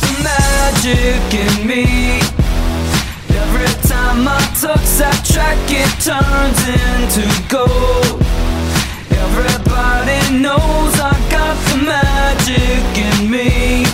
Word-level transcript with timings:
the 0.00 0.12
magic 0.22 1.22
in 1.34 1.66
me. 1.66 2.20
Every 3.42 3.72
time 3.88 4.26
I 4.28 4.40
touch 4.60 4.88
that 5.00 5.18
track, 5.24 5.58
it 5.68 5.92
turns 6.02 6.60
into 6.82 7.24
gold. 7.48 8.22
Everybody 9.24 10.20
knows 10.42 10.94
I 11.00 11.14
got 11.30 11.56
the 11.70 11.78
magic 11.84 12.84
in 12.98 13.30
me. 13.30 13.86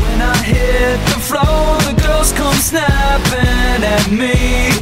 When 0.00 0.18
I 0.20 0.36
hit 0.42 0.98
the 1.12 1.20
floor, 1.28 1.78
the 1.88 1.94
girls 2.02 2.32
come 2.32 2.56
snapping 2.56 3.80
at 3.96 4.06
me. 4.10 4.72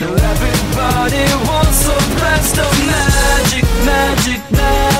Now 0.00 0.14
everybody 0.16 1.24
wants 1.48 1.84
a 1.86 1.98
blast 2.16 2.56
of 2.58 2.72
magic, 2.88 3.66
magic, 3.84 4.40
magic, 4.50 4.99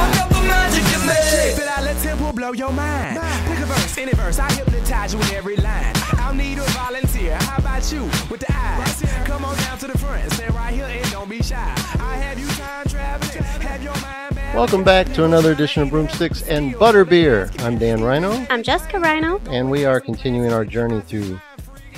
I 0.00 0.14
got 0.14 0.28
the 0.30 0.40
magic 0.46 0.84
in 0.94 1.00
me. 1.06 1.14
Spit 1.54 1.68
out, 1.68 1.82
let 1.84 1.96
tempo 2.02 2.32
blow 2.32 2.52
your 2.52 2.72
mind. 2.72 3.18
Pick 3.48 3.58
a 3.60 3.66
verse, 3.66 3.98
any 3.98 4.12
verse, 4.12 4.38
I 4.38 4.50
hypnotize 4.52 5.12
you 5.12 5.18
with 5.18 5.32
every 5.32 5.56
line. 5.56 5.92
I'll 6.18 6.34
need 6.34 6.58
a 6.58 6.64
volunteer. 6.70 7.36
How 7.40 7.58
about 7.58 7.90
you 7.92 8.04
with 8.30 8.40
the 8.40 8.52
eyes? 8.52 9.02
Come 9.24 9.44
on 9.44 9.56
down 9.58 9.78
to 9.78 9.86
the 9.86 9.98
front, 9.98 10.30
stand 10.32 10.54
right 10.54 10.72
here 10.74 10.84
and 10.86 11.10
don't 11.10 11.28
be 11.28 11.42
shy. 11.42 11.56
I 12.00 12.16
have 12.16 12.38
you 12.38 12.46
time 12.48 12.86
traveling, 12.88 13.42
have 13.42 13.82
your 13.82 13.94
mind. 13.94 14.36
Welcome 14.54 14.82
back 14.82 15.12
to 15.14 15.24
another 15.24 15.52
edition 15.52 15.82
of 15.84 15.90
Broomsticks 15.90 16.42
and 16.42 16.74
Butterbeer. 16.74 17.50
I'm 17.62 17.78
Dan 17.78 18.02
Rhino, 18.02 18.46
I'm 18.50 18.62
Jessica 18.64 18.98
Rhino. 18.98 19.40
and 19.48 19.70
we 19.70 19.84
are 19.84 20.00
continuing 20.00 20.52
our 20.52 20.64
journey 20.64 21.00
through 21.02 21.40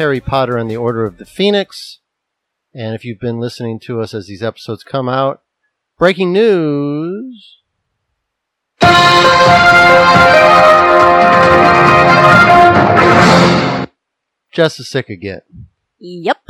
Harry 0.02 0.18
Potter 0.18 0.56
and 0.56 0.68
the 0.68 0.76
Order 0.76 1.04
of 1.04 1.18
the 1.18 1.24
Phoenix. 1.24 2.00
And 2.74 2.92
if 2.92 3.04
you've 3.04 3.20
been 3.20 3.38
listening 3.38 3.78
to 3.84 4.00
us 4.00 4.12
as 4.12 4.26
these 4.26 4.42
episodes 4.42 4.82
come 4.82 5.08
out, 5.08 5.42
breaking 5.96 6.32
news. 6.32 7.58
Jess 14.50 14.80
is 14.80 14.90
sick 14.90 15.08
again. 15.08 15.42
Yep. 16.00 16.48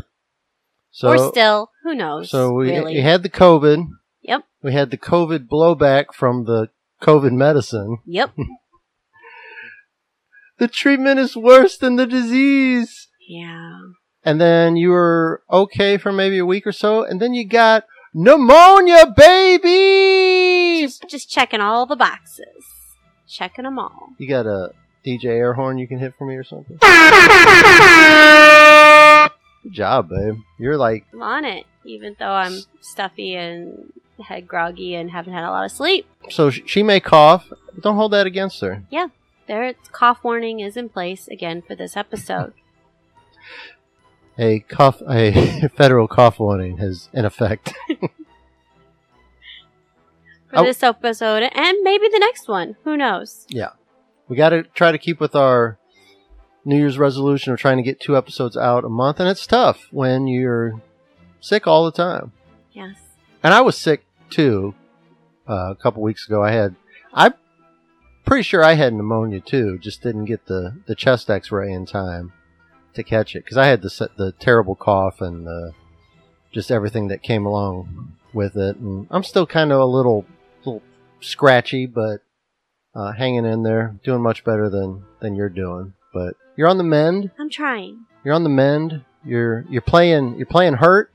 So, 0.91 1.09
or 1.09 1.31
still, 1.31 1.73
who 1.83 1.95
knows? 1.95 2.31
so 2.31 2.55
we, 2.55 2.71
really. 2.71 2.95
we 2.95 3.01
had 3.03 3.23
the 3.23 3.29
COVID. 3.29 3.87
Yep. 4.23 4.45
We 4.63 4.73
had 4.73 4.91
the 4.91 4.97
COVID 4.97 5.47
blowback 5.47 6.15
from 6.15 6.47
the 6.47 6.71
COVID 7.03 7.33
medicine. 7.33 7.99
Yep. 8.07 8.33
The 10.59 10.69
treatment 10.69 11.19
is 11.19 11.37
worse 11.37 11.77
than 11.77 11.97
the 11.97 12.07
disease. 12.07 13.09
Yeah. 13.41 13.79
And 14.25 14.41
then 14.41 14.77
you 14.77 14.91
were 14.91 15.43
okay 15.51 15.97
for 15.97 16.13
maybe 16.13 16.39
a 16.39 16.47
week 16.47 16.67
or 16.67 16.73
so, 16.73 17.03
and 17.05 17.21
then 17.21 17.35
you 17.35 17.45
got 17.47 17.85
pneumonia, 18.15 19.13
baby! 19.17 20.83
Just, 20.83 21.09
just 21.09 21.29
checking 21.31 21.61
all 21.61 21.87
the 21.87 21.97
boxes. 21.97 22.47
Checking 23.29 23.65
them 23.65 23.79
all. 23.79 24.11
You 24.19 24.29
got 24.29 24.47
a 24.47 24.73
DJ 25.05 25.25
air 25.27 25.55
horn 25.55 25.79
you 25.79 25.89
can 25.89 25.99
hit 25.99 26.15
for 26.19 26.27
me 26.27 26.35
or 26.37 26.45
something? 26.45 26.77
Good 29.63 29.73
job, 29.73 30.09
babe. 30.11 30.37
You're 30.59 30.77
like, 30.77 31.05
I'm 31.13 31.23
on 31.23 31.45
it, 31.45 31.67
even 31.85 32.15
though 32.19 32.31
I'm 32.33 32.61
stuffy 32.81 33.35
and 33.35 33.93
head 34.25 34.47
groggy 34.47 34.95
and 34.95 35.11
haven't 35.11 35.33
had 35.33 35.43
a 35.45 35.51
lot 35.51 35.65
of 35.65 35.73
sleep. 35.73 36.07
so 36.31 36.51
she 36.51 36.83
may 36.85 37.01
cough. 37.01 37.47
but 37.49 37.83
Don't 37.83 37.97
hold 37.97 38.13
that 38.13 38.27
against 38.27 38.61
her. 38.61 38.85
Yeah, 38.91 39.09
their 39.49 39.75
cough 39.91 40.23
warning 40.23 40.61
is 40.61 40.77
in 40.77 40.89
place 40.91 41.27
again 41.27 41.63
for 41.63 41.75
this 41.75 41.97
episode. 41.97 42.53
A 44.39 44.61
cough, 44.61 45.03
a 45.09 45.69
federal 45.77 46.09
cough 46.09 46.39
warning 46.41 46.79
is 46.79 47.09
in 47.13 47.25
effect. 47.25 47.73
For 50.51 50.59
Oh. 50.59 50.65
this 50.65 50.83
episode 50.83 51.43
and 51.55 51.79
maybe 51.83 52.09
the 52.09 52.19
next 52.19 52.47
one. 52.49 52.77
Who 52.85 52.97
knows? 52.97 53.47
Yeah. 53.49 53.71
We 54.29 54.37
got 54.37 54.51
to 54.51 54.63
try 54.65 54.93
to 54.93 54.99
keep 54.99 55.19
with 55.21 55.35
our 55.35 55.79
New 56.65 56.77
Year's 56.77 56.99
resolution 56.99 57.53
of 57.53 57.59
trying 57.59 57.79
to 57.79 57.83
get 57.83 58.01
two 58.01 58.17
episodes 58.17 58.57
out 58.57 58.85
a 58.85 58.89
month, 58.89 59.19
and 59.19 59.29
it's 59.29 59.47
tough 59.47 59.89
when 59.91 60.27
you're 60.29 60.81
sick 61.41 61.67
all 61.67 61.85
the 61.85 61.91
time. 61.93 62.33
Yes. 62.73 62.97
And 63.43 63.53
I 63.53 63.63
was 63.63 63.77
sick 63.77 64.05
too 64.31 64.75
uh, 65.49 65.71
a 65.73 65.75
couple 65.75 66.03
weeks 66.03 66.27
ago. 66.29 66.43
I 66.43 66.53
had, 66.53 66.77
I'm 67.13 67.35
pretty 68.25 68.43
sure 68.45 68.63
I 68.63 68.75
had 68.75 68.95
pneumonia 68.95 69.41
too. 69.41 69.79
Just 69.79 70.03
didn't 70.03 70.27
get 70.27 70.47
the 70.47 70.77
the 70.87 70.95
chest 70.95 71.29
X-ray 71.31 71.73
in 71.73 71.85
time 71.87 72.33
to 72.95 73.03
catch 73.03 73.35
it 73.37 73.45
because 73.45 73.57
I 73.57 73.67
had 73.67 73.83
the 73.83 74.11
the 74.17 74.33
terrible 74.33 74.75
cough 74.75 75.21
and 75.21 75.47
the, 75.47 75.73
just 76.53 76.71
everything 76.71 77.09
that 77.09 77.23
came 77.23 77.47
along 77.47 78.17
with 78.33 78.57
it. 78.57 78.77
And 78.77 79.07
I'm 79.11 79.23
still 79.25 79.47
kind 79.47 79.73
of 79.73 79.81
a 79.81 79.85
little 79.87 80.25
little 80.65 80.83
scratchy, 81.21 81.87
but 81.87 82.21
uh, 82.95 83.13
hanging 83.13 83.47
in 83.47 83.63
there, 83.63 83.97
doing 84.05 84.23
much 84.23 84.45
better 84.45 84.69
than 84.69 85.05
than 85.21 85.35
you're 85.35 85.49
doing. 85.49 85.95
But 86.13 86.35
you're 86.57 86.69
on 86.69 86.79
the 86.79 86.85
mend. 86.85 87.31
I'm 87.39 87.51
trying. 87.51 88.05
You're 88.25 88.35
on 88.35 88.43
the 88.45 88.51
mend. 88.51 89.05
You're 89.25 89.65
you're 89.71 89.81
playing 89.83 90.37
you're 90.37 90.47
playing 90.47 90.75
hurt, 90.75 91.11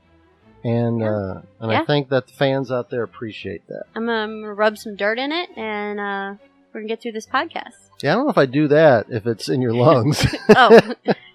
and 0.64 1.00
Yeah. 1.00 1.10
uh, 1.14 1.42
and 1.60 1.70
I 1.72 1.84
think 1.84 2.08
that 2.08 2.26
the 2.26 2.32
fans 2.32 2.70
out 2.72 2.90
there 2.90 3.02
appreciate 3.02 3.66
that. 3.68 3.84
I'm, 3.94 4.06
gonna 4.06 4.52
rub 4.54 4.76
some 4.78 4.96
dirt 4.96 5.18
in 5.18 5.30
it 5.30 5.50
and 5.56 6.00
uh, 6.00 6.34
we're 6.72 6.80
going 6.80 6.88
to 6.88 6.92
get 6.92 7.02
through 7.02 7.12
this 7.12 7.26
podcast. 7.26 7.74
Yeah, 8.02 8.12
I 8.12 8.14
don't 8.16 8.24
know 8.26 8.30
if 8.30 8.38
I 8.38 8.46
do 8.46 8.68
that 8.68 9.06
if 9.10 9.26
it's 9.26 9.48
in 9.48 9.60
your 9.62 9.72
lungs. 9.84 10.26
Oh, 10.50 10.94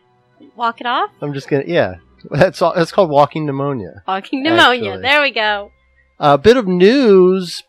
walk 0.55 0.81
it 0.81 0.87
off? 0.87 1.11
I'm 1.21 1.33
just 1.33 1.47
gonna 1.47 1.63
yeah. 1.67 1.95
That's 2.31 2.61
all. 2.61 2.73
That's 2.73 2.91
called 2.91 3.09
walking 3.09 3.45
pneumonia. 3.45 4.03
Walking 4.07 4.43
pneumonia. 4.43 4.91
Actually. 4.91 5.01
There 5.01 5.21
we 5.21 5.31
go. 5.31 5.71
A 6.19 6.37
bit 6.37 6.55
of 6.57 6.67
news 6.67 7.63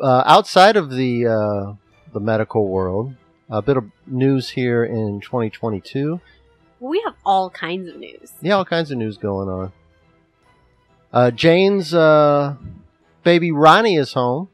uh, 0.00 0.22
outside 0.26 0.76
of 0.76 0.90
the 0.90 1.26
uh, 1.26 1.74
the 2.12 2.20
medical 2.20 2.68
world. 2.68 3.14
A 3.50 3.62
bit 3.62 3.76
of 3.76 3.84
news 4.06 4.50
here 4.50 4.84
in 4.84 5.20
2022. 5.20 6.20
We 6.80 7.02
have 7.04 7.14
all 7.24 7.50
kinds 7.50 7.88
of 7.88 7.96
news. 7.96 8.32
Yeah, 8.42 8.54
all 8.54 8.64
kinds 8.64 8.90
of 8.90 8.98
news 8.98 9.16
going 9.16 9.48
on. 9.48 9.72
Uh, 11.12 11.30
Jane's 11.30 11.94
uh, 11.94 12.56
baby 13.22 13.52
Ronnie 13.52 13.96
is 13.96 14.12
home. 14.12 14.48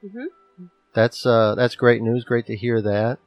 hmm 0.00 0.26
That's 0.94 1.24
uh, 1.26 1.54
that's 1.56 1.74
great 1.74 2.02
news. 2.02 2.24
Great 2.24 2.46
to 2.46 2.56
hear 2.56 2.80
that. 2.82 3.18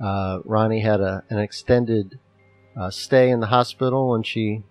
Uh, 0.00 0.40
Ronnie 0.44 0.80
had 0.80 1.00
a, 1.00 1.22
an 1.30 1.38
extended 1.38 2.18
uh, 2.76 2.90
stay 2.90 3.30
in 3.30 3.40
the 3.40 3.46
hospital 3.46 4.10
when 4.10 4.22
she 4.22 4.62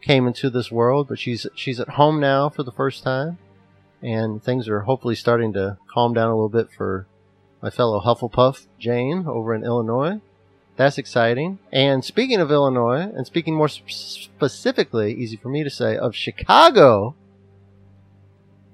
came 0.00 0.26
into 0.26 0.50
this 0.50 0.70
world, 0.70 1.08
but 1.08 1.18
she's 1.18 1.46
she's 1.54 1.80
at 1.80 1.90
home 1.90 2.20
now 2.20 2.48
for 2.48 2.62
the 2.62 2.72
first 2.72 3.02
time, 3.02 3.38
and 4.02 4.42
things 4.42 4.68
are 4.68 4.80
hopefully 4.80 5.14
starting 5.14 5.52
to 5.52 5.78
calm 5.92 6.14
down 6.14 6.30
a 6.30 6.34
little 6.34 6.48
bit 6.48 6.70
for 6.70 7.06
my 7.62 7.70
fellow 7.70 8.00
Hufflepuff 8.00 8.66
Jane 8.78 9.24
over 9.26 9.54
in 9.54 9.64
Illinois. 9.64 10.20
That's 10.76 10.96
exciting. 10.96 11.58
And 11.72 12.04
speaking 12.04 12.40
of 12.40 12.50
Illinois, 12.50 13.10
and 13.14 13.26
speaking 13.26 13.54
more 13.54 13.68
sp- 13.68 13.90
specifically, 13.90 15.12
easy 15.12 15.36
for 15.36 15.50
me 15.50 15.62
to 15.62 15.68
say, 15.68 15.96
of 15.96 16.16
Chicago, 16.16 17.14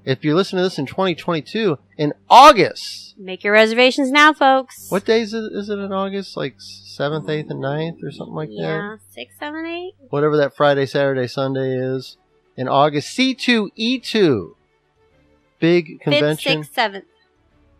if 0.06 0.24
you 0.24 0.34
listen 0.34 0.56
to 0.56 0.62
this 0.62 0.78
in 0.78 0.86
2022, 0.86 1.76
in 1.98 2.14
August, 2.30 3.14
Make 3.18 3.44
your 3.44 3.52
reservations 3.52 4.10
now, 4.10 4.32
folks. 4.32 4.90
what 4.90 5.04
days 5.04 5.34
is, 5.34 5.50
is 5.52 5.68
it 5.68 5.78
in 5.78 5.92
August? 5.92 6.36
Like 6.36 6.56
7th, 6.58 7.26
8th, 7.26 7.50
and 7.50 7.62
9th 7.62 8.02
or 8.02 8.10
something 8.10 8.34
like 8.34 8.48
that? 8.48 8.54
Yeah, 8.56 8.96
six, 9.10 9.38
seven, 9.38 9.66
eight. 9.66 9.94
Whatever 10.10 10.36
that 10.38 10.56
Friday, 10.56 10.86
Saturday, 10.86 11.26
Sunday 11.26 11.76
is. 11.76 12.16
In 12.56 12.68
August, 12.68 13.16
C2E2. 13.18 14.52
Big 15.58 16.00
convention. 16.00 16.62
Fifth, 16.62 16.66
sixth, 16.68 16.74
seventh. 16.74 17.04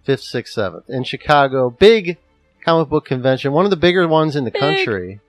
5th, 0.06 0.34
6th, 0.34 0.54
7th. 0.56 0.82
In 0.88 1.04
Chicago. 1.04 1.70
Big 1.70 2.19
comic 2.65 2.88
book 2.88 3.04
convention. 3.06 3.53
One 3.53 3.65
of 3.65 3.70
the 3.70 3.76
bigger 3.76 4.06
ones 4.09 4.36
in 4.36 4.44
the 4.44 4.50
Big. 4.50 4.60
country. 4.60 5.20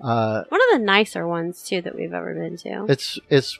Uh, 0.00 0.42
One 0.48 0.60
of 0.60 0.78
the 0.78 0.84
nicer 0.84 1.26
ones 1.26 1.62
too 1.62 1.80
that 1.82 1.94
we've 1.96 2.12
ever 2.12 2.34
been 2.34 2.56
to. 2.58 2.86
it's 2.88 3.18
it's 3.30 3.58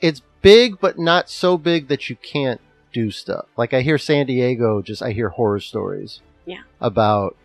it's 0.00 0.22
big 0.42 0.80
but 0.80 0.98
not 0.98 1.28
so 1.28 1.56
big 1.58 1.88
that 1.88 2.08
you 2.08 2.16
can't 2.16 2.60
do 2.92 3.10
stuff 3.10 3.46
like 3.56 3.72
i 3.74 3.82
hear 3.82 3.98
san 3.98 4.26
diego 4.26 4.80
just 4.82 5.02
i 5.02 5.12
hear 5.12 5.28
horror 5.30 5.60
stories 5.60 6.20
Yeah. 6.46 6.62
about 6.80 7.36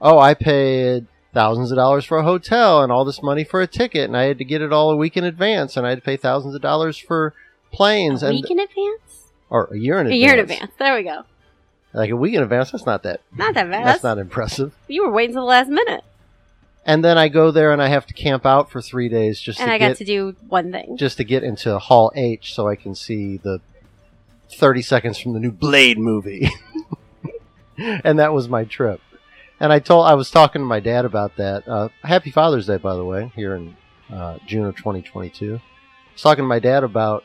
oh 0.00 0.18
i 0.18 0.34
paid 0.34 1.06
thousands 1.32 1.72
of 1.72 1.76
dollars 1.76 2.04
for 2.04 2.18
a 2.18 2.22
hotel 2.22 2.82
and 2.82 2.92
all 2.92 3.04
this 3.04 3.22
money 3.22 3.42
for 3.44 3.60
a 3.60 3.66
ticket 3.66 4.04
and 4.04 4.16
i 4.16 4.24
had 4.24 4.38
to 4.38 4.44
get 4.44 4.62
it 4.62 4.72
all 4.72 4.90
a 4.90 4.96
week 4.96 5.16
in 5.16 5.24
advance 5.24 5.76
and 5.76 5.84
i 5.86 5.90
had 5.90 5.98
to 5.98 6.04
pay 6.04 6.16
thousands 6.16 6.54
of 6.54 6.60
dollars 6.62 6.96
for 6.96 7.34
planes 7.72 8.22
a 8.22 8.26
and 8.26 8.34
week 8.36 8.50
in 8.50 8.60
advance. 8.60 9.32
or 9.50 9.64
a 9.72 9.78
year 9.78 9.98
in 9.98 10.06
A 10.06 10.10
advance 10.10 10.14
A 10.14 10.16
year 10.20 10.32
in 10.34 10.38
advance. 10.40 10.70
There 10.78 10.94
we 10.94 11.02
go. 11.02 11.22
like 11.92 12.10
a 12.10 12.16
week 12.16 12.34
in 12.34 12.42
advance 12.42 12.70
that's 12.70 12.86
not 12.86 13.02
that 13.02 13.20
Not 13.36 13.54
that 13.54 13.68
bad. 13.70 13.86
that's 13.86 14.04
not 14.04 14.18
impressive 14.18 14.72
You 14.86 15.04
were 15.06 15.10
waiting 15.12 15.34
till 15.34 15.42
the 15.42 15.48
last 15.48 15.68
minute, 15.70 16.04
and 16.84 17.04
then 17.04 17.16
i 17.18 17.28
go 17.28 17.50
there 17.50 17.72
and 17.72 17.82
i 17.82 17.88
have 17.88 18.06
to 18.06 18.14
camp 18.14 18.44
out 18.46 18.70
for 18.70 18.80
three 18.82 19.08
days 19.08 19.40
just 19.40 19.60
and 19.60 19.68
to 19.68 19.72
I 19.74 19.78
get 19.78 19.88
got 19.90 19.96
to 19.98 20.04
do 20.04 20.36
one 20.48 20.72
thing. 20.72 20.96
just 20.96 21.16
to 21.18 21.24
get 21.24 21.42
into 21.42 21.78
Hall 21.78 22.12
H 22.14 22.54
so 22.54 22.68
I 22.68 22.76
can 22.76 22.94
see 22.94 23.38
the 23.38 23.60
30 24.52 24.82
seconds 24.82 25.18
from 25.18 25.32
the 25.32 25.40
new 25.40 25.50
Blade 25.50 25.98
movie. 25.98 26.48
and 27.78 28.18
that 28.18 28.32
was 28.32 28.48
my 28.48 28.64
trip. 28.64 29.00
And 29.60 29.72
I 29.72 29.78
told 29.78 30.06
I 30.06 30.14
was 30.14 30.30
talking 30.30 30.60
to 30.60 30.66
my 30.66 30.80
dad 30.80 31.04
about 31.04 31.36
that. 31.36 31.66
Uh, 31.66 31.88
Happy 32.02 32.30
Father's 32.30 32.66
Day, 32.66 32.76
by 32.76 32.94
the 32.94 33.04
way, 33.04 33.32
here 33.34 33.54
in 33.54 33.76
uh, 34.12 34.38
June 34.46 34.66
of 34.66 34.76
2022. 34.76 35.54
I 35.54 35.60
was 36.12 36.22
talking 36.22 36.44
to 36.44 36.48
my 36.48 36.58
dad 36.58 36.84
about 36.84 37.24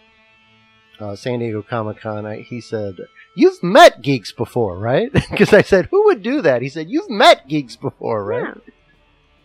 uh, 1.00 1.16
San 1.16 1.40
Diego 1.40 1.62
Comic 1.62 2.00
Con, 2.02 2.26
he 2.44 2.60
said, 2.62 2.98
"You've 3.36 3.64
met 3.64 4.02
geeks 4.02 4.32
before, 4.32 4.78
right?" 4.78 5.12
Because 5.32 5.54
I 5.54 5.62
said, 5.62 5.88
"Who 5.92 6.06
would 6.06 6.22
do 6.24 6.42
that?" 6.42 6.62
He 6.62 6.70
said, 6.70 6.90
"You've 6.90 7.10
met 7.10 7.48
geeks 7.48 7.76
before, 7.76 8.24
right?" 8.26 8.56
Yeah. 8.56 8.74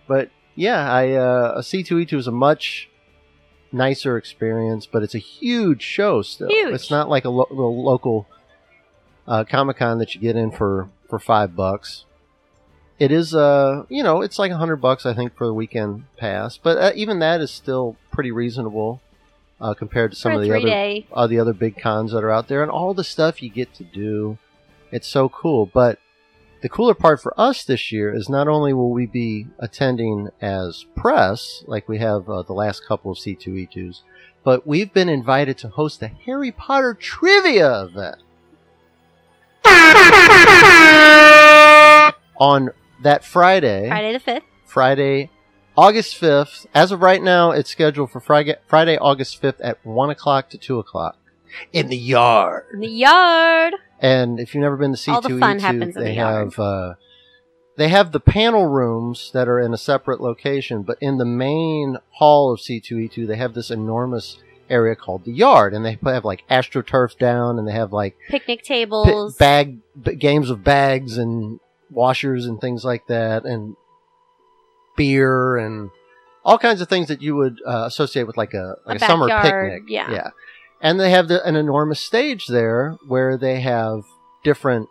But 0.06 0.30
yeah, 0.54 0.90
I 0.92 1.12
uh, 1.12 1.54
a 1.56 1.60
C2E2 1.60 2.12
is 2.18 2.26
a 2.26 2.32
much 2.32 2.88
nicer 3.72 4.16
experience, 4.16 4.86
but 4.86 5.02
it's 5.02 5.14
a 5.14 5.18
huge 5.18 5.82
show 5.82 6.22
still. 6.22 6.48
Huge. 6.48 6.74
It's 6.74 6.90
not 6.90 7.08
like 7.08 7.24
a 7.24 7.30
lo- 7.30 7.48
local 7.50 8.26
uh, 9.26 9.44
Comic 9.44 9.78
Con 9.78 9.98
that 9.98 10.14
you 10.14 10.20
get 10.20 10.36
in 10.36 10.50
for 10.50 10.88
for 11.08 11.18
five 11.18 11.56
bucks. 11.56 12.04
It 12.96 13.10
is, 13.10 13.34
uh, 13.34 13.84
you 13.88 14.04
know, 14.04 14.22
it's 14.22 14.38
like 14.38 14.52
a 14.52 14.56
hundred 14.56 14.76
bucks 14.76 15.04
I 15.04 15.14
think 15.14 15.36
for 15.36 15.46
the 15.46 15.54
weekend 15.54 16.04
pass, 16.16 16.56
but 16.56 16.78
uh, 16.78 16.92
even 16.94 17.18
that 17.18 17.40
is 17.40 17.50
still 17.50 17.96
pretty 18.12 18.30
reasonable 18.30 19.02
uh, 19.60 19.74
compared 19.74 20.12
to 20.12 20.16
some 20.16 20.32
For 20.32 20.36
of 20.36 20.42
the 20.42 20.52
other 20.56 20.66
day. 20.68 21.06
all 21.12 21.26
the 21.26 21.40
other 21.40 21.52
big 21.52 21.76
cons 21.76 22.12
that 22.12 22.22
are 22.22 22.30
out 22.30 22.46
there 22.46 22.62
and 22.62 22.70
all 22.70 22.94
the 22.94 23.02
stuff 23.02 23.42
you 23.42 23.50
get 23.50 23.74
to 23.74 23.84
do. 23.84 24.38
It's 24.92 25.08
so 25.08 25.28
cool. 25.28 25.66
But 25.66 25.98
the 26.64 26.68
cooler 26.70 26.94
part 26.94 27.20
for 27.20 27.38
us 27.38 27.62
this 27.62 27.92
year 27.92 28.10
is 28.14 28.30
not 28.30 28.48
only 28.48 28.72
will 28.72 28.90
we 28.90 29.04
be 29.04 29.46
attending 29.58 30.30
as 30.40 30.86
press, 30.96 31.62
like 31.66 31.86
we 31.90 31.98
have 31.98 32.26
uh, 32.26 32.40
the 32.40 32.54
last 32.54 32.86
couple 32.86 33.12
of 33.12 33.18
C2E2s, 33.18 34.00
but 34.42 34.66
we've 34.66 34.90
been 34.90 35.10
invited 35.10 35.58
to 35.58 35.68
host 35.68 36.00
a 36.00 36.08
Harry 36.08 36.50
Potter 36.50 36.94
trivia 36.94 37.82
event. 37.82 38.16
On 42.38 42.70
that 43.02 43.26
Friday, 43.26 43.88
Friday 43.88 44.12
the 44.14 44.20
5th. 44.20 44.42
Friday, 44.64 45.30
August 45.76 46.18
5th. 46.18 46.64
As 46.74 46.92
of 46.92 47.02
right 47.02 47.22
now, 47.22 47.50
it's 47.50 47.68
scheduled 47.68 48.10
for 48.10 48.20
Friday, 48.20 48.56
Friday 48.66 48.96
August 48.96 49.42
5th 49.42 49.60
at 49.62 49.84
1 49.84 50.08
o'clock 50.08 50.48
to 50.48 50.56
2 50.56 50.78
o'clock 50.78 51.18
in 51.72 51.88
the 51.88 51.96
yard. 51.96 52.64
In 52.72 52.80
the 52.80 52.88
yard. 52.88 53.74
And 54.04 54.38
if 54.38 54.54
you've 54.54 54.62
never 54.62 54.76
been 54.76 54.92
to 54.92 54.98
C2E2, 54.98 55.14
All 55.14 55.20
the 55.22 55.38
fun 55.40 55.58
happens 55.60 55.96
in 55.96 56.02
they 56.02 56.10
the 56.10 56.14
have 56.16 56.58
uh, 56.58 56.94
they 57.76 57.88
have 57.88 58.12
the 58.12 58.20
panel 58.20 58.66
rooms 58.66 59.30
that 59.34 59.48
are 59.48 59.58
in 59.58 59.72
a 59.72 59.78
separate 59.78 60.20
location, 60.20 60.82
but 60.82 60.98
in 61.00 61.16
the 61.18 61.24
main 61.24 61.96
hall 62.10 62.52
of 62.52 62.60
C2E2, 62.60 63.26
they 63.26 63.36
have 63.36 63.54
this 63.54 63.70
enormous 63.70 64.36
area 64.70 64.94
called 64.94 65.24
the 65.24 65.32
yard, 65.32 65.72
and 65.74 65.84
they 65.84 65.98
have 66.04 66.24
like 66.24 66.44
astroturf 66.48 67.18
down, 67.18 67.58
and 67.58 67.66
they 67.66 67.72
have 67.72 67.92
like 67.92 68.16
Picnic 68.28 68.60
pi- 68.60 68.74
tables. 68.74 69.36
bag 69.36 69.78
b- 70.00 70.14
games 70.16 70.50
of 70.50 70.62
bags 70.62 71.16
and 71.18 71.58
washers 71.90 72.46
and 72.46 72.60
things 72.60 72.84
like 72.84 73.06
that, 73.06 73.44
and 73.44 73.74
beer 74.96 75.56
and 75.56 75.90
all 76.44 76.58
kinds 76.58 76.80
of 76.80 76.88
things 76.88 77.08
that 77.08 77.22
you 77.22 77.34
would 77.36 77.58
uh, 77.66 77.84
associate 77.86 78.26
with 78.26 78.36
like 78.36 78.54
a 78.54 78.76
like 78.86 79.00
a, 79.00 79.04
A 79.04 79.06
summer 79.06 79.28
picnic. 79.40 79.82
yeah. 79.88 80.10
yeah. 80.10 80.30
And 80.84 81.00
they 81.00 81.10
have 81.10 81.28
the, 81.28 81.42
an 81.48 81.56
enormous 81.56 81.98
stage 81.98 82.46
there 82.46 82.98
where 83.06 83.38
they 83.38 83.60
have 83.60 84.04
different 84.44 84.90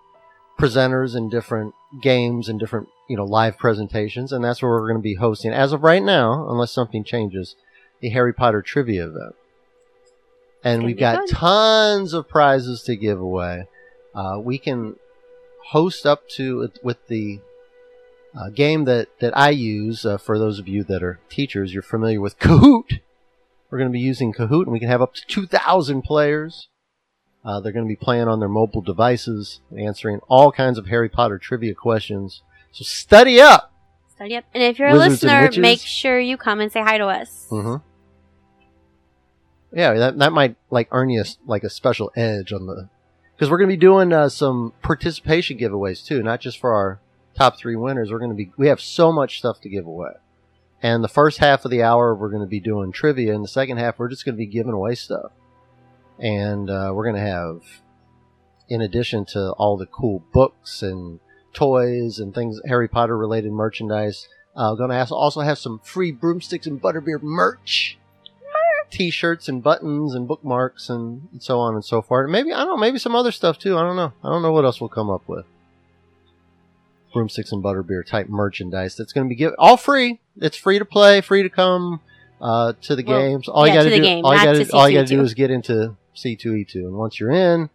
presenters 0.60 1.16
and 1.16 1.30
different 1.30 1.76
games 2.02 2.50
and 2.50 2.60
different 2.60 2.90
you 3.08 3.16
know 3.16 3.26
live 3.26 3.60
presentations, 3.60 4.34
and 4.34 4.44
that's 4.44 4.64
where 4.64 4.72
we're 4.72 4.88
going 4.88 4.98
to 5.00 5.04
be 5.04 5.14
hosting 5.14 5.54
as 5.54 5.72
of 5.72 5.84
right 5.84 6.02
now, 6.02 6.50
unless 6.50 6.72
something 6.72 7.04
changes, 7.04 7.56
the 8.02 8.10
Harry 8.10 8.34
Potter 8.34 8.64
trivia 8.64 9.08
event. 9.08 9.36
And 10.64 10.84
we've 10.84 10.98
got 10.98 11.18
fun. 11.18 11.28
tons 11.28 12.14
of 12.14 12.28
prizes 12.28 12.82
to 12.84 12.96
give 12.96 13.20
away. 13.20 13.68
Uh, 14.16 14.40
we 14.40 14.58
can 14.58 14.96
host 15.68 16.08
up 16.08 16.28
to 16.30 16.72
with 16.82 17.06
the 17.08 17.40
uh, 18.36 18.50
game 18.50 18.86
that 18.86 19.10
that 19.20 19.38
I 19.38 19.52
use. 19.52 20.08
Uh, 20.08 20.18
for 20.18 20.40
those 20.40 20.58
of 20.58 20.68
you 20.68 20.84
that 20.86 21.04
are 21.04 21.20
teachers, 21.30 21.72
you're 21.72 21.84
familiar 21.84 22.20
with 22.20 22.40
Kahoot. 22.40 23.00
We're 23.74 23.80
going 23.80 23.90
to 23.90 23.94
be 23.94 24.02
using 24.02 24.32
Kahoot, 24.32 24.66
and 24.66 24.72
we 24.72 24.80
can 24.80 24.88
have 24.88 25.02
up 25.02 25.16
to 25.16 25.26
2,000 25.26 26.04
players. 26.04 26.70
Uh, 27.44 27.60
they're 27.60 27.72
going 27.72 27.86
to 27.86 27.90
be 27.90 27.96
playing 27.96 28.28
on 28.28 28.40
their 28.40 28.48
mobile 28.48 28.82
devices, 28.82 29.62
answering 29.76 30.20
all 30.28 30.52
kinds 30.52 30.78
of 30.78 30.86
Harry 30.86 31.10
Potter 31.10 31.40
trivia 31.40 31.74
questions. 31.74 32.44
So 32.72 32.84
study 32.84 33.42
up. 33.42 33.74
Study 34.14 34.36
up. 34.36 34.44
And 34.54 34.62
if 34.62 34.78
you're 34.78 34.90
a 34.90 34.94
Wizards 34.94 35.24
and 35.24 35.32
listener, 35.42 35.62
make 35.64 35.80
sure 35.80 36.20
you 36.20 36.38
come 36.38 36.60
and 36.60 36.72
say 36.72 36.82
hi 36.82 37.00
to 37.00 37.08
us. 37.08 37.48
Mm-hmm. 37.50 37.78
Yeah, 39.76 39.94
that 39.96 40.20
that 40.20 40.34
might 40.34 40.56
like 40.70 40.90
earn 40.92 41.10
you 41.10 41.22
a 41.22 41.26
like 41.48 41.64
a 41.64 41.70
special 41.72 42.12
edge 42.16 42.54
on 42.54 42.68
the 42.68 42.90
because 43.36 43.50
we're 43.50 43.58
going 43.58 43.72
to 43.72 43.76
be 43.76 43.82
doing 43.82 44.14
uh, 44.14 44.30
some 44.30 44.74
participation 44.84 45.58
giveaways 45.58 46.06
too, 46.06 46.22
not 46.22 46.42
just 46.42 46.60
for 46.60 46.76
our 46.76 47.02
top 47.34 47.58
three 47.58 47.76
winners. 47.76 48.12
We're 48.12 48.20
going 48.20 48.30
to 48.30 48.38
be 48.38 48.52
we 48.56 48.68
have 48.68 48.80
so 48.80 49.12
much 49.12 49.40
stuff 49.40 49.62
to 49.62 49.70
give 49.70 49.88
away, 49.88 50.12
and 50.84 51.04
the 51.04 51.08
first 51.08 51.40
half 51.40 51.66
of 51.66 51.72
the 51.72 51.82
hour 51.82 52.14
we're 52.14 52.30
going 52.30 52.44
to 52.44 52.48
be 52.48 52.60
doing 52.60 52.92
trivia, 52.92 53.34
and 53.34 53.44
the 53.44 53.48
second 53.48 53.78
half 53.78 53.98
we're 53.98 54.10
just 54.10 54.26
going 54.26 54.36
to 54.36 54.38
be 54.38 54.46
giving 54.46 54.74
away 54.74 54.94
stuff, 54.94 55.32
and 56.20 56.70
uh, 56.70 56.92
we're 56.94 57.06
going 57.06 57.16
to 57.16 57.22
have, 57.22 57.64
in 58.70 58.82
addition 58.82 59.26
to 59.26 59.54
all 59.54 59.78
the 59.78 59.88
cool 59.88 60.24
books 60.32 60.84
and 60.84 61.20
toys 61.54 62.20
and 62.20 62.36
things 62.36 62.62
Harry 62.68 62.88
Potter 62.88 63.18
related 63.18 63.52
merchandise, 63.52 64.28
uh, 64.56 64.76
going 64.76 64.92
to 64.92 65.16
also 65.16 65.42
have 65.42 65.58
some 65.58 65.80
free 65.84 66.12
broomsticks 66.12 66.68
and 66.68 66.80
butterbeer 66.80 67.22
merch. 67.24 67.98
T-shirts 68.92 69.50
and 69.50 69.64
buttons 69.64 70.14
and 70.14 70.28
bookmarks 70.28 70.88
and 70.88 71.28
so 71.40 71.58
on 71.60 71.74
and 71.74 71.84
so 71.84 72.00
forth. 72.04 72.30
Maybe 72.30 72.54
I 72.54 72.60
don't 72.60 72.68
know. 72.68 72.78
Maybe 72.78 73.00
some 73.00 73.16
other 73.16 73.32
stuff 73.32 73.58
too. 73.58 73.76
I 73.76 73.82
don't 73.82 73.96
know. 73.96 74.14
I 74.24 74.30
don't 74.30 74.44
know 74.44 74.52
what 74.52 74.66
else 74.66 74.80
we'll 74.80 74.88
come 74.90 75.10
up 75.10 75.28
with. 75.28 75.48
Broomsticks 77.12 77.52
and 77.52 77.64
butterbeer 77.64 78.06
type 78.06 78.30
merchandise 78.30 78.96
that's 78.96 79.12
going 79.12 79.26
to 79.26 79.30
be 79.30 79.36
given 79.36 79.56
all 79.58 79.78
free. 79.78 80.20
It's 80.38 80.58
free 80.58 80.80
to 80.80 80.86
play, 80.86 81.22
free 81.22 81.44
to 81.44 81.50
come 81.50 82.02
uh, 82.42 82.74
to 82.82 82.96
the 82.96 83.04
Well, 83.04 83.20
games. 83.20 83.48
All 83.48 83.68
yeah, 83.68 83.74
you 83.74 83.80
got 83.80 83.84
to 83.84 83.96
do, 83.96 84.02
game, 84.02 84.26
all 84.26 84.36
you 84.36 84.44
got 84.44 84.54
to 84.56 84.72
all 84.74 84.90
you 84.90 84.98
got 85.00 85.08
to 85.08 85.16
do 85.16 85.22
is 85.22 85.34
get 85.34 85.52
into 85.52 85.96
C2E2, 86.16 86.76
and 86.76 86.94
once 86.94 87.20
you're 87.20 87.32
in, 87.32 87.70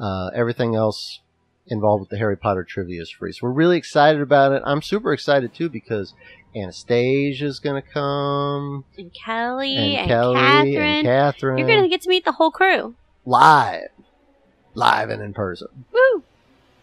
uh, 0.00 0.30
everything 0.34 0.74
else 0.74 1.20
involved 1.66 2.00
with 2.00 2.08
the 2.10 2.18
Harry 2.18 2.36
Potter 2.36 2.64
trivia 2.64 3.00
is 3.02 3.10
free. 3.10 3.32
So 3.32 3.40
we're 3.46 3.52
really 3.52 3.76
excited 3.76 4.20
about 4.20 4.52
it. 4.52 4.62
I'm 4.64 4.82
super 4.82 5.12
excited 5.12 5.54
too 5.54 5.68
because 5.68 6.12
Anastasia's 6.56 7.60
going 7.60 7.80
to 7.80 7.88
come 7.88 8.84
And 8.98 9.12
Kelly 9.14 9.76
and, 9.76 9.96
and, 10.00 10.08
Kelly 10.08 10.34
Catherine. 10.36 10.76
and 10.76 11.06
Catherine 11.06 11.58
You're 11.58 11.68
going 11.68 11.82
to 11.82 11.88
get 11.88 12.02
to 12.02 12.08
meet 12.08 12.24
the 12.24 12.32
whole 12.32 12.50
crew. 12.50 12.94
live, 13.24 13.88
live 14.74 15.10
and 15.10 15.22
in 15.22 15.32
person. 15.34 15.68
Woo! 15.92 16.22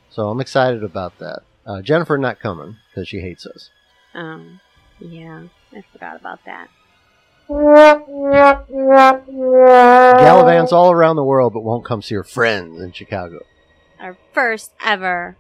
So 0.09 0.29
I'm 0.29 0.39
excited 0.41 0.83
about 0.83 1.19
that. 1.19 1.41
Uh, 1.65 1.81
Jennifer 1.81 2.17
not 2.17 2.39
coming 2.39 2.77
because 2.89 3.07
she 3.07 3.19
hates 3.19 3.45
us. 3.45 3.69
Um, 4.15 4.59
yeah, 4.99 5.47
I 5.73 5.83
forgot 5.91 6.19
about 6.19 6.45
that. 6.45 6.69
Gallivants 10.19 10.71
all 10.71 10.91
around 10.91 11.15
the 11.15 11.23
world, 11.23 11.53
but 11.53 11.61
won't 11.61 11.83
come 11.83 12.01
see 12.01 12.15
her 12.15 12.23
friends 12.23 12.79
in 12.79 12.91
Chicago. 12.91 13.43
Our 13.99 14.17
first 14.33 14.73
ever. 14.85 15.35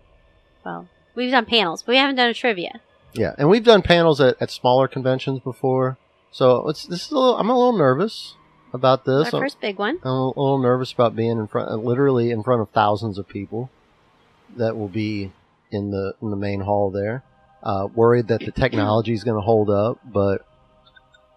Well, 0.65 0.89
we've 1.13 1.31
done 1.31 1.45
panels, 1.45 1.83
but 1.83 1.91
we 1.91 1.97
haven't 1.97 2.15
done 2.15 2.29
a 2.29 2.33
trivia. 2.33 2.81
Yeah, 3.13 3.35
and 3.37 3.49
we've 3.49 3.63
done 3.63 3.81
panels 3.81 4.19
at, 4.21 4.37
at 4.41 4.51
smaller 4.51 4.87
conventions 4.87 5.39
before, 5.39 5.97
so 6.31 6.67
it's 6.69 6.85
this 6.85 7.05
is 7.05 7.11
a 7.11 7.15
little, 7.15 7.37
I'm 7.37 7.49
a 7.49 7.57
little 7.57 7.77
nervous 7.77 8.35
about 8.73 9.05
this. 9.05 9.33
Our 9.33 9.39
I'm, 9.39 9.43
first 9.43 9.61
big 9.61 9.77
one. 9.79 9.99
I'm 10.03 10.11
a 10.11 10.27
little 10.27 10.59
nervous 10.59 10.91
about 10.91 11.15
being 11.15 11.37
in 11.39 11.47
front, 11.47 11.71
literally 11.83 12.31
in 12.31 12.43
front 12.43 12.61
of 12.61 12.69
thousands 12.69 13.17
of 13.17 13.27
people 13.27 13.69
that 14.55 14.77
will 14.77 14.87
be 14.87 15.31
in 15.71 15.91
the 15.91 16.13
in 16.21 16.29
the 16.31 16.37
main 16.37 16.61
hall 16.61 16.89
there. 16.89 17.23
Uh, 17.61 17.87
worried 17.93 18.27
that 18.29 18.39
the 18.39 18.51
technology 18.51 19.13
is 19.13 19.23
going 19.23 19.35
to 19.35 19.41
hold 19.41 19.69
up, 19.69 19.99
but 20.05 20.45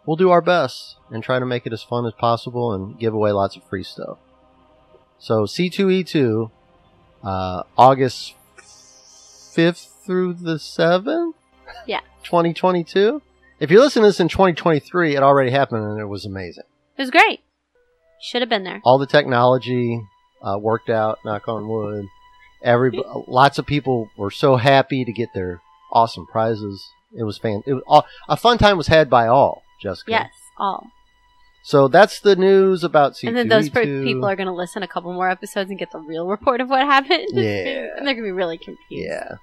we'll 0.07 0.17
do 0.17 0.31
our 0.31 0.41
best 0.41 0.97
and 1.11 1.23
try 1.23 1.39
to 1.39 1.47
make 1.47 1.67
it 1.67 1.73
as 1.73 1.83
fun 1.83 2.07
as 2.07 2.13
possible 2.13 2.73
and 2.73 2.99
give 2.99 3.15
away 3.15 3.33
lots 3.33 3.57
of 3.57 3.65
free 3.65 3.83
stuff. 3.83 4.19
So 5.19 5.45
C2E2, 5.45 6.51
uh, 7.25 7.63
August 7.77 8.35
5th 8.57 10.05
through 10.05 10.35
the 10.35 10.57
7th? 10.57 11.35
Yeah. 11.87 12.01
2022? 12.25 13.23
If 13.61 13.71
you're 13.71 13.81
listening 13.81 14.03
to 14.03 14.09
this 14.09 14.19
in 14.21 14.29
2023, 14.29 15.15
it 15.15 15.23
already 15.23 15.51
happened 15.51 15.85
and 15.85 16.01
it 16.01 16.07
was 16.07 16.25
amazing. 16.25 16.65
It 16.99 17.03
was 17.03 17.11
great. 17.11 17.41
Should 18.21 18.43
have 18.43 18.49
been 18.49 18.65
there. 18.65 18.81
All 18.85 18.99
the 18.99 19.07
technology 19.07 20.01
uh, 20.43 20.59
worked 20.59 20.91
out, 20.91 21.21
knock 21.25 21.47
on 21.47 21.69
wood. 21.69 22.07
Every 22.65 22.93
lots 23.29 23.59
of 23.59 23.67
people 23.67 24.09
were 24.17 24.33
so 24.33 24.57
happy 24.57 25.05
to 25.05 25.13
get 25.13 25.29
their 25.35 25.62
awesome 25.93 26.27
prizes. 26.27 26.89
It 27.17 27.25
was 27.25 27.39
fan. 27.39 27.63
It 27.67 27.75
was 27.75 27.83
all, 27.87 28.07
a 28.29 28.37
fun 28.37 28.59
time 28.59 28.77
was 28.77 28.87
had 28.87 29.11
by 29.11 29.27
all. 29.27 29.63
Jessica. 29.81 30.11
Yes, 30.11 30.31
all. 30.59 30.87
So 31.65 31.87
that's 31.87 32.21
the 32.21 32.35
news 32.35 32.83
about 32.83 33.13
C2E2. 33.13 33.29
And 33.29 33.37
then 33.37 33.49
those 33.49 33.69
people 33.69 34.25
are 34.25 34.35
going 34.35 34.49
to 34.49 34.53
listen 34.53 34.83
a 34.83 34.89
couple 34.89 35.13
more 35.13 35.31
episodes 35.31 35.71
and 35.71 35.79
get 35.79 35.93
the 35.93 36.01
real 36.01 36.27
report 36.27 36.61
of 36.61 36.69
what 36.69 36.81
happened. 36.81 37.29
Yeah. 37.33 37.89
and 37.97 38.07
they're 38.07 38.15
going 38.15 38.25
to 38.25 38.29
be 38.29 38.33
really 38.33 38.59
confused. 38.59 38.79
Yeah. 38.91 39.37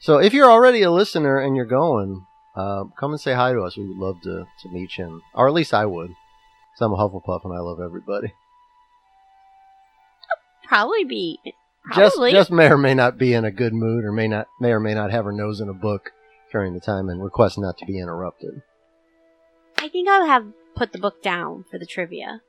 So 0.00 0.18
if 0.18 0.32
you're 0.32 0.50
already 0.50 0.82
a 0.82 0.90
listener 0.90 1.40
and 1.40 1.56
you're 1.56 1.64
going, 1.64 2.26
uh, 2.58 2.84
come 2.98 3.12
and 3.12 3.20
say 3.20 3.34
hi 3.34 3.52
to 3.52 3.62
us. 3.62 3.76
We 3.76 3.86
would 3.86 3.98
love 3.98 4.20
to, 4.22 4.46
to 4.62 4.68
meet 4.68 4.98
you, 4.98 5.04
and, 5.04 5.22
or 5.32 5.46
at 5.46 5.54
least 5.54 5.72
I 5.72 5.86
would. 5.86 6.08
Because 6.08 6.80
I'm 6.80 6.92
a 6.92 6.96
Hufflepuff 6.96 7.44
and 7.44 7.54
I 7.54 7.60
love 7.60 7.80
everybody. 7.80 8.34
Probably 10.66 11.04
be. 11.04 11.38
Just, 11.94 12.16
Probably. 12.16 12.32
just 12.32 12.50
may 12.50 12.70
or 12.70 12.76
may 12.78 12.94
not 12.94 13.16
be 13.18 13.32
in 13.34 13.44
a 13.44 13.50
good 13.50 13.72
mood, 13.72 14.04
or 14.04 14.12
may 14.12 14.28
not, 14.28 14.48
may 14.60 14.70
or 14.72 14.80
may 14.80 14.94
not 14.94 15.10
have 15.10 15.24
her 15.24 15.32
nose 15.32 15.60
in 15.60 15.68
a 15.68 15.74
book 15.74 16.10
during 16.52 16.74
the 16.74 16.80
time, 16.80 17.08
and 17.08 17.22
request 17.22 17.58
not 17.58 17.78
to 17.78 17.86
be 17.86 17.98
interrupted. 17.98 18.62
I 19.78 19.88
think 19.88 20.08
I'll 20.08 20.26
have 20.26 20.46
put 20.74 20.92
the 20.92 20.98
book 20.98 21.22
down 21.22 21.64
for 21.70 21.78
the 21.78 21.86
trivia. 21.86 22.42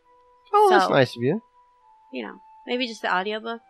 Oh, 0.54 0.70
that's 0.72 0.90
nice 0.90 1.16
of 1.16 1.22
you. 1.22 1.42
you 2.12 2.24
know, 2.24 2.42
maybe 2.66 2.88
just 2.88 3.02
the 3.02 3.14
audiobook. 3.16 3.62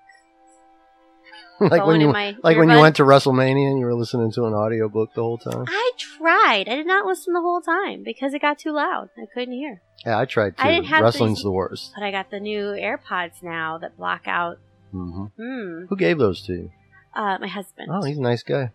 like 1.59 1.85
when 1.85 1.99
you 1.99 2.07
like 2.11 2.57
when 2.57 2.69
you 2.69 2.79
went 2.79 2.95
to 2.95 3.03
WrestleMania 3.03 3.69
and 3.69 3.79
you 3.79 3.85
were 3.85 3.93
listening 3.93 4.31
to 4.31 4.45
an 4.45 4.53
audiobook 4.53 5.13
the 5.13 5.21
whole 5.21 5.37
time. 5.37 5.65
I 5.67 5.91
tried. 5.97 6.69
I 6.69 6.75
did 6.75 6.87
not 6.87 7.05
listen 7.05 7.33
the 7.33 7.41
whole 7.41 7.59
time 7.59 8.01
because 8.03 8.33
it 8.33 8.41
got 8.41 8.57
too 8.57 8.71
loud. 8.71 9.09
I 9.17 9.25
couldn't 9.33 9.53
hear. 9.53 9.81
Yeah, 10.05 10.17
I 10.17 10.23
tried 10.25 10.55
too. 10.57 10.63
I 10.63 10.71
didn't 10.71 10.85
have 10.85 11.03
Wrestling's 11.03 11.39
these- 11.39 11.43
the 11.43 11.51
worst. 11.51 11.91
But 11.93 12.05
I 12.05 12.11
got 12.11 12.31
the 12.31 12.39
new 12.39 12.67
AirPods 12.67 13.43
now 13.43 13.77
that 13.79 13.97
block 13.97 14.21
out. 14.25 14.57
Hmm 14.91 15.25
Hmm. 15.37 15.85
Who 15.87 15.95
gave 15.95 16.17
those 16.17 16.41
to 16.43 16.53
you? 16.53 16.71
Uh, 17.13 17.37
my 17.39 17.47
husband. 17.47 17.89
Oh, 17.91 18.03
he's 18.03 18.17
a 18.17 18.21
nice 18.21 18.43
guy. 18.43 18.71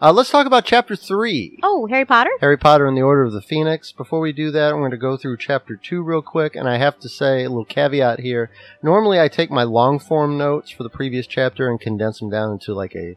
Uh, 0.00 0.12
let's 0.12 0.30
talk 0.30 0.48
about 0.48 0.64
chapter 0.64 0.96
three. 0.96 1.60
Oh, 1.62 1.86
Harry 1.86 2.04
Potter. 2.04 2.30
Harry 2.40 2.56
Potter 2.56 2.88
and 2.88 2.96
the 2.96 3.02
Order 3.02 3.22
of 3.22 3.32
the 3.32 3.40
Phoenix. 3.40 3.92
Before 3.92 4.18
we 4.18 4.32
do 4.32 4.50
that, 4.50 4.72
I'm 4.72 4.80
going 4.80 4.90
to 4.90 4.96
go 4.96 5.16
through 5.16 5.36
chapter 5.36 5.76
two 5.76 6.02
real 6.02 6.22
quick, 6.22 6.56
and 6.56 6.68
I 6.68 6.76
have 6.78 6.98
to 7.00 7.08
say 7.08 7.44
a 7.44 7.48
little 7.48 7.64
caveat 7.64 8.18
here. 8.18 8.50
Normally, 8.82 9.20
I 9.20 9.28
take 9.28 9.50
my 9.52 9.62
long 9.62 10.00
form 10.00 10.36
notes 10.36 10.70
for 10.70 10.82
the 10.82 10.90
previous 10.90 11.28
chapter 11.28 11.70
and 11.70 11.80
condense 11.80 12.18
them 12.18 12.30
down 12.30 12.50
into 12.50 12.74
like 12.74 12.96
a, 12.96 13.14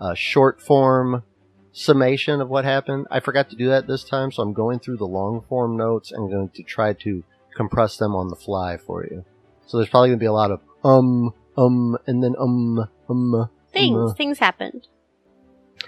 a 0.00 0.14
short 0.14 0.62
form 0.62 1.24
summation 1.72 2.40
of 2.40 2.48
what 2.48 2.64
happened. 2.64 3.08
I 3.10 3.18
forgot 3.18 3.50
to 3.50 3.56
do 3.56 3.68
that 3.70 3.88
this 3.88 4.04
time, 4.04 4.30
so 4.30 4.44
I'm 4.44 4.52
going 4.52 4.78
through 4.78 4.98
the 4.98 5.06
long 5.08 5.44
form 5.48 5.76
notes 5.76 6.12
and 6.12 6.30
going 6.30 6.50
to 6.50 6.62
try 6.62 6.92
to 6.92 7.24
compress 7.56 7.96
them 7.96 8.14
on 8.14 8.28
the 8.28 8.36
fly 8.36 8.76
for 8.76 9.04
you. 9.04 9.24
So 9.66 9.76
there's 9.76 9.90
probably 9.90 10.10
going 10.10 10.20
to 10.20 10.22
be 10.22 10.26
a 10.26 10.32
lot 10.32 10.52
of 10.52 10.60
um, 10.84 11.32
um, 11.56 11.96
and 12.06 12.22
then 12.22 12.34
um, 12.38 12.88
um. 13.08 13.50
Things. 13.72 13.96
um. 13.96 14.14
Things 14.16 14.38
happened. 14.38 14.88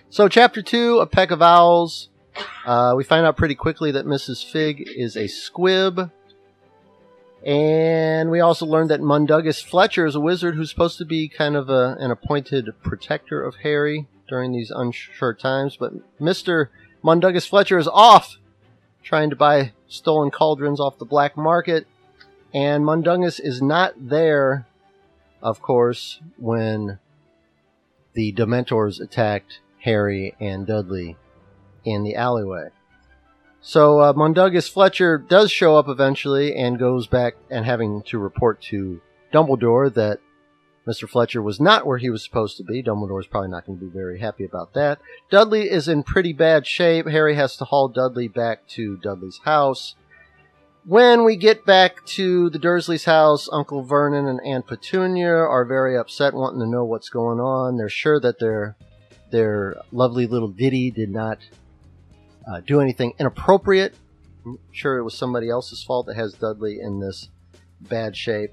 So, 0.09 0.29
chapter 0.29 0.63
two, 0.63 0.99
A 0.99 1.07
Peck 1.07 1.31
of 1.31 1.43
Owls. 1.43 2.09
Uh, 2.65 2.95
we 2.97 3.05
find 3.05 3.27
out 3.27 3.37
pretty 3.37 3.55
quickly 3.55 3.93
that 3.93 4.07
Mrs. 4.07 4.45
Figg 4.45 4.85
is 4.87 5.17
a 5.17 5.27
squib. 5.27 6.11
And 7.45 8.31
we 8.31 8.41
also 8.41 8.67
learned 8.67 8.91
that 8.91 9.01
Mundungus 9.01 9.63
Fletcher 9.63 10.05
is 10.05 10.15
a 10.15 10.21
wizard 10.21 10.55
who's 10.55 10.71
supposed 10.71 10.99
to 10.99 11.07
be 11.07 11.29
kind 11.29 11.57
of 11.57 11.71
a, 11.71 11.97
an 11.99 12.11
appointed 12.11 12.69
protector 12.83 13.43
of 13.43 13.57
Harry 13.63 14.07
during 14.29 14.53
these 14.53 14.71
unsure 14.71 15.35
times. 15.35 15.77
But 15.77 15.93
Mr. 16.21 16.69
Mundungus 17.03 17.47
Fletcher 17.47 17.79
is 17.79 17.89
off 17.89 18.37
trying 19.03 19.31
to 19.31 19.37
buy 19.37 19.73
stolen 19.89 20.31
cauldrons 20.31 20.81
off 20.81 20.99
the 20.99 21.07
black 21.07 21.37
market. 21.37 21.87
And 22.53 22.85
Mundungus 22.85 23.41
is 23.41 23.63
not 23.63 23.95
there, 23.97 24.67
of 25.43 25.63
course, 25.63 26.21
when 26.37 26.99
the 28.15 28.33
Dementors 28.33 29.01
attacked 29.01 29.61
Harry 29.81 30.35
and 30.41 30.67
Dudley 30.67 31.17
in 31.85 32.03
the 32.03 32.15
alleyway. 32.15 32.69
So 33.61 34.01
uh, 34.01 34.61
Fletcher 34.61 35.19
does 35.19 35.51
show 35.51 35.77
up 35.77 35.89
eventually 35.89 36.57
and 36.57 36.79
goes 36.79 37.07
back 37.07 37.35
and 37.51 37.65
having 37.65 38.03
to 38.05 38.19
report 38.19 38.63
to 38.63 39.01
Dumbledore 39.33 39.93
that 39.95 40.21
Mr. 40.87 41.09
Fletcher 41.09 41.43
was 41.43 41.61
not 41.61 41.87
where 41.87 41.99
he 41.99 42.11
was 42.11 42.25
supposed 42.25 42.57
to 42.57 42.65
be. 42.65 42.83
Dumbledore's 42.83 43.27
probably 43.27 43.51
not 43.51 43.67
going 43.67 43.79
to 43.79 43.85
be 43.85 43.91
very 43.91 44.19
happy 44.19 44.45
about 44.45 44.73
that. 44.75 44.99
Dudley 45.31 45.71
is 45.71 45.89
in 45.89 46.03
pretty 46.03 46.33
bad 46.33 46.67
shape. 46.67 47.07
Harry 47.07 47.35
has 47.35 47.57
to 47.57 47.65
haul 47.67 47.89
Dudley 47.89 48.29
back 48.29 48.67
to 48.69 48.97
Dudley's 48.97 49.41
house. 49.45 49.95
When 50.87 51.25
we 51.25 51.37
get 51.37 51.67
back 51.67 52.05
to 52.07 52.49
the 52.49 52.59
Dursleys' 52.59 53.05
house, 53.05 53.51
Uncle 53.53 53.83
Vernon 53.83 54.27
and 54.27 54.41
Aunt 54.41 54.67
Petunia 54.67 55.29
are 55.29 55.67
very 55.67 55.97
upset, 55.97 56.33
wanting 56.33 56.61
to 56.61 56.67
know 56.67 56.87
what's 56.87 57.11
going 57.11 57.39
on. 57.39 57.77
They're 57.77 57.91
sure 57.91 58.19
that 58.21 58.39
their 58.39 58.77
their 59.31 59.77
lovely 59.93 60.27
little 60.27 60.49
Diddy 60.49 60.91
did 60.91 61.11
not 61.11 61.39
uh, 62.51 62.61
do 62.61 62.81
anything 62.81 63.13
inappropriate. 63.19 63.95
I'm 64.47 64.59
sure 64.73 64.97
it 64.97 65.05
was 65.05 65.17
somebody 65.17 65.51
else's 65.51 65.85
fault 65.85 66.07
that 66.07 66.17
has 66.17 66.33
Dudley 66.33 66.81
in 66.81 66.99
this 66.99 67.29
bad 67.81 68.17
shape. 68.17 68.53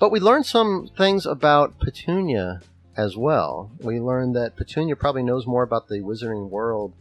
But 0.00 0.10
we 0.10 0.18
learned 0.18 0.44
some 0.44 0.90
things 0.98 1.24
about 1.24 1.78
Petunia 1.78 2.60
as 2.96 3.16
well. 3.16 3.70
We 3.78 4.00
learned 4.00 4.34
that 4.34 4.56
Petunia 4.56 4.96
probably 4.96 5.22
knows 5.22 5.46
more 5.46 5.62
about 5.62 5.86
the 5.86 6.00
wizarding 6.00 6.50
world 6.50 6.94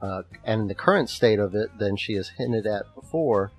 uh, 0.00 0.22
and 0.44 0.68
the 0.68 0.74
current 0.74 1.08
state 1.10 1.38
of 1.38 1.54
it 1.54 1.78
than 1.78 1.96
she 1.96 2.14
has 2.14 2.28
hinted 2.30 2.66
at 2.66 2.94
before. 2.94 3.50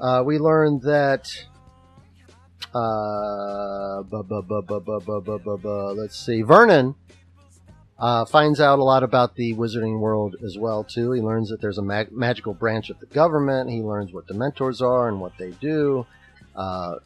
Uh, 0.00 0.22
we 0.24 0.38
learned 0.38 0.82
that. 0.82 1.30
Let's 5.96 6.16
see. 6.18 6.42
Vernon 6.42 6.94
uh, 7.98 8.24
finds 8.24 8.60
out 8.60 8.78
a 8.78 8.82
lot 8.82 9.02
about 9.02 9.34
the 9.36 9.54
wizarding 9.54 10.00
world 10.00 10.36
as 10.44 10.56
well 10.56 10.84
too. 10.84 11.12
He 11.12 11.20
learns 11.20 11.50
that 11.50 11.60
there's 11.60 11.78
a 11.78 11.82
mag- 11.82 12.12
magical 12.12 12.54
branch 12.54 12.88
of 12.90 12.98
the 12.98 13.06
government. 13.06 13.70
He 13.70 13.82
learns 13.82 14.12
what 14.12 14.26
the 14.26 14.34
Dementors 14.34 14.80
are 14.80 15.08
and 15.08 15.20
what 15.20 15.36
they 15.38 15.50
do. 15.50 16.06
Uh, 16.56 16.96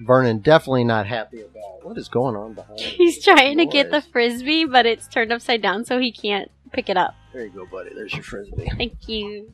Vernon 0.00 0.38
definitely 0.38 0.84
not 0.84 1.06
happy 1.06 1.42
about 1.42 1.84
what 1.84 1.98
is 1.98 2.08
going 2.08 2.34
on 2.36 2.54
behind. 2.54 2.80
He's 2.80 3.22
trying 3.22 3.58
to 3.58 3.66
get 3.66 3.90
the 3.90 4.00
frisbee, 4.00 4.64
but 4.64 4.86
it's 4.86 5.06
turned 5.06 5.32
upside 5.32 5.62
down, 5.62 5.84
so 5.84 6.00
he 6.00 6.10
can't 6.10 6.50
pick 6.74 6.88
it 6.88 6.96
up. 6.96 7.14
There 7.32 7.44
you 7.44 7.50
go, 7.50 7.66
buddy. 7.66 7.90
There's 7.94 8.12
your 8.12 8.22
frisbee. 8.22 8.70
Thank 8.76 9.08
you. 9.08 9.52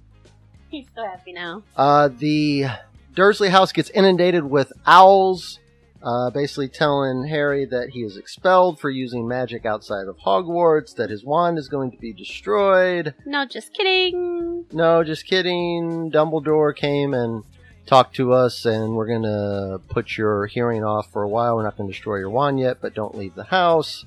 He's 0.70 0.86
so 0.94 1.04
happy 1.04 1.32
now. 1.32 1.62
Uh, 1.76 2.08
the 2.08 2.66
Dursley 3.14 3.48
house 3.48 3.72
gets 3.72 3.90
inundated 3.90 4.44
with 4.44 4.72
owls, 4.86 5.58
uh, 6.02 6.30
basically 6.30 6.68
telling 6.68 7.26
Harry 7.26 7.64
that 7.64 7.90
he 7.90 8.00
is 8.00 8.16
expelled 8.16 8.78
for 8.78 8.88
using 8.88 9.26
magic 9.26 9.66
outside 9.66 10.06
of 10.06 10.16
Hogwarts, 10.18 10.94
that 10.94 11.10
his 11.10 11.24
wand 11.24 11.58
is 11.58 11.68
going 11.68 11.90
to 11.90 11.96
be 11.98 12.12
destroyed. 12.12 13.14
No, 13.26 13.44
just 13.46 13.74
kidding. 13.74 14.64
No, 14.72 15.02
just 15.02 15.26
kidding. 15.26 16.10
Dumbledore 16.12 16.74
came 16.74 17.14
and 17.14 17.42
talked 17.86 18.14
to 18.14 18.32
us, 18.32 18.64
and 18.64 18.94
we're 18.94 19.08
going 19.08 19.22
to 19.22 19.80
put 19.88 20.16
your 20.16 20.46
hearing 20.46 20.84
off 20.84 21.10
for 21.10 21.22
a 21.22 21.28
while. 21.28 21.56
We're 21.56 21.64
not 21.64 21.76
going 21.76 21.88
to 21.88 21.92
destroy 21.92 22.18
your 22.18 22.30
wand 22.30 22.60
yet, 22.60 22.78
but 22.80 22.94
don't 22.94 23.18
leave 23.18 23.34
the 23.34 23.44
house. 23.44 24.04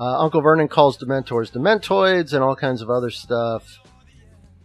Uh, 0.00 0.18
Uncle 0.18 0.40
Vernon 0.40 0.66
calls 0.66 0.96
Dementors 0.96 1.52
Dementoids 1.52 2.32
and 2.32 2.42
all 2.42 2.56
kinds 2.56 2.80
of 2.80 2.88
other 2.88 3.10
stuff. 3.10 3.80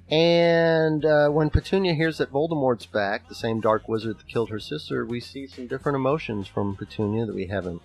And 0.10 1.04
uh, 1.04 1.28
when 1.28 1.50
Petunia 1.50 1.94
hears 1.94 2.20
that 2.20 2.32
Voldemort's 2.32 2.86
back, 2.86 3.28
the 3.28 3.36
same 3.36 3.60
dark 3.60 3.90
wizard 3.90 4.18
that 4.20 4.28
killed 4.28 4.50
her 4.50 4.60
sister, 4.60 5.06
we 5.06 5.20
see 5.20 5.46
some 5.46 5.68
different 5.68 5.98
emotions 5.98 6.48
from 6.48 6.78
Petunia 6.78 7.26
that 7.26 7.36
we 7.36 7.48
haven't 7.48 7.82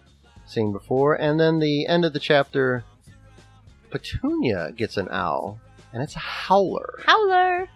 seen 0.47 0.71
before. 0.71 1.14
And 1.14 1.40
then 1.40 1.59
the 1.59 1.88
end 1.88 2.04
of 2.04 2.12
the 2.12 2.21
chapter, 2.21 2.85
Petunia 3.90 4.71
gets 4.76 4.97
an 4.97 5.09
owl, 5.11 5.59
and 5.92 6.04
it's 6.04 6.14
a 6.14 6.21
howler. 6.21 7.00
Howler. 7.04 7.69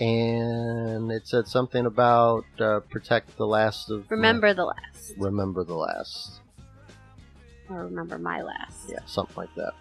And 0.00 1.12
it 1.12 1.28
said 1.28 1.46
something 1.46 1.86
about 1.86 2.44
uh, 2.58 2.80
protect 2.80 3.36
the 3.36 3.46
last 3.46 3.90
of. 3.90 4.10
Remember 4.10 4.54
the 4.54 4.64
last. 4.64 5.14
remember 5.18 5.62
the 5.62 5.74
last. 5.74 6.40
Or 7.70 7.84
remember 7.84 8.18
my 8.18 8.42
last. 8.42 8.88
Yeah, 8.88 9.00
something 9.06 9.36
like 9.36 9.54
that. 9.56 9.72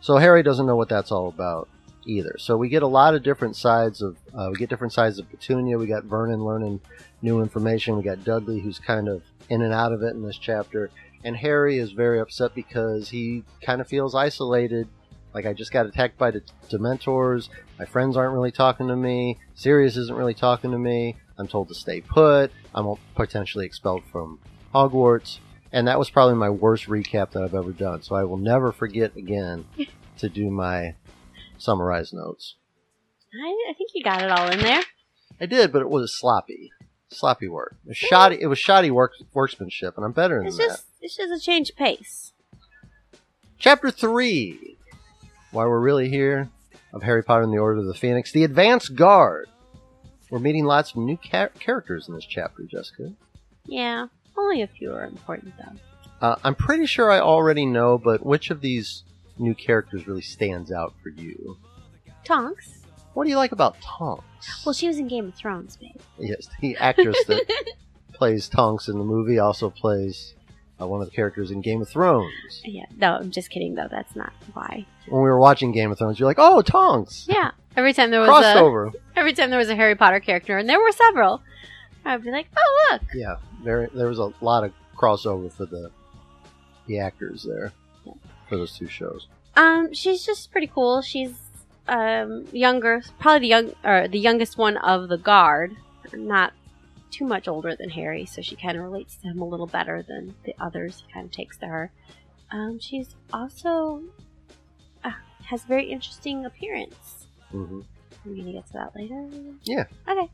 So 0.00 0.16
Harry 0.16 0.42
doesn't 0.42 0.66
know 0.66 0.76
what 0.76 0.88
that's 0.88 1.10
all 1.10 1.28
about 1.28 1.68
either. 2.06 2.36
So 2.38 2.56
we 2.56 2.68
get 2.68 2.82
a 2.82 2.86
lot 2.86 3.14
of 3.14 3.22
different 3.22 3.56
sides 3.56 4.02
of 4.02 4.16
uh, 4.34 4.48
we 4.50 4.56
get 4.58 4.68
different 4.68 4.92
sides 4.92 5.18
of 5.18 5.28
Petunia. 5.28 5.78
We 5.78 5.86
got 5.86 6.04
Vernon 6.04 6.44
learning 6.44 6.80
new 7.22 7.42
information. 7.42 7.96
We 7.96 8.02
got 8.02 8.24
Dudley 8.24 8.60
who's 8.60 8.78
kind 8.78 9.08
of 9.08 9.22
in 9.48 9.62
and 9.62 9.72
out 9.72 9.92
of 9.92 10.02
it 10.02 10.14
in 10.14 10.22
this 10.22 10.38
chapter, 10.38 10.90
and 11.24 11.36
Harry 11.36 11.78
is 11.78 11.92
very 11.92 12.20
upset 12.20 12.54
because 12.54 13.10
he 13.10 13.44
kind 13.60 13.80
of 13.80 13.88
feels 13.88 14.14
isolated. 14.14 14.88
Like 15.34 15.44
I 15.44 15.52
just 15.52 15.72
got 15.72 15.86
attacked 15.86 16.16
by 16.16 16.30
the 16.30 16.42
Dementors. 16.70 17.48
My 17.78 17.84
friends 17.84 18.16
aren't 18.16 18.32
really 18.32 18.52
talking 18.52 18.88
to 18.88 18.96
me. 18.96 19.38
Sirius 19.54 19.96
isn't 19.96 20.16
really 20.16 20.34
talking 20.34 20.70
to 20.70 20.78
me. 20.78 21.16
I'm 21.38 21.46
told 21.46 21.68
to 21.68 21.74
stay 21.74 22.00
put. 22.00 22.50
I'm 22.74 22.94
potentially 23.14 23.66
expelled 23.66 24.04
from 24.10 24.38
Hogwarts. 24.74 25.40
And 25.76 25.86
that 25.88 25.98
was 25.98 26.08
probably 26.08 26.36
my 26.36 26.48
worst 26.48 26.86
recap 26.86 27.32
that 27.32 27.42
I've 27.42 27.54
ever 27.54 27.70
done. 27.70 28.00
So 28.00 28.14
I 28.16 28.24
will 28.24 28.38
never 28.38 28.72
forget 28.72 29.14
again 29.14 29.66
to 30.18 30.30
do 30.30 30.50
my 30.50 30.94
summarized 31.58 32.14
notes. 32.14 32.54
I, 33.34 33.70
I 33.70 33.74
think 33.74 33.90
you 33.92 34.02
got 34.02 34.22
it 34.22 34.30
all 34.30 34.48
in 34.48 34.58
there. 34.60 34.80
I 35.38 35.44
did, 35.44 35.72
but 35.74 35.82
it 35.82 35.90
was 35.90 36.18
sloppy. 36.18 36.70
Sloppy 37.10 37.46
work. 37.48 37.76
It 37.84 37.88
was 37.88 37.96
shoddy. 37.98 38.38
It 38.40 38.46
was 38.46 38.58
shoddy 38.58 38.90
work 38.90 39.12
workmanship, 39.34 39.96
and 39.98 40.06
I'm 40.06 40.12
better 40.12 40.38
than 40.38 40.46
It's 40.46 40.56
that. 40.56 40.62
just 40.68 40.86
it's 41.02 41.16
just 41.18 41.30
a 41.30 41.38
change 41.44 41.68
of 41.68 41.76
pace. 41.76 42.32
Chapter 43.58 43.90
three. 43.90 44.78
Why 45.50 45.66
we're 45.66 45.78
really 45.78 46.08
here 46.08 46.48
of 46.94 47.02
Harry 47.02 47.22
Potter 47.22 47.42
and 47.42 47.52
the 47.52 47.58
Order 47.58 47.80
of 47.80 47.86
the 47.86 47.92
Phoenix, 47.92 48.32
the 48.32 48.44
Advance 48.44 48.88
Guard. 48.88 49.50
We're 50.30 50.38
meeting 50.38 50.64
lots 50.64 50.92
of 50.92 50.96
new 50.96 51.18
char- 51.22 51.50
characters 51.60 52.08
in 52.08 52.14
this 52.14 52.24
chapter, 52.24 52.62
Jessica. 52.62 53.12
Yeah. 53.66 54.06
Only 54.36 54.62
a 54.62 54.66
few 54.66 54.92
are 54.92 55.04
important 55.04 55.54
though. 55.58 56.26
Uh, 56.26 56.36
I'm 56.44 56.54
pretty 56.54 56.86
sure 56.86 57.10
I 57.10 57.20
already 57.20 57.66
know, 57.66 57.98
but 57.98 58.24
which 58.24 58.50
of 58.50 58.60
these 58.60 59.02
new 59.38 59.54
characters 59.54 60.06
really 60.06 60.22
stands 60.22 60.72
out 60.72 60.94
for 61.02 61.10
you? 61.10 61.58
Tonks. 62.24 62.80
What 63.14 63.24
do 63.24 63.30
you 63.30 63.36
like 63.36 63.52
about 63.52 63.80
Tonks? 63.80 64.64
Well, 64.64 64.72
she 64.72 64.88
was 64.88 64.98
in 64.98 65.08
Game 65.08 65.26
of 65.28 65.34
Thrones, 65.34 65.76
babe. 65.76 65.96
yes, 66.18 66.48
the 66.60 66.76
actress 66.76 67.16
that 67.26 67.50
plays 68.12 68.48
Tonks 68.48 68.88
in 68.88 68.98
the 68.98 69.04
movie 69.04 69.38
also 69.38 69.70
plays 69.70 70.34
uh, 70.80 70.86
one 70.86 71.00
of 71.00 71.08
the 71.08 71.14
characters 71.14 71.50
in 71.50 71.60
Game 71.60 71.80
of 71.80 71.88
Thrones. 71.88 72.60
Yeah. 72.64 72.84
No, 72.96 73.14
I'm 73.14 73.30
just 73.30 73.50
kidding 73.50 73.74
though. 73.74 73.88
That's 73.90 74.14
not 74.16 74.32
why. 74.52 74.84
When 75.08 75.22
we 75.22 75.28
were 75.28 75.38
watching 75.38 75.72
Game 75.72 75.90
of 75.90 75.98
Thrones, 75.98 76.18
you're 76.18 76.28
like, 76.28 76.38
"Oh, 76.38 76.60
Tonks!" 76.62 77.26
Yeah. 77.28 77.52
Every 77.76 77.92
time 77.92 78.10
there 78.10 78.20
was 78.20 78.28
a 78.28 78.32
Crossover. 78.32 78.92
every 79.16 79.32
time 79.34 79.50
there 79.50 79.58
was 79.58 79.68
a 79.68 79.76
Harry 79.76 79.94
Potter 79.94 80.20
character, 80.20 80.56
and 80.58 80.68
there 80.68 80.80
were 80.80 80.92
several. 80.92 81.42
I'd 82.06 82.22
be 82.22 82.30
like, 82.30 82.46
oh 82.56 82.88
look, 82.92 83.02
Yeah, 83.14 83.34
there 83.66 83.88
there 83.94 84.08
was 84.08 84.18
a 84.18 84.32
lot 84.40 84.64
of 84.64 84.72
crossover 84.96 85.52
for 85.52 85.66
the 85.66 85.90
the 86.86 86.98
actors 87.00 87.42
there 87.42 87.72
for 88.48 88.56
those 88.56 88.76
two 88.78 88.86
shows. 88.86 89.26
Um, 89.56 89.92
she's 89.92 90.24
just 90.24 90.50
pretty 90.52 90.66
cool. 90.68 91.02
She's 91.02 91.34
um 91.88 92.46
younger, 92.52 93.02
probably 93.18 93.40
the 93.40 93.46
young 93.48 93.72
or 93.84 94.08
the 94.08 94.18
youngest 94.18 94.56
one 94.58 94.76
of 94.78 95.08
the 95.08 95.18
guard. 95.18 95.76
Not 96.12 96.52
too 97.10 97.24
much 97.24 97.48
older 97.48 97.74
than 97.76 97.90
Harry, 97.90 98.26
so 98.26 98.42
she 98.42 98.56
kind 98.56 98.76
of 98.76 98.82
relates 98.84 99.16
to 99.16 99.28
him 99.28 99.40
a 99.40 99.44
little 99.44 99.66
better 99.66 100.02
than 100.02 100.34
the 100.44 100.54
others. 100.60 101.02
He 101.06 101.12
kind 101.12 101.26
of 101.26 101.32
takes 101.32 101.56
to 101.58 101.66
her. 101.66 101.90
Um, 102.52 102.78
she's 102.78 103.16
also 103.32 104.02
uh, 105.04 105.10
has 105.46 105.64
a 105.64 105.66
very 105.66 105.90
interesting 105.90 106.44
appearance. 106.44 107.26
hmm 107.50 107.80
We're 108.24 108.36
gonna 108.36 108.52
get 108.52 108.66
to 108.68 108.72
that 108.74 108.94
later. 108.94 109.28
Yeah. 109.64 109.84
Okay. 110.08 110.30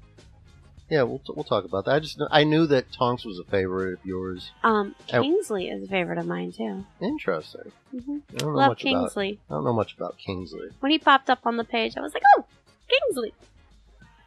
Yeah, 0.93 1.05
we'll 1.05 1.23
we'll 1.35 1.45
talk 1.45 1.65
about 1.65 1.87
that. 1.87 1.93
I 1.93 2.01
just 2.01 2.21
I 2.31 2.45
knew 2.45 2.67
that 2.67 2.93
Tonks 2.93 3.25
was 3.25 3.39
a 3.39 3.51
favorite 3.51 3.95
of 3.95 4.05
yours. 4.05 4.51
Um. 4.63 4.95
Kingsley 5.07 5.69
is 5.71 5.83
a 5.83 5.87
favorite 5.89 6.19
of 6.19 6.27
mine 6.27 6.53
too. 6.53 6.85
Interesting. 7.01 7.73
hmm 7.91 8.19
I 8.35 8.37
don't 8.37 8.53
know 8.53 8.59
Love 8.59 8.69
much 8.73 8.83
about. 8.83 8.91
Kingsley. 9.01 9.41
I 9.49 9.55
don't 9.55 9.65
know 9.65 9.73
much 9.73 9.95
about 9.97 10.19
Kingsley. 10.19 10.69
When 10.81 10.93
he 10.93 10.99
popped 10.99 11.31
up 11.31 11.47
on 11.47 11.57
the 11.57 11.65
page, 11.65 11.95
I 11.97 12.03
was 12.03 12.13
like, 12.13 12.23
oh, 12.37 12.45
Kingsley. 12.91 13.33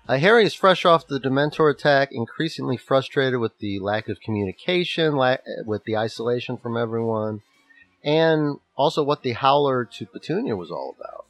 Uh, 0.09 0.17
Harry 0.17 0.43
is 0.43 0.55
fresh 0.55 0.85
off 0.85 1.05
the 1.05 1.19
Dementor 1.19 1.71
attack, 1.71 2.09
increasingly 2.11 2.77
frustrated 2.77 3.39
with 3.39 3.59
the 3.59 3.77
lack 3.79 4.09
of 4.09 4.19
communication, 4.19 5.15
la- 5.15 5.37
with 5.67 5.83
the 5.83 5.95
isolation 5.95 6.57
from 6.57 6.77
everyone, 6.77 7.43
and 8.03 8.57
also 8.75 9.03
what 9.03 9.21
the 9.21 9.33
Howler 9.33 9.85
to 9.85 10.07
Petunia 10.07 10.55
was 10.55 10.71
all 10.71 10.95
about. 10.97 11.25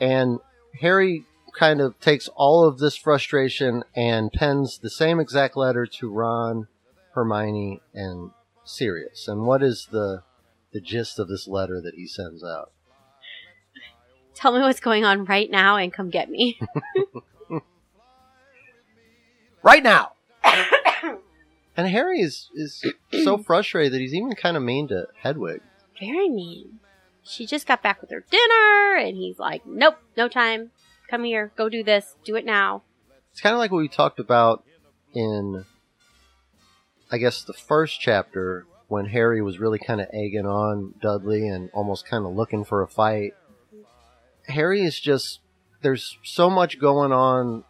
And 0.00 0.38
Harry 0.80 1.24
kind 1.50 1.80
of 1.80 1.98
takes 2.00 2.28
all 2.34 2.64
of 2.64 2.78
this 2.78 2.96
frustration 2.96 3.84
and 3.94 4.32
pens 4.32 4.78
the 4.78 4.90
same 4.90 5.20
exact 5.20 5.56
letter 5.56 5.86
to 5.86 6.10
Ron, 6.10 6.68
Hermione, 7.14 7.80
and 7.94 8.30
Sirius. 8.64 9.28
And 9.28 9.46
what 9.46 9.62
is 9.62 9.88
the 9.90 10.22
the 10.72 10.80
gist 10.80 11.18
of 11.18 11.28
this 11.28 11.48
letter 11.48 11.80
that 11.80 11.94
he 11.94 12.06
sends 12.06 12.44
out? 12.44 12.70
Tell 14.34 14.52
me 14.52 14.60
what's 14.60 14.80
going 14.80 15.04
on 15.04 15.24
right 15.24 15.50
now 15.50 15.76
and 15.76 15.92
come 15.92 16.08
get 16.08 16.30
me. 16.30 16.58
right 19.62 19.82
now. 19.82 20.12
and 21.76 21.88
Harry 21.88 22.20
is 22.20 22.48
is 22.54 22.84
so 23.24 23.38
frustrated 23.46 23.92
that 23.92 24.00
he's 24.00 24.14
even 24.14 24.34
kind 24.34 24.56
of 24.56 24.62
mean 24.62 24.88
to 24.88 25.08
Hedwig. 25.22 25.60
Very 25.98 26.28
mean. 26.28 26.80
She 27.22 27.46
just 27.46 27.66
got 27.66 27.82
back 27.82 28.00
with 28.00 28.10
her 28.10 28.24
dinner, 28.30 28.96
and 28.96 29.16
he's 29.16 29.38
like, 29.38 29.66
nope, 29.66 29.98
no 30.16 30.26
time. 30.28 30.70
Come 31.10 31.24
here, 31.24 31.52
go 31.56 31.68
do 31.68 31.82
this, 31.82 32.14
do 32.24 32.36
it 32.36 32.44
now. 32.44 32.82
It's 33.32 33.40
kind 33.40 33.52
of 33.52 33.58
like 33.58 33.72
what 33.72 33.78
we 33.78 33.88
talked 33.88 34.20
about 34.20 34.64
in, 35.12 35.64
I 37.10 37.18
guess, 37.18 37.42
the 37.42 37.52
first 37.52 38.00
chapter 38.00 38.64
when 38.86 39.06
Harry 39.06 39.42
was 39.42 39.58
really 39.58 39.78
kind 39.78 40.00
of 40.00 40.06
egging 40.12 40.46
on 40.46 40.94
Dudley 41.02 41.48
and 41.48 41.68
almost 41.74 42.06
kind 42.06 42.24
of 42.24 42.32
looking 42.32 42.64
for 42.64 42.82
a 42.82 42.88
fight. 42.88 43.32
Harry 44.46 44.82
is 44.82 45.00
just 45.00 45.40
there's 45.82 46.16
so 46.22 46.48
much 46.48 46.78
going 46.78 47.12
on, 47.12 47.64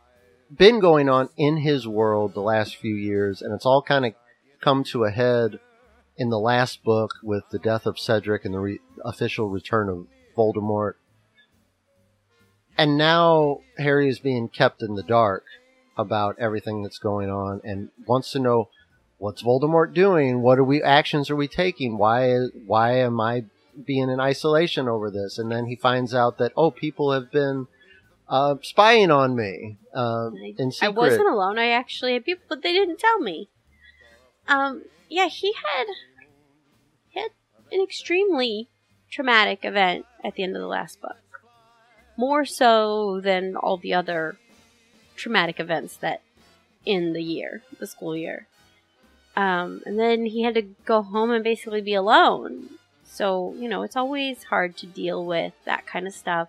been 0.55 0.79
going 0.79 1.09
on 1.09 1.31
in 1.37 1.59
his 1.59 1.89
world 1.89 2.35
the 2.35 2.41
last 2.41 2.77
few 2.77 2.95
years, 2.95 3.41
and 3.41 3.55
it's 3.55 3.67
all 3.67 3.83
kind 3.83 4.05
of 4.05 4.13
come 4.61 4.85
to 4.85 5.05
a 5.05 5.11
head 5.11 5.61
in 6.17 6.29
the 6.29 6.39
last 6.39 6.83
book 6.85 7.13
with 7.23 7.45
the 7.51 7.59
death 7.59 7.87
of 7.87 7.99
Cedric 7.99 8.45
and 8.45 8.53
the 8.53 8.59
re- 8.59 8.81
official 9.05 9.49
return 9.49 9.89
of 9.89 10.07
Voldemort. 10.37 10.95
And 12.77 12.97
now 12.97 13.61
Harry 13.79 14.09
is 14.09 14.19
being 14.19 14.49
kept 14.49 14.83
in 14.83 14.95
the 14.95 15.03
dark 15.03 15.45
about 15.97 16.39
everything 16.39 16.83
that's 16.83 16.99
going 16.99 17.31
on 17.31 17.61
and 17.63 17.91
wants 18.07 18.33
to 18.33 18.39
know 18.39 18.69
what's 19.19 19.43
Voldemort 19.43 19.93
doing? 19.93 20.41
What 20.41 20.59
are 20.59 20.65
we 20.65 20.83
actions 20.83 21.31
are 21.31 21.37
we 21.37 21.47
taking? 21.47 21.99
Why 21.99 22.47
why 22.67 22.97
am 22.97 23.21
I 23.21 23.45
being 23.85 24.09
in 24.09 24.19
isolation 24.19 24.89
over 24.89 25.11
this? 25.11 25.39
And 25.39 25.53
then 25.53 25.67
he 25.67 25.77
finds 25.77 26.15
out 26.15 26.39
that 26.39 26.53
oh, 26.57 26.71
people 26.71 27.13
have 27.13 27.31
been 27.31 27.69
uh, 28.29 28.57
spying 28.63 29.11
on 29.11 29.37
me 29.37 29.77
uh, 29.95 30.29
I, 30.29 30.55
in 30.59 30.73
I 30.81 30.89
wasn't 30.89 31.29
alone. 31.29 31.59
I 31.59 31.71
actually 31.71 32.15
had 32.15 32.25
people, 32.25 32.45
but 32.49 32.63
they 32.63 32.73
didn't 32.73 32.99
tell 32.99 33.19
me. 33.19 33.49
Um, 34.49 34.85
yeah, 35.09 35.29
he 35.29 35.53
had 35.53 35.87
he 37.09 37.21
had 37.21 37.31
an 37.71 37.83
extremely 37.83 38.69
traumatic 39.11 39.65
event 39.65 40.07
at 40.25 40.35
the 40.35 40.45
end 40.45 40.57
of 40.57 40.63
the 40.63 40.69
last 40.69 41.01
book. 41.01 41.17
More 42.21 42.45
so 42.45 43.19
than 43.23 43.57
all 43.57 43.79
the 43.79 43.95
other 43.95 44.37
traumatic 45.17 45.59
events 45.59 45.97
that 45.97 46.21
in 46.85 47.15
the 47.15 47.23
year, 47.23 47.63
the 47.79 47.87
school 47.87 48.15
year. 48.15 48.47
Um, 49.37 49.81
and 49.87 49.99
then 49.99 50.27
he 50.27 50.43
had 50.43 50.53
to 50.53 50.63
go 50.85 51.01
home 51.01 51.31
and 51.31 51.43
basically 51.43 51.81
be 51.81 51.95
alone. 51.95 52.69
So, 53.05 53.55
you 53.57 53.71
know, 53.71 53.83
it's 53.85 53.97
always 53.97 54.45
hard 54.45 54.77
to 54.77 54.87
deal 54.87 55.25
with 55.25 55.55
that 55.65 55.87
kind 55.87 56.07
of 56.07 56.13
stuff 56.13 56.49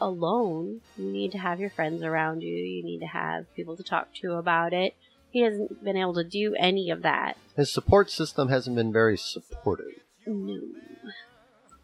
alone. 0.00 0.80
You 0.96 1.10
need 1.10 1.32
to 1.32 1.38
have 1.38 1.58
your 1.58 1.70
friends 1.70 2.04
around 2.04 2.42
you. 2.42 2.54
You 2.54 2.84
need 2.84 3.00
to 3.00 3.06
have 3.06 3.52
people 3.56 3.76
to 3.76 3.82
talk 3.82 4.14
to 4.20 4.34
about 4.34 4.72
it. 4.72 4.94
He 5.32 5.40
hasn't 5.40 5.82
been 5.82 5.96
able 5.96 6.14
to 6.14 6.24
do 6.24 6.54
any 6.56 6.88
of 6.88 7.02
that. 7.02 7.36
His 7.56 7.72
support 7.72 8.12
system 8.12 8.48
hasn't 8.48 8.76
been 8.76 8.92
very 8.92 9.16
supportive. 9.16 10.04
No. 10.24 10.60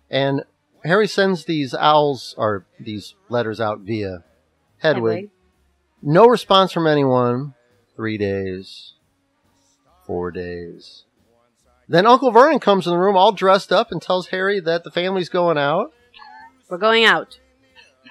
And 0.08 0.44
Harry 0.84 1.08
sends 1.08 1.44
these 1.44 1.74
owls 1.74 2.34
or 2.38 2.66
these 2.78 3.14
letters 3.28 3.60
out 3.60 3.80
via 3.80 4.24
Hedwig. 4.78 5.14
Hedwig. 5.14 5.30
No 6.02 6.26
response 6.26 6.72
from 6.72 6.86
anyone. 6.86 7.54
Three 7.96 8.18
days. 8.18 8.94
Four 10.06 10.30
days. 10.30 11.04
Then 11.88 12.06
Uncle 12.06 12.30
Vernon 12.30 12.60
comes 12.60 12.86
in 12.86 12.92
the 12.92 12.98
room 12.98 13.16
all 13.16 13.32
dressed 13.32 13.72
up 13.72 13.90
and 13.90 14.00
tells 14.00 14.28
Harry 14.28 14.60
that 14.60 14.84
the 14.84 14.90
family's 14.90 15.28
going 15.28 15.58
out. 15.58 15.92
We're 16.68 16.78
going 16.78 17.04
out. 17.04 17.38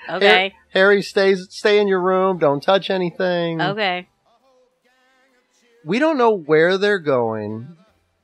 Okay. 0.10 0.54
Harry 0.74 1.02
stays 1.02 1.48
stay 1.50 1.80
in 1.80 1.88
your 1.88 2.02
room, 2.02 2.38
don't 2.38 2.62
touch 2.62 2.90
anything. 2.90 3.62
Okay. 3.62 4.08
We 5.86 6.00
don't 6.00 6.18
know 6.18 6.36
where 6.36 6.78
they're 6.78 7.00
going 7.00 7.78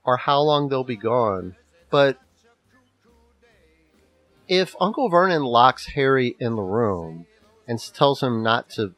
or 0.04 0.18
how 0.18 0.42
long 0.42 0.70
they'll 0.70 0.84
be 0.84 0.98
gone, 0.98 1.56
but 1.90 2.18
if 4.48 4.76
Uncle 4.80 5.10
Vernon 5.10 5.44
locks 5.44 5.88
Harry 5.88 6.36
in 6.40 6.56
the 6.56 6.62
room 6.62 7.26
and 7.68 7.80
tells 7.94 8.22
him 8.22 8.44
not 8.44 8.70
to 8.72 8.94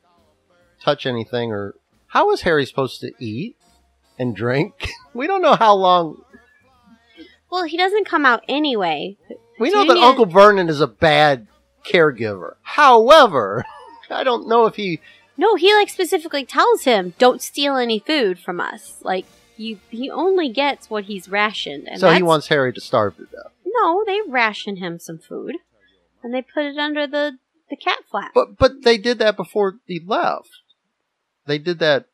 touch 0.81 1.05
anything 1.05 1.51
or 1.51 1.75
how 2.07 2.31
is 2.31 2.41
Harry 2.41 2.65
supposed 2.65 3.01
to 3.01 3.11
eat 3.19 3.57
and 4.17 4.35
drink? 4.35 4.89
we 5.13 5.27
don't 5.27 5.41
know 5.41 5.55
how 5.55 5.75
long. 5.75 6.21
Well, 7.49 7.63
he 7.63 7.77
doesn't 7.77 8.05
come 8.05 8.25
out 8.25 8.43
anyway. 8.47 9.17
We 9.59 9.71
know 9.71 9.85
that 9.85 9.97
Uncle 9.97 10.25
Vernon 10.25 10.69
is 10.69 10.81
a 10.81 10.87
bad 10.87 11.47
caregiver. 11.85 12.55
However, 12.61 13.65
I 14.09 14.23
don't 14.23 14.47
know 14.47 14.65
if 14.65 14.75
he 14.75 14.99
No, 15.37 15.55
he 15.55 15.73
like 15.73 15.89
specifically 15.89 16.45
tells 16.45 16.83
him, 16.83 17.13
"Don't 17.17 17.41
steal 17.41 17.77
any 17.77 17.99
food 17.99 18.39
from 18.39 18.59
us." 18.59 18.95
Like 19.03 19.25
you, 19.57 19.79
he 19.89 20.09
only 20.09 20.49
gets 20.49 20.89
what 20.89 21.05
he's 21.05 21.29
rationed, 21.29 21.87
and 21.87 21.99
so 21.99 22.11
he 22.11 22.23
wants 22.23 22.47
Harry 22.47 22.73
to 22.73 22.81
starve 22.81 23.17
to 23.17 23.25
death. 23.25 23.51
No, 23.81 24.03
they 24.05 24.19
ration 24.27 24.77
him 24.77 24.99
some 24.99 25.17
food, 25.19 25.55
and 26.23 26.33
they 26.33 26.41
put 26.41 26.65
it 26.65 26.77
under 26.77 27.05
the 27.07 27.37
the 27.69 27.75
cat 27.75 27.99
flap. 28.09 28.31
But 28.33 28.57
but 28.57 28.83
they 28.83 28.97
did 28.97 29.19
that 29.19 29.35
before 29.35 29.75
he 29.85 29.99
left. 30.05 30.49
They 31.45 31.57
did 31.57 31.79
that. 31.79 32.05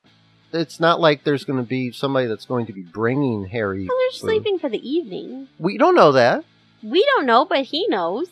It's 0.54 0.80
not 0.80 1.00
like 1.00 1.24
there's 1.24 1.46
going 1.46 1.60
to 1.64 1.68
be 1.68 1.92
somebody 1.92 2.28
that's 2.28 2.46
going 2.46 2.66
to 2.66 2.74
be 2.74 2.82
bringing 2.82 3.46
Harry. 3.46 3.88
Well, 3.88 3.98
they're 3.98 4.12
food. 4.12 4.28
sleeping 4.28 4.60
for 4.60 4.70
the 4.70 4.86
evening. 4.90 5.48
We 5.58 5.78
don't 5.78 5.96
know 5.96 6.12
that, 6.12 6.44
We 6.84 7.06
don't 7.16 7.26
know, 7.26 7.46
but 7.46 7.64
he 7.64 7.88
knows. 7.88 8.28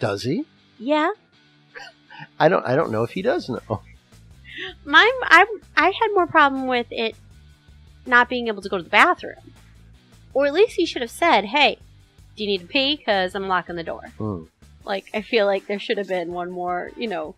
does 0.00 0.24
he? 0.24 0.44
Yeah, 0.78 1.10
I 2.38 2.48
don't. 2.48 2.66
I 2.66 2.74
don't 2.74 2.90
know 2.90 3.04
if 3.04 3.10
he 3.10 3.22
does 3.22 3.48
know. 3.48 3.82
my 4.84 5.10
I 5.22 5.46
I 5.76 5.86
had 5.90 6.08
more 6.14 6.26
problem 6.26 6.66
with 6.66 6.86
it 6.90 7.14
not 8.06 8.28
being 8.28 8.48
able 8.48 8.62
to 8.62 8.68
go 8.68 8.76
to 8.78 8.82
the 8.82 8.88
bathroom, 8.90 9.52
or 10.34 10.46
at 10.46 10.52
least 10.52 10.76
he 10.76 10.86
should 10.86 11.02
have 11.02 11.10
said, 11.10 11.44
"Hey, 11.46 11.78
do 12.40 12.44
you 12.44 12.50
need 12.52 12.62
to 12.62 12.66
pee? 12.66 12.96
Because 12.96 13.34
I'm 13.34 13.48
locking 13.48 13.76
the 13.76 13.84
door." 13.84 14.10
Hmm. 14.16 14.44
Like 14.86 15.10
I 15.12 15.20
feel 15.20 15.44
like 15.44 15.66
there 15.66 15.78
should 15.78 15.98
have 15.98 16.08
been 16.08 16.32
one 16.32 16.50
more. 16.50 16.90
You 16.96 17.06
know, 17.06 17.34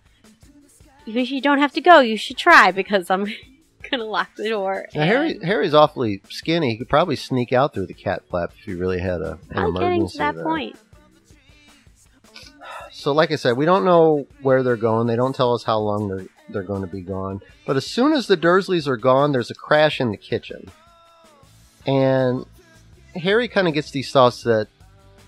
even 1.06 1.22
if 1.22 1.30
you 1.32 1.40
don't 1.40 1.58
have 1.58 1.72
to 1.72 1.80
go, 1.80 1.98
you 1.98 2.16
should 2.16 2.36
try 2.38 2.70
because 2.70 3.10
I'm 3.10 3.26
gonna 3.90 4.04
lock 4.04 4.28
the 4.36 4.48
door. 4.48 4.86
Now, 4.94 5.04
Harry 5.04 5.38
Harry's 5.42 5.74
awfully 5.74 6.22
skinny. 6.28 6.70
He 6.70 6.78
could 6.78 6.88
probably 6.88 7.16
sneak 7.16 7.52
out 7.52 7.74
through 7.74 7.86
the 7.86 7.94
cat 7.94 8.22
flap 8.30 8.52
if 8.56 8.64
he 8.64 8.74
really 8.74 9.00
had 9.00 9.20
a, 9.20 9.32
an 9.50 9.58
I'm 9.58 9.72
getting 9.74 9.88
emergency. 9.88 10.12
to 10.12 10.18
that 10.18 10.34
there. 10.36 10.44
point. 10.44 10.76
So, 12.92 13.12
like 13.12 13.32
I 13.32 13.36
said, 13.36 13.56
we 13.56 13.64
don't 13.64 13.84
know 13.84 14.26
where 14.42 14.62
they're 14.62 14.76
going. 14.76 15.08
They 15.08 15.16
don't 15.16 15.34
tell 15.34 15.52
us 15.54 15.64
how 15.64 15.78
long 15.78 16.08
they're 16.08 16.26
they're 16.48 16.62
going 16.62 16.82
to 16.82 16.86
be 16.86 17.00
gone. 17.00 17.40
But 17.66 17.76
as 17.76 17.86
soon 17.86 18.12
as 18.12 18.28
the 18.28 18.36
Dursleys 18.36 18.86
are 18.86 18.96
gone, 18.96 19.32
there's 19.32 19.50
a 19.50 19.54
crash 19.54 20.00
in 20.00 20.10
the 20.10 20.16
kitchen, 20.16 20.70
and 21.86 22.46
Harry 23.16 23.48
kind 23.48 23.66
of 23.66 23.74
gets 23.74 23.90
these 23.90 24.12
thoughts 24.12 24.42
that 24.44 24.68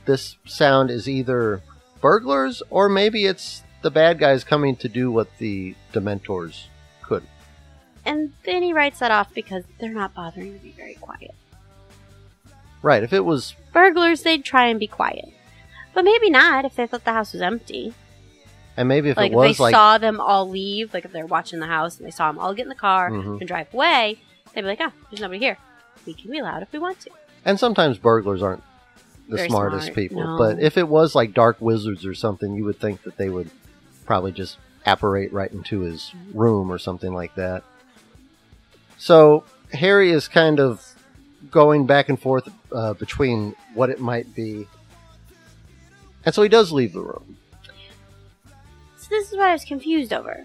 this 0.06 0.36
sound 0.46 0.90
is 0.90 1.08
either 1.08 1.62
burglars 2.00 2.62
or 2.70 2.88
maybe 2.88 3.24
it's 3.26 3.62
the 3.82 3.90
bad 3.90 4.18
guys 4.18 4.44
coming 4.44 4.76
to 4.76 4.88
do 4.88 5.10
what 5.10 5.28
the 5.38 5.74
Dementors 5.92 6.64
couldn't. 7.02 7.28
And 8.04 8.32
then 8.44 8.62
he 8.62 8.72
writes 8.72 8.98
that 8.98 9.10
off 9.10 9.32
because 9.34 9.64
they're 9.80 9.90
not 9.92 10.14
bothering 10.14 10.52
to 10.54 10.58
be 10.62 10.70
very 10.72 10.94
quiet. 10.94 11.34
Right. 12.82 13.02
If 13.02 13.12
it 13.12 13.24
was 13.24 13.54
Burglars, 13.72 14.22
they'd 14.22 14.44
try 14.44 14.66
and 14.66 14.78
be 14.78 14.86
quiet. 14.86 15.28
But 15.94 16.04
maybe 16.04 16.28
not 16.30 16.64
if 16.64 16.76
they 16.76 16.86
thought 16.86 17.04
the 17.04 17.12
house 17.12 17.32
was 17.32 17.42
empty. 17.42 17.94
and 18.76 18.88
maybe 18.88 19.08
if 19.10 19.16
like 19.16 19.30
it 19.32 19.34
was 19.36 19.52
if 19.52 19.56
they 19.58 19.62
like 19.64 19.74
saw 19.74 19.98
them 19.98 20.20
all 20.20 20.48
leave, 20.48 20.92
like 20.92 21.04
if 21.04 21.12
they're 21.12 21.26
watching 21.26 21.60
the 21.60 21.66
house 21.66 21.96
and 21.98 22.06
they 22.06 22.10
saw 22.10 22.26
them 22.30 22.38
all 22.40 22.52
get 22.54 22.64
in 22.64 22.68
the 22.68 22.74
car 22.74 23.08
Mhm. 23.10 23.38
and 23.38 23.46
drive 23.48 23.72
away, 23.72 24.18
they'd 24.52 24.62
be 24.62 24.66
like, 24.66 24.80
oh, 24.82 24.92
there's 25.10 25.20
nobody 25.20 25.38
here. 25.38 25.56
We 26.06 26.12
can 26.14 26.30
be 26.30 26.42
loud 26.42 26.62
if 26.62 26.72
we 26.72 26.78
want 26.80 26.98
to. 27.00 27.10
and 27.46 27.58
sometimes 27.60 27.98
burglars 27.98 28.42
aren't 28.42 28.62
the 29.28 29.36
Very 29.36 29.48
smartest 29.48 29.86
smart, 29.86 29.94
people. 29.96 30.22
no. 30.22 30.38
But 30.38 30.60
if 30.60 30.76
it 30.76 30.88
was 30.88 31.14
like 31.14 31.32
dark 31.34 31.56
wizards 31.60 32.04
or 32.04 32.14
something, 32.14 32.54
you 32.54 32.64
would 32.64 32.78
think 32.78 33.02
that 33.04 33.16
they 33.16 33.30
would 33.30 33.50
probably 34.04 34.32
just 34.32 34.58
apparate 34.86 35.32
right 35.32 35.50
into 35.50 35.80
his 35.80 36.12
room 36.34 36.70
or 36.70 36.78
something 36.78 37.14
like 37.14 37.34
that. 37.36 37.64
So 38.98 39.44
Harry 39.72 40.10
is 40.10 40.28
kind 40.28 40.60
of 40.60 40.84
going 41.50 41.86
back 41.86 42.08
and 42.08 42.20
forth 42.20 42.48
uh, 42.72 42.94
between 42.94 43.54
what 43.74 43.90
it 43.90 44.00
might 44.00 44.34
be, 44.34 44.66
and 46.24 46.34
so 46.34 46.42
he 46.42 46.48
does 46.48 46.70
leave 46.72 46.92
the 46.92 47.00
room. 47.00 47.36
So 48.96 49.08
this 49.10 49.30
is 49.30 49.36
what 49.36 49.48
I 49.48 49.52
was 49.52 49.64
confused 49.64 50.12
over. 50.12 50.44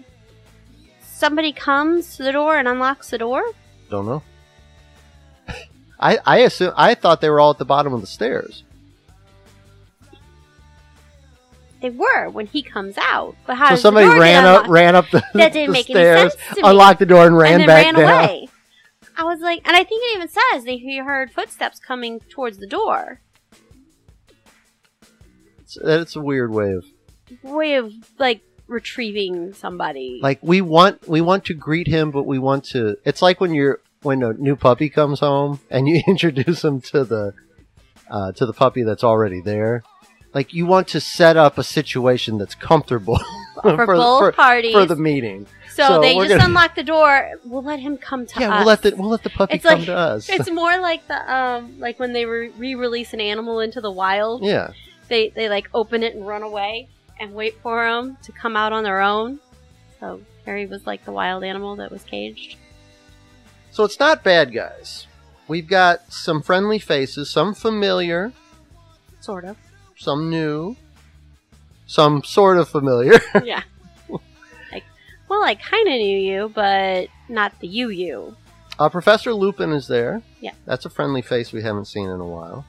Somebody 1.02 1.52
comes 1.52 2.16
to 2.16 2.22
the 2.22 2.32
door 2.32 2.56
and 2.56 2.66
unlocks 2.66 3.10
the 3.10 3.18
door? 3.18 3.42
Don't 3.90 4.06
know. 4.06 4.22
I 6.00 6.18
I 6.24 6.38
assume 6.38 6.72
I 6.76 6.94
thought 6.94 7.20
they 7.20 7.28
were 7.30 7.40
all 7.40 7.50
at 7.50 7.58
the 7.58 7.64
bottom 7.66 7.92
of 7.92 8.00
the 8.00 8.06
stairs. 8.06 8.64
They 11.80 11.90
were 11.90 12.28
when 12.28 12.46
he 12.46 12.62
comes 12.62 12.96
out. 12.98 13.36
But 13.46 13.56
how 13.56 13.70
So 13.70 13.76
somebody 13.76 14.06
ran 14.06 14.44
up, 14.44 14.68
ran 14.68 14.94
up 14.94 15.08
the, 15.10 15.22
That 15.34 15.52
didn't 15.52 15.68
the 15.68 15.72
make 15.72 15.90
any 15.90 15.94
stairs, 16.00 16.32
sense 16.34 16.56
to 16.56 16.62
me. 16.62 16.68
unlocked 16.68 16.98
the 16.98 17.06
door, 17.06 17.26
and 17.26 17.36
ran 17.36 17.60
and 17.60 17.66
back 17.66 17.84
ran 17.84 17.94
down. 17.94 18.24
away. 18.24 18.48
I 19.16 19.24
was 19.24 19.40
like, 19.40 19.60
and 19.66 19.76
I 19.76 19.84
think 19.84 20.02
it 20.04 20.16
even 20.16 20.28
says 20.28 20.64
that 20.64 20.70
he 20.72 20.98
heard 20.98 21.30
footsteps 21.30 21.78
coming 21.78 22.20
towards 22.20 22.58
the 22.58 22.66
door. 22.66 23.20
It's, 25.60 25.76
it's 25.82 26.16
a 26.16 26.20
weird 26.20 26.50
way 26.52 26.72
of 26.72 26.84
Way 27.42 27.74
of 27.74 27.92
like 28.18 28.40
retrieving 28.66 29.52
somebody. 29.54 30.18
like 30.20 30.40
we 30.42 30.60
want 30.60 31.06
we 31.08 31.20
want 31.20 31.44
to 31.44 31.54
greet 31.54 31.86
him, 31.86 32.10
but 32.10 32.24
we 32.24 32.40
want 32.40 32.64
to. 32.66 32.96
It's 33.04 33.22
like 33.22 33.40
when 33.40 33.54
you're 33.54 33.80
when 34.02 34.22
a 34.24 34.32
new 34.32 34.56
puppy 34.56 34.88
comes 34.88 35.20
home 35.20 35.60
and 35.70 35.86
you 35.86 36.02
introduce 36.08 36.64
him 36.64 36.80
to 36.80 37.04
the 37.04 37.34
uh, 38.10 38.32
to 38.32 38.46
the 38.46 38.52
puppy 38.52 38.82
that's 38.82 39.04
already 39.04 39.40
there. 39.40 39.84
Like 40.32 40.54
you 40.54 40.64
want 40.66 40.86
to 40.88 41.00
set 41.00 41.36
up 41.36 41.58
a 41.58 41.64
situation 41.64 42.38
that's 42.38 42.54
comfortable 42.54 43.18
for, 43.62 43.76
the- 43.76 43.86
both 43.86 44.20
for- 44.20 44.32
parties. 44.32 44.72
for 44.72 44.86
the 44.86 44.94
meeting. 44.96 45.46
so, 45.74 45.86
so 45.88 46.00
they 46.00 46.14
just 46.14 46.28
gonna- 46.28 46.44
unlock 46.44 46.74
the 46.76 46.84
door. 46.84 47.32
We'll 47.44 47.62
let 47.64 47.80
him 47.80 47.96
come 47.98 48.26
to 48.26 48.40
yeah, 48.40 48.50
us. 48.52 48.58
we'll 48.60 48.66
let 48.68 48.82
the 48.82 48.94
we'll 48.96 49.08
let 49.10 49.22
the 49.24 49.30
puppy 49.30 49.54
It's 49.54 49.64
come 49.64 49.78
like- 49.80 49.86
to 49.86 49.96
us. 49.96 50.28
It's 50.28 50.50
more 50.62 50.78
like 50.80 51.06
the 51.08 51.34
um 51.34 51.80
like 51.80 51.98
when 51.98 52.12
they 52.12 52.24
re- 52.26 52.50
re-release 52.56 53.12
an 53.12 53.20
animal 53.20 53.58
into 53.60 53.80
the 53.80 53.90
wild. 53.90 54.44
yeah, 54.44 54.70
They 55.08 55.30
they 55.30 55.48
like 55.48 55.68
open 55.74 56.02
it 56.04 56.14
and 56.14 56.26
run 56.26 56.42
away 56.42 56.88
and 57.18 57.34
wait 57.34 57.56
for 57.60 57.84
them 57.84 58.16
to 58.22 58.32
come 58.32 58.56
out 58.56 58.72
on 58.72 58.84
their 58.84 59.00
own. 59.00 59.40
So 59.98 60.20
Harry 60.46 60.66
was 60.66 60.86
like 60.86 61.04
the 61.04 61.12
wild 61.12 61.42
animal 61.44 61.74
that 61.76 61.90
was 61.90 62.02
caged. 62.04 62.56
so 63.72 63.82
it's 63.84 63.98
not 63.98 64.22
bad, 64.22 64.52
guys. 64.54 65.06
We've 65.48 65.66
got 65.66 66.12
some 66.12 66.40
friendly 66.42 66.78
faces, 66.78 67.28
some 67.30 67.54
familiar, 67.54 68.32
Sort 69.20 69.44
of. 69.44 69.56
Some 70.00 70.30
new, 70.30 70.74
some 71.86 72.24
sort 72.24 72.56
of 72.58 72.68
familiar. 72.68 73.20
yeah. 73.44 73.62
Like, 74.72 74.84
well, 75.28 75.42
I 75.42 75.54
kind 75.54 75.86
of 75.88 75.94
knew 75.94 76.18
you, 76.18 76.50
but 76.54 77.08
not 77.28 77.60
the 77.60 77.68
you 77.68 77.90
you. 77.90 78.34
Uh, 78.78 78.88
Professor 78.88 79.34
Lupin 79.34 79.72
is 79.72 79.86
there. 79.86 80.22
Yeah. 80.40 80.52
That's 80.64 80.86
a 80.86 80.90
friendly 80.90 81.20
face 81.20 81.52
we 81.52 81.62
haven't 81.62 81.84
seen 81.84 82.08
in 82.08 82.18
a 82.18 82.26
while. 82.26 82.64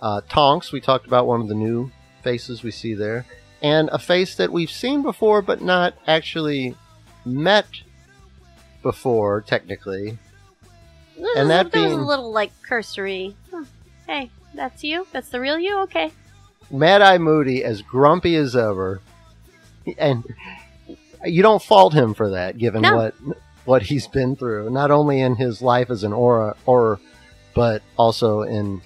Uh, 0.00 0.20
Tonks, 0.28 0.70
we 0.72 0.80
talked 0.80 1.06
about 1.06 1.26
one 1.26 1.40
of 1.40 1.48
the 1.48 1.54
new 1.54 1.90
faces 2.22 2.62
we 2.62 2.70
see 2.70 2.94
there. 2.94 3.26
And 3.60 3.88
a 3.92 3.98
face 3.98 4.36
that 4.36 4.52
we've 4.52 4.70
seen 4.70 5.02
before 5.02 5.42
but 5.42 5.60
not 5.62 5.94
actually 6.06 6.76
met 7.24 7.66
before, 8.82 9.40
technically. 9.40 10.18
And 11.36 11.50
that 11.50 11.72
that 11.72 11.80
was 11.82 11.92
a 11.92 11.96
little 11.96 12.32
like 12.32 12.52
cursory. 12.62 13.36
Huh. 13.50 13.64
Hey, 14.06 14.30
that's 14.54 14.82
you. 14.82 15.06
That's 15.12 15.28
the 15.28 15.40
real 15.40 15.58
you. 15.58 15.80
Okay. 15.82 16.12
Mad 16.72 17.02
Eye 17.02 17.18
Moody, 17.18 17.62
as 17.62 17.82
grumpy 17.82 18.34
as 18.36 18.56
ever. 18.56 19.00
And 19.98 20.24
you 21.24 21.42
don't 21.42 21.62
fault 21.62 21.92
him 21.92 22.14
for 22.14 22.30
that, 22.30 22.58
given 22.58 22.82
No. 22.82 22.96
what 22.96 23.14
what 23.64 23.82
he's 23.82 24.08
been 24.08 24.34
through, 24.34 24.70
not 24.70 24.90
only 24.90 25.20
in 25.20 25.36
his 25.36 25.62
life 25.62 25.88
as 25.90 26.02
an 26.02 26.12
aura, 26.12 26.56
or 26.66 26.98
but 27.54 27.82
also 27.96 28.42
in 28.42 28.82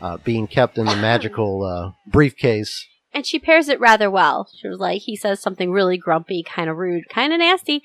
uh, 0.00 0.18
being 0.18 0.46
kept 0.46 0.78
in 0.78 0.86
the 0.86 0.96
magical 1.00 1.64
uh, 1.64 1.92
briefcase. 2.06 2.86
And 3.12 3.26
she 3.26 3.40
pairs 3.40 3.68
it 3.68 3.80
rather 3.80 4.08
well. 4.08 4.48
She 4.56 4.68
was 4.68 4.78
like, 4.78 5.02
he 5.02 5.16
says 5.16 5.40
something 5.40 5.72
really 5.72 5.98
grumpy, 5.98 6.44
kind 6.44 6.70
of 6.70 6.76
rude, 6.76 7.08
kind 7.08 7.32
of 7.32 7.40
nasty, 7.40 7.82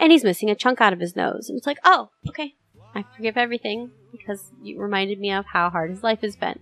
and 0.00 0.10
he's 0.10 0.24
missing 0.24 0.50
a 0.50 0.56
chunk 0.56 0.80
out 0.80 0.92
of 0.92 0.98
his 0.98 1.14
nose. 1.14 1.48
And 1.48 1.56
it's 1.56 1.66
like, 1.66 1.78
oh, 1.84 2.10
okay, 2.28 2.54
I 2.94 3.04
forgive 3.14 3.36
everything 3.36 3.92
because 4.10 4.50
you 4.62 4.80
reminded 4.80 5.20
me 5.20 5.30
of 5.30 5.44
how 5.52 5.70
hard 5.70 5.90
his 5.90 6.02
life 6.02 6.22
has 6.22 6.34
been. 6.34 6.58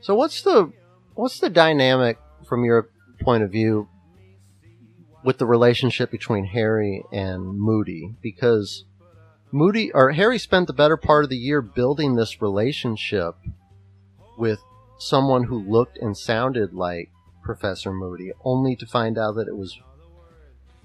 So 0.00 0.14
what's 0.14 0.42
the 0.42 0.72
what's 1.14 1.38
the 1.38 1.50
dynamic 1.50 2.18
from 2.46 2.64
your 2.64 2.88
point 3.20 3.42
of 3.42 3.50
view 3.50 3.88
with 5.24 5.38
the 5.38 5.46
relationship 5.46 6.10
between 6.10 6.46
Harry 6.46 7.04
and 7.12 7.58
Moody? 7.58 8.14
Because 8.22 8.84
Moody 9.50 9.92
or 9.92 10.12
Harry 10.12 10.38
spent 10.38 10.66
the 10.66 10.72
better 10.72 10.96
part 10.96 11.24
of 11.24 11.30
the 11.30 11.36
year 11.36 11.60
building 11.60 12.14
this 12.14 12.40
relationship 12.40 13.36
with 14.38 14.60
someone 14.98 15.44
who 15.44 15.58
looked 15.58 15.98
and 15.98 16.16
sounded 16.16 16.72
like 16.72 17.10
Professor 17.42 17.92
Moody, 17.92 18.32
only 18.44 18.76
to 18.76 18.86
find 18.86 19.18
out 19.18 19.34
that 19.34 19.48
it 19.48 19.56
was 19.56 19.78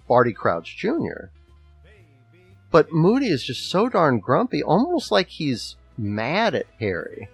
Barty 0.07 0.33
Crouch 0.33 0.75
Jr. 0.75 1.29
But 2.71 2.91
Moody 2.91 3.27
is 3.27 3.43
just 3.43 3.69
so 3.69 3.87
darn 3.87 4.19
grumpy, 4.19 4.61
almost 4.61 5.11
like 5.11 5.29
he's 5.29 5.75
mad 5.97 6.55
at 6.55 6.65
Harry 6.79 7.29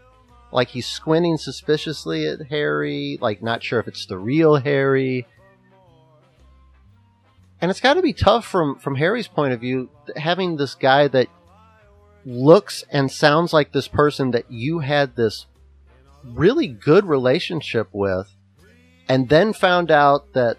like 0.53 0.69
he's 0.69 0.85
squinting 0.85 1.37
suspiciously 1.37 2.27
at 2.27 2.47
Harry, 2.47 3.17
like 3.19 3.41
not 3.41 3.63
sure 3.63 3.79
if 3.79 3.87
it's 3.87 4.05
the 4.05 4.17
real 4.17 4.55
Harry. 4.57 5.25
And 7.59 7.71
it's 7.71 7.79
got 7.79 7.95
to 7.95 8.01
be 8.01 8.13
tough 8.13 8.45
from 8.45 8.77
from 8.77 8.95
Harry's 8.95 9.27
point 9.27 9.53
of 9.53 9.61
view 9.61 9.89
having 10.15 10.57
this 10.57 10.75
guy 10.75 11.07
that 11.07 11.27
looks 12.25 12.83
and 12.91 13.11
sounds 13.11 13.51
like 13.51 13.71
this 13.71 13.87
person 13.87 14.31
that 14.31 14.49
you 14.51 14.79
had 14.79 15.15
this 15.15 15.47
really 16.23 16.67
good 16.67 17.05
relationship 17.05 17.89
with 17.91 18.33
and 19.09 19.27
then 19.29 19.51
found 19.53 19.91
out 19.91 20.33
that 20.33 20.57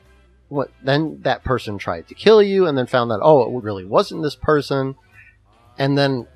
what 0.49 0.71
then 0.83 1.21
that 1.23 1.43
person 1.43 1.79
tried 1.79 2.07
to 2.07 2.15
kill 2.15 2.43
you 2.43 2.67
and 2.67 2.77
then 2.77 2.87
found 2.87 3.11
that 3.11 3.21
oh 3.23 3.57
it 3.59 3.65
really 3.65 3.85
wasn't 3.85 4.23
this 4.23 4.37
person 4.37 4.95
and 5.79 5.97
then 5.97 6.27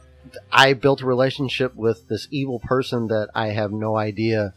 I 0.52 0.72
built 0.72 1.02
a 1.02 1.06
relationship 1.06 1.74
with 1.74 2.08
this 2.08 2.28
evil 2.30 2.58
person 2.60 3.08
that 3.08 3.28
I 3.34 3.48
have 3.48 3.72
no 3.72 3.96
idea 3.96 4.54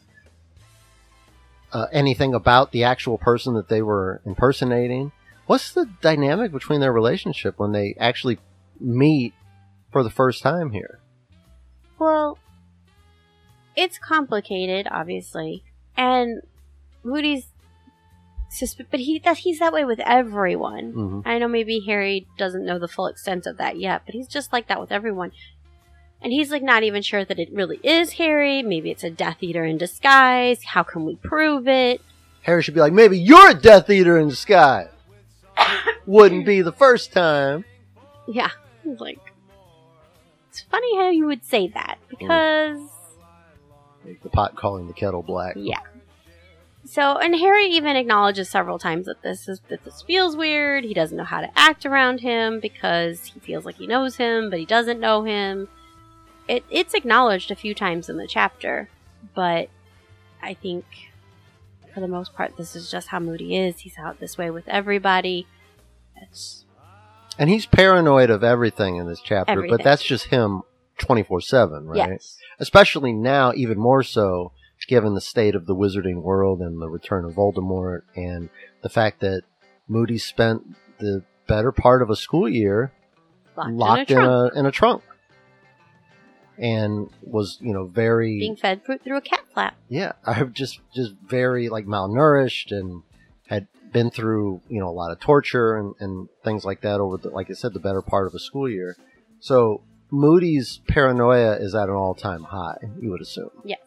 uh, 1.74 1.88
anything 1.92 2.34
about 2.34 2.72
the 2.72 2.84
actual 2.84 3.18
person 3.18 3.54
that 3.54 3.70
they 3.70 3.82
were 3.82 4.22
impersonating. 4.26 5.12
What's 5.46 5.72
the 5.74 5.90
dynamic 6.02 6.52
between 6.52 6.82
their 6.82 6.94
relationship 6.94 7.58
when 7.60 7.72
they 7.72 7.96
actually 8.00 8.40
meet 8.80 9.34
for 9.92 10.04
the 10.04 10.10
first 10.10 10.42
time 10.42 10.72
here? 10.72 11.00
Well, 12.00 12.38
it's 13.76 13.98
complicated, 13.98 14.88
obviously, 14.90 15.64
and 15.96 16.42
Moody's, 17.04 17.48
susp- 18.50 18.88
but 18.90 19.00
he 19.00 19.20
that 19.20 19.38
he's 19.40 19.60
that 19.60 19.74
way 19.74 19.86
with 19.86 20.00
everyone. 20.02 20.92
hmm 20.92 21.20
I 21.26 21.38
know 21.38 21.48
maybe 21.48 21.84
Harry 21.86 22.28
doesn't 22.38 22.66
know 22.66 22.80
the 22.80 22.88
full 22.88 23.08
extent 23.08 23.46
of 23.46 23.58
that 23.58 23.78
yet, 23.78 24.04
but 24.06 24.14
he's 24.14 24.28
just 24.28 24.52
like 24.52 24.68
that 24.68 24.80
with 24.80 24.92
everyone. 24.92 25.32
And 26.22 26.32
he's 26.32 26.52
like 26.52 26.62
not 26.62 26.84
even 26.84 27.02
sure 27.02 27.26
that 27.26 27.40
it 27.40 27.52
really 27.52 27.80
is 27.84 28.14
Harry. 28.14 28.62
Maybe 28.62 28.92
it's 28.92 29.04
a 29.04 29.10
Death 29.10 29.38
Eater 29.42 29.66
in 29.66 29.78
disguise. 29.78 30.64
How 30.64 30.84
can 30.84 31.06
we 31.06 31.16
prove 31.16 31.68
it? 31.68 32.02
Harry 32.44 32.62
should 32.62 32.74
be 32.74 32.80
like, 32.80 32.94
maybe 32.94 33.18
you're 33.18 33.52
a 33.52 33.54
Death 33.54 33.90
Eater 33.90 34.18
in 34.18 34.30
disguise. 34.30 34.90
Wouldn't 36.06 36.46
be 36.46 36.62
the 36.62 36.72
first 36.72 37.12
time. 37.12 37.66
Yeah, 38.28 38.50
he's 38.84 39.00
like, 39.00 39.20
it's 40.50 40.62
funny 40.62 40.98
how 40.98 41.10
you 41.10 41.26
would 41.26 41.44
say 41.46 41.68
that 41.70 41.98
mm. 42.06 42.20
because 42.20 42.80
The 44.24 44.30
pot 44.30 44.56
calling 44.56 44.88
the 44.88 44.94
kettle 44.94 45.24
black. 45.24 45.54
Yeah. 45.58 45.80
So, 46.84 47.18
and 47.18 47.36
Harry 47.36 47.68
even 47.68 47.96
acknowledges 47.96 48.50
several 48.50 48.80
times 48.80 49.06
that 49.06 49.22
this 49.22 49.48
is 49.48 49.62
that 49.70 49.84
this 49.86 50.02
feels 50.02 50.36
weird. 50.36 50.84
He 50.84 50.94
doesn't 50.94 51.16
know 51.16 51.24
how 51.24 51.42
to 51.42 51.50
act 51.58 51.86
around 51.86 52.22
him 52.22 52.60
because 52.60 53.26
he 53.26 53.40
feels 53.40 53.66
like 53.66 53.76
he 53.76 53.88
knows 53.88 54.18
him, 54.18 54.50
but 54.50 54.60
he 54.60 54.66
doesn't 54.66 55.00
know 55.00 55.24
him. 55.24 55.68
It 56.52 56.66
it's 56.70 56.94
acknowledged 56.94 57.50
a 57.50 57.56
few 57.56 57.74
times 57.74 58.10
in 58.10 58.18
the 58.18 58.28
chapter, 58.28 58.90
but 59.34 59.70
I 60.44 60.54
think 60.54 60.84
for 61.94 62.02
the 62.02 62.10
most 62.10 62.34
part, 62.34 62.58
this 62.58 62.76
is 62.76 62.92
just 62.92 63.08
how 63.08 63.20
Moody 63.20 63.56
is. 63.56 63.80
He's 63.80 63.98
out 63.98 64.20
this 64.20 64.38
way 64.38 64.52
with 64.52 64.68
everybody. 64.68 65.48
It's 66.22 66.66
And 67.40 67.50
he's 67.50 67.66
paranoid 67.66 68.30
of 68.30 68.44
everything 68.44 68.98
in 68.98 69.08
this 69.08 69.22
chapter, 69.22 69.54
Everything. 69.54 69.78
but 69.78 69.84
that's 69.86 70.04
just 70.04 70.26
him 70.26 70.64
24 70.98 71.40
7, 71.40 71.86
right? 71.88 71.98
Yes. 72.12 72.38
Especially 72.60 73.14
now, 73.14 73.54
even 73.56 73.80
more 73.80 74.04
so, 74.04 74.52
given 74.90 75.14
the 75.14 75.22
state 75.22 75.56
of 75.56 75.68
the 75.68 75.76
wizarding 75.76 76.22
world 76.22 76.60
and 76.60 76.82
the 76.82 76.90
return 76.90 77.24
of 77.24 77.32
Voldemort 77.32 78.02
and 78.18 78.50
the 78.82 78.90
fact 78.90 79.22
that 79.22 79.44
Moody 79.88 80.18
spent 80.18 80.64
the 81.00 81.24
better 81.48 81.72
part 81.72 82.02
of 82.02 82.10
a 82.10 82.16
school 82.18 82.50
year 82.50 82.92
Locked, 83.56 83.72
locked 83.72 84.12
in 84.12 84.18
a 84.18 84.22
in 84.22 84.26
a, 84.26 84.60
in 84.60 84.66
a 84.66 84.72
trunk. 84.72 85.04
And 86.58 87.10
was, 87.24 87.58
you 87.62 87.74
know, 87.74 87.86
very 87.88 88.40
being 88.40 88.56
fed 88.56 88.84
fruit 88.86 89.02
through 89.04 89.18
a 89.18 89.22
cat 89.22 89.42
flap. 89.54 89.76
yeah, 89.90 90.12
I've 90.26 90.54
just 90.54 90.80
just 90.94 91.14
very 91.26 91.70
like 91.70 91.86
malnourished 91.86 92.72
and 92.72 93.04
had 93.48 93.68
been 93.92 94.10
through 94.12 94.62
you 94.70 94.80
know 94.80 94.88
a 94.88 94.92
lot 94.92 95.12
of 95.12 95.20
torture 95.20 95.76
and, 95.76 95.96
and 96.00 96.30
things 96.44 96.64
like 96.64 96.82
that 96.82 97.00
over 97.00 97.18
the 97.18 97.30
like 97.30 97.50
I 97.50 97.54
said 97.54 97.74
the 97.74 97.80
better 97.80 98.02
part 98.02 98.28
of 98.28 98.34
a 98.36 98.40
school 98.40 98.70
year. 98.70 98.96
So 99.40 99.82
Moody's 100.12 100.82
paranoia 100.88 101.56
is 101.58 101.74
at 101.74 101.90
an 101.90 101.96
all 101.96 102.14
time 102.14 102.44
high. 102.44 102.78
You 103.00 103.10
would 103.12 103.22
assume 103.22 103.50
Yes. 103.66 103.80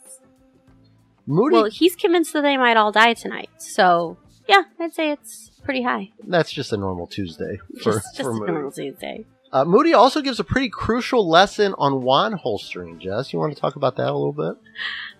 Moody. 1.27 1.55
Well, 1.55 1.65
he's 1.67 1.97
convinced 1.97 2.33
that 2.35 2.43
they 2.43 2.57
might 2.57 2.77
all 2.77 2.93
die 2.93 3.15
tonight. 3.15 3.51
So 3.59 4.17
yeah, 4.49 4.65
I'd 4.81 4.93
say 4.95 5.11
it's 5.11 5.51
pretty 5.65 5.83
high. 5.83 6.11
that's 6.27 6.51
just 6.53 6.73
a 6.73 6.77
normal 6.77 7.07
Tuesday 7.07 7.59
for, 7.83 7.93
just 7.93 8.17
just 8.17 8.23
for 8.23 8.45
a 8.45 8.51
normal 8.51 8.73
Tuesday. 8.73 9.25
Uh, 9.55 9.65
Moody 9.65 9.95
also 9.95 10.21
gives 10.21 10.41
a 10.41 10.45
pretty 10.45 10.69
crucial 10.69 11.29
lesson 11.29 11.77
on 11.79 12.03
wand 12.03 12.35
holstering. 12.35 12.99
Jess, 12.99 13.33
you 13.33 13.39
want 13.39 13.55
to 13.55 13.61
talk 13.61 13.77
about 13.77 13.95
that 13.97 14.09
a 14.09 14.13
little 14.13 14.33
bit? 14.33 14.57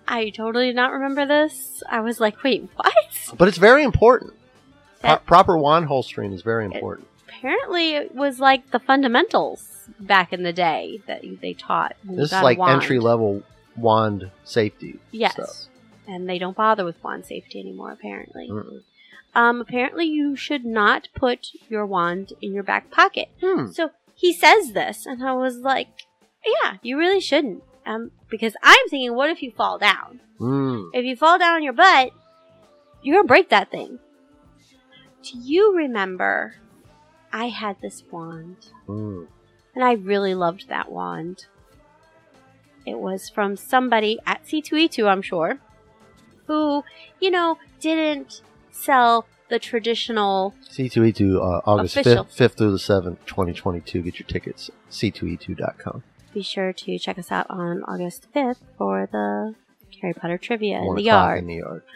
I 0.09 0.29
totally 0.29 0.67
did 0.67 0.75
not 0.75 0.91
remember 0.91 1.25
this. 1.25 1.81
I 1.89 2.01
was 2.01 2.19
like, 2.19 2.43
wait, 2.43 2.67
what? 2.75 2.93
But 3.37 3.47
it's 3.47 3.57
very 3.57 3.81
important. 3.81 4.33
Pro- 4.99 5.19
proper 5.19 5.57
wand 5.57 5.85
holstering 5.85 6.33
is 6.33 6.41
very 6.41 6.65
important. 6.65 7.07
Apparently, 7.29 7.93
it 7.93 8.13
was 8.13 8.41
like 8.41 8.71
the 8.71 8.79
fundamentals 8.79 9.87
back 10.01 10.33
in 10.33 10.43
the 10.43 10.51
day 10.51 10.99
that 11.07 11.21
they 11.41 11.53
taught. 11.53 11.95
This 12.03 12.33
is 12.33 12.41
like 12.41 12.59
entry 12.59 12.99
level 12.99 13.41
wand 13.77 14.31
safety. 14.43 14.99
Yes. 15.11 15.31
stuff. 15.31 15.71
And 16.09 16.27
they 16.27 16.39
don't 16.39 16.57
bother 16.57 16.83
with 16.83 17.01
wand 17.01 17.25
safety 17.25 17.61
anymore, 17.61 17.93
apparently. 17.93 18.49
Mm-mm. 18.49 18.83
Um, 19.33 19.61
apparently, 19.61 20.05
you 20.05 20.35
should 20.35 20.65
not 20.65 21.07
put 21.15 21.51
your 21.69 21.85
wand 21.85 22.33
in 22.41 22.53
your 22.53 22.63
back 22.63 22.91
pocket. 22.91 23.29
Hmm. 23.41 23.71
So 23.71 23.91
he 24.15 24.33
says 24.33 24.71
this, 24.71 25.05
and 25.05 25.23
I 25.23 25.33
was 25.33 25.57
like, 25.57 25.89
yeah, 26.45 26.77
you 26.81 26.97
really 26.97 27.19
shouldn't. 27.21 27.63
Um, 27.85 28.11
because 28.29 28.55
I'm 28.63 28.87
thinking, 28.89 29.13
what 29.15 29.29
if 29.29 29.43
you 29.43 29.51
fall 29.51 29.77
down? 29.77 30.19
Mm. 30.39 30.89
If 30.93 31.05
you 31.05 31.15
fall 31.15 31.37
down 31.37 31.55
on 31.55 31.63
your 31.63 31.73
butt, 31.73 32.11
you're 33.03 33.15
gonna 33.17 33.27
break 33.27 33.49
that 33.49 33.69
thing. 33.69 33.99
Do 35.21 35.37
you 35.39 35.75
remember? 35.75 36.55
I 37.31 37.49
had 37.49 37.81
this 37.81 38.03
wand, 38.11 38.57
Mm. 38.87 39.27
and 39.75 39.83
I 39.83 39.93
really 39.93 40.33
loved 40.33 40.69
that 40.69 40.91
wand. 40.91 41.45
It 42.85 42.97
was 42.99 43.29
from 43.29 43.57
somebody 43.57 44.19
at 44.25 44.45
C2E2, 44.45 45.07
I'm 45.07 45.21
sure, 45.21 45.59
who, 46.47 46.83
you 47.19 47.31
know, 47.31 47.57
didn't 47.81 48.41
sell 48.71 49.27
the 49.49 49.59
traditional 49.59 50.53
C2E2, 50.69 51.35
uh, 51.37 51.61
August 51.65 51.97
Official. 51.97 52.25
5th, 52.25 52.35
5th 52.37 52.57
through 52.57 52.71
the 52.71 52.77
7th, 52.77 53.17
2022. 53.25 54.01
Get 54.01 54.19
your 54.19 54.27
tickets. 54.27 54.69
C2E2.com. 54.91 56.03
be 56.33 56.41
sure 56.41 56.73
to 56.73 56.97
check 56.99 57.17
us 57.19 57.31
out 57.31 57.45
on 57.49 57.83
August 57.83 58.27
5th 58.33 58.57
for 58.77 59.07
the 59.11 59.55
Harry 60.01 60.13
Potter 60.13 60.37
trivia 60.37 60.79
in 60.79 60.85
One 60.85 60.95
the 60.97 61.07
o'clock 61.07 61.27
yard. 61.27 61.39
in 61.39 61.47
the 61.47 61.55
yard. 61.55 61.81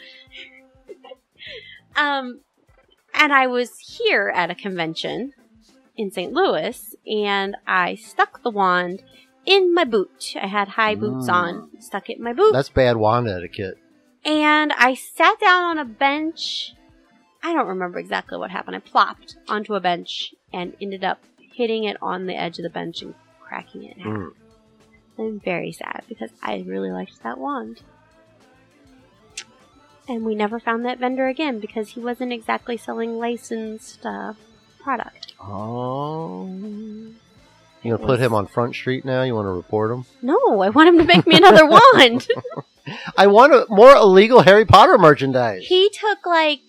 Um, 1.96 2.42
and 3.14 3.34
I 3.34 3.48
was 3.48 3.78
here 3.80 4.32
at 4.34 4.50
a 4.50 4.56
convention 4.56 5.34
in 5.98 6.12
St. 6.12 6.32
Louis, 6.32 6.96
and 7.06 7.58
I 7.68 7.96
stuck 7.96 8.42
the 8.44 8.50
wand 8.52 9.04
in 9.46 9.74
my 9.74 9.84
boot. 9.84 10.34
I 10.42 10.48
had 10.48 10.70
high 10.70 10.96
boots 10.96 11.28
Mm. 11.28 11.34
on, 11.34 11.70
stuck 11.82 12.10
it 12.10 12.18
in 12.20 12.24
my 12.24 12.32
boot, 12.32 12.54
That's 12.54 12.70
bad 12.70 12.96
wand 12.98 13.28
etiquette. 13.28 13.78
and 14.24 14.72
I 14.78 14.94
sat 14.94 15.40
down 15.42 15.64
on 15.64 15.78
a 15.78 15.84
bench. 15.86 16.74
I 17.42 17.54
don't 17.54 17.68
remember 17.68 18.00
exactly 18.00 18.38
what 18.38 18.52
happened. 18.52 18.76
I 18.76 18.80
plopped 18.80 19.38
onto 19.48 19.76
a 19.76 19.80
bench 19.80 20.34
and 20.52 20.76
ended 20.82 21.04
up 21.04 21.20
hitting 21.54 21.86
it 21.86 21.98
on 22.02 22.26
the 22.26 22.36
edge 22.36 22.60
of 22.60 22.64
the 22.64 22.70
bench 22.70 23.02
and 23.02 23.14
cracking 23.40 23.84
it 23.84 23.98
in 23.98 24.04
half. 24.04 24.14
Mm. 24.14 24.34
I'm 25.18 25.40
very 25.40 25.72
sad 25.72 26.04
because 26.08 26.30
I 26.42 26.64
really 26.66 26.92
liked 26.92 27.22
that 27.24 27.38
wand. 27.38 27.82
And 30.08 30.26
we 30.26 30.34
never 30.34 30.60
found 30.60 30.86
that 30.86 30.98
vendor 30.98 31.28
again 31.28 31.60
because 31.60 31.90
he 31.90 32.00
wasn't 32.00 32.34
exactly 32.34 32.78
selling 32.78 33.20
licensed 33.20 34.06
uh, 34.06 34.34
product. 34.82 35.34
Oh. 35.40 36.48
You 37.84 37.92
want 37.92 38.02
to 38.02 38.08
put 38.08 38.20
him 38.20 38.34
on 38.34 38.48
Front 38.48 38.76
Street 38.76 39.06
now? 39.06 39.24
You 39.24 39.36
want 39.36 39.46
to 39.46 39.52
report 39.52 39.92
him? 39.92 40.06
No, 40.22 40.62
I 40.62 40.70
want 40.70 40.90
him 40.90 40.98
to 40.98 41.04
make 41.04 41.28
me 41.28 41.38
another 41.38 41.66
wand. 41.96 42.28
I 43.18 43.28
want 43.28 43.54
a, 43.54 43.66
more 43.70 43.96
illegal 43.96 44.42
Harry 44.42 44.66
Potter 44.66 44.98
merchandise. 44.98 45.66
he 45.68 45.90
took 45.90 46.26
like 46.26 46.62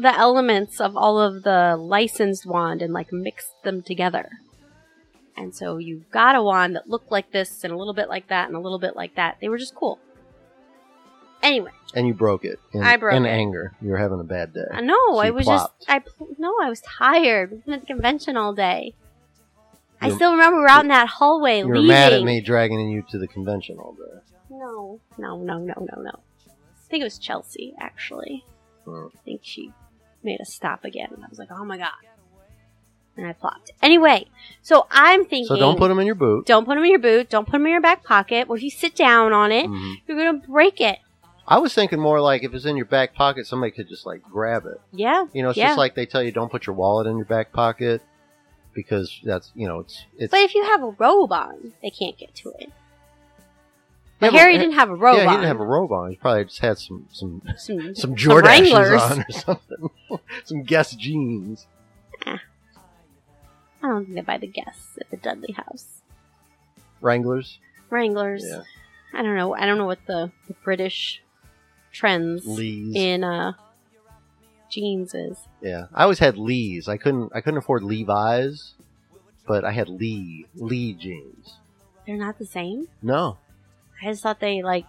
the 0.00 0.16
elements 0.16 0.80
of 0.80 0.96
all 0.96 1.20
of 1.20 1.42
the 1.42 1.76
licensed 1.78 2.46
wand 2.46 2.82
and 2.82 2.92
like 2.92 3.12
mixed 3.12 3.62
them 3.64 3.82
together. 3.82 4.30
And 5.36 5.54
so 5.54 5.76
you 5.78 6.04
got 6.10 6.34
a 6.34 6.42
wand 6.42 6.74
that 6.76 6.88
looked 6.88 7.10
like 7.12 7.30
this 7.30 7.62
and 7.64 7.72
a 7.72 7.76
little 7.76 7.94
bit 7.94 8.08
like 8.08 8.28
that 8.28 8.48
and 8.48 8.56
a 8.56 8.60
little 8.60 8.78
bit 8.78 8.96
like 8.96 9.14
that. 9.16 9.38
They 9.40 9.48
were 9.48 9.58
just 9.58 9.74
cool. 9.74 9.98
Anyway, 11.40 11.70
and 11.94 12.06
you 12.08 12.14
broke 12.14 12.44
it. 12.44 12.58
In, 12.72 12.82
I 12.82 12.96
broke 12.96 13.14
in 13.14 13.24
it. 13.24 13.28
anger. 13.30 13.72
You 13.80 13.90
were 13.90 13.96
having 13.98 14.18
a 14.18 14.24
bad 14.24 14.52
day. 14.52 14.64
I 14.72 14.80
know. 14.80 14.96
So 15.10 15.18
I 15.18 15.30
was 15.30 15.44
plopped. 15.44 15.80
just 15.80 15.90
I 15.90 16.00
pl- 16.00 16.34
no, 16.36 16.52
I 16.60 16.68
was 16.68 16.80
tired. 16.80 17.52
We've 17.52 17.64
been 17.64 17.74
at 17.74 17.80
the 17.82 17.86
convention 17.86 18.36
all 18.36 18.52
day. 18.54 18.94
I 20.00 20.06
You're- 20.06 20.16
still 20.16 20.32
remember 20.32 20.58
we 20.58 20.64
are 20.64 20.68
out 20.68 20.82
in 20.84 20.88
that 20.88 21.06
hallway 21.08 21.58
You 21.58 21.68
were 21.68 21.76
leaving. 21.76 21.88
mad 21.88 22.12
at 22.12 22.22
me 22.24 22.40
dragging 22.40 22.88
you 22.90 23.04
to 23.10 23.18
the 23.18 23.28
convention 23.28 23.78
all 23.78 23.92
day. 23.94 24.20
No, 24.50 25.00
no, 25.16 25.36
no, 25.38 25.58
no, 25.58 25.74
no, 25.78 26.02
no. 26.02 26.10
I 26.48 26.90
think 26.90 27.02
it 27.02 27.04
was 27.04 27.18
Chelsea 27.18 27.74
actually. 27.78 28.44
Hmm. 28.84 29.06
I 29.14 29.18
think 29.24 29.42
she 29.44 29.72
made 30.22 30.40
us 30.40 30.52
stop 30.52 30.84
again, 30.84 31.08
I 31.24 31.28
was 31.28 31.38
like, 31.38 31.48
"Oh 31.50 31.64
my 31.64 31.78
god!" 31.78 31.90
And 33.16 33.26
I 33.26 33.32
plopped. 33.32 33.72
Anyway, 33.82 34.26
so 34.62 34.86
I'm 34.90 35.24
thinking. 35.24 35.46
So 35.46 35.56
don't 35.56 35.76
put 35.76 35.88
them 35.88 35.98
in 35.98 36.06
your 36.06 36.14
boot. 36.14 36.46
Don't 36.46 36.64
put 36.64 36.76
them 36.76 36.84
in 36.84 36.90
your 36.90 37.00
boot. 37.00 37.28
Don't 37.28 37.44
put 37.46 37.52
them 37.52 37.66
in 37.66 37.72
your 37.72 37.80
back 37.80 38.04
pocket. 38.04 38.46
Well, 38.46 38.56
if 38.56 38.62
you 38.62 38.70
sit 38.70 38.94
down 38.94 39.32
on 39.32 39.50
it? 39.50 39.66
Mhm. 39.66 39.94
You're 40.06 40.16
gonna 40.16 40.38
break 40.46 40.80
it. 40.80 40.98
I 41.50 41.58
was 41.58 41.72
thinking 41.74 41.98
more 41.98 42.20
like 42.20 42.44
if 42.44 42.52
it's 42.54 42.64
in 42.66 42.76
your 42.76 42.84
back 42.86 43.14
pocket, 43.14 43.46
somebody 43.46 43.72
could 43.72 43.88
just 43.88 44.06
like 44.06 44.22
grab 44.22 44.66
it. 44.66 44.80
Yeah. 44.92 45.24
You 45.32 45.42
know, 45.42 45.48
it's 45.48 45.58
Yeah. 45.58 45.68
just 45.68 45.78
like 45.78 45.94
they 45.94 46.06
tell 46.06 46.22
you 46.22 46.30
don't 46.30 46.50
put 46.50 46.66
your 46.66 46.76
wallet 46.76 47.06
in 47.06 47.16
your 47.16 47.24
back 47.26 47.52
pocket 47.52 48.02
because 48.74 49.20
that's 49.24 49.50
you 49.56 49.66
know 49.66 49.80
it's 49.80 50.04
it's. 50.16 50.30
But 50.30 50.40
if 50.40 50.54
you 50.54 50.62
have 50.64 50.82
a 50.82 50.90
robe 50.90 51.32
on, 51.32 51.72
they 51.82 51.90
can't 51.90 52.16
get 52.18 52.34
to 52.36 52.52
it. 52.60 52.70
Yeah, 54.20 54.30
But 54.30 54.38
Harry 54.38 54.54
but- 54.54 54.58
didn't 54.62 54.74
have 54.74 54.90
a 54.90 54.94
robe 54.96 55.16
yeah, 55.16 55.24
he 55.24 55.36
didn't 55.36 55.46
have 55.46 55.60
a 55.60 55.64
robe 55.66 55.92
on. 55.92 56.10
He 56.10 56.16
probably 56.16 56.44
just 56.44 56.58
had 56.60 56.78
some 56.78 57.06
some 57.12 57.42
some, 57.56 57.94
some 57.94 58.14
Wranglers. 58.14 59.00
on 59.00 59.20
or 59.20 59.30
something. 59.32 59.90
some 60.44 60.62
Guess 60.64 60.96
jeans. 60.96 61.66
I 62.26 62.38
don't 63.82 64.04
think 64.04 64.14
they 64.16 64.20
buy 64.22 64.38
the 64.38 64.46
Guess 64.48 64.98
at 65.00 65.10
the 65.10 65.16
Dudley 65.16 65.52
House. 65.52 66.02
Wranglers. 67.00 67.58
Wranglers. 67.90 68.44
Yeah. 68.46 68.62
I 69.14 69.22
don't 69.22 69.36
know. 69.36 69.54
I 69.54 69.66
don't 69.66 69.78
know 69.78 69.86
what 69.86 70.04
the, 70.06 70.32
the 70.48 70.54
British 70.64 71.22
trends 71.92 72.44
Lees. 72.44 72.94
in 72.96 73.22
uh 73.24 73.52
jeans 74.68 75.14
is. 75.14 75.38
Yeah, 75.62 75.86
I 75.94 76.02
always 76.02 76.18
had 76.18 76.36
Lees. 76.36 76.88
I 76.88 76.96
couldn't. 76.96 77.30
I 77.34 77.40
couldn't 77.40 77.58
afford 77.58 77.82
Levi's, 77.84 78.74
but 79.46 79.64
I 79.64 79.70
had 79.72 79.88
Lee 79.88 80.46
Lee 80.56 80.92
jeans. 80.92 81.54
They're 82.06 82.16
not 82.18 82.38
the 82.38 82.46
same. 82.46 82.88
No, 83.00 83.38
I 84.02 84.06
just 84.10 84.22
thought 84.22 84.40
they 84.40 84.62
like 84.62 84.84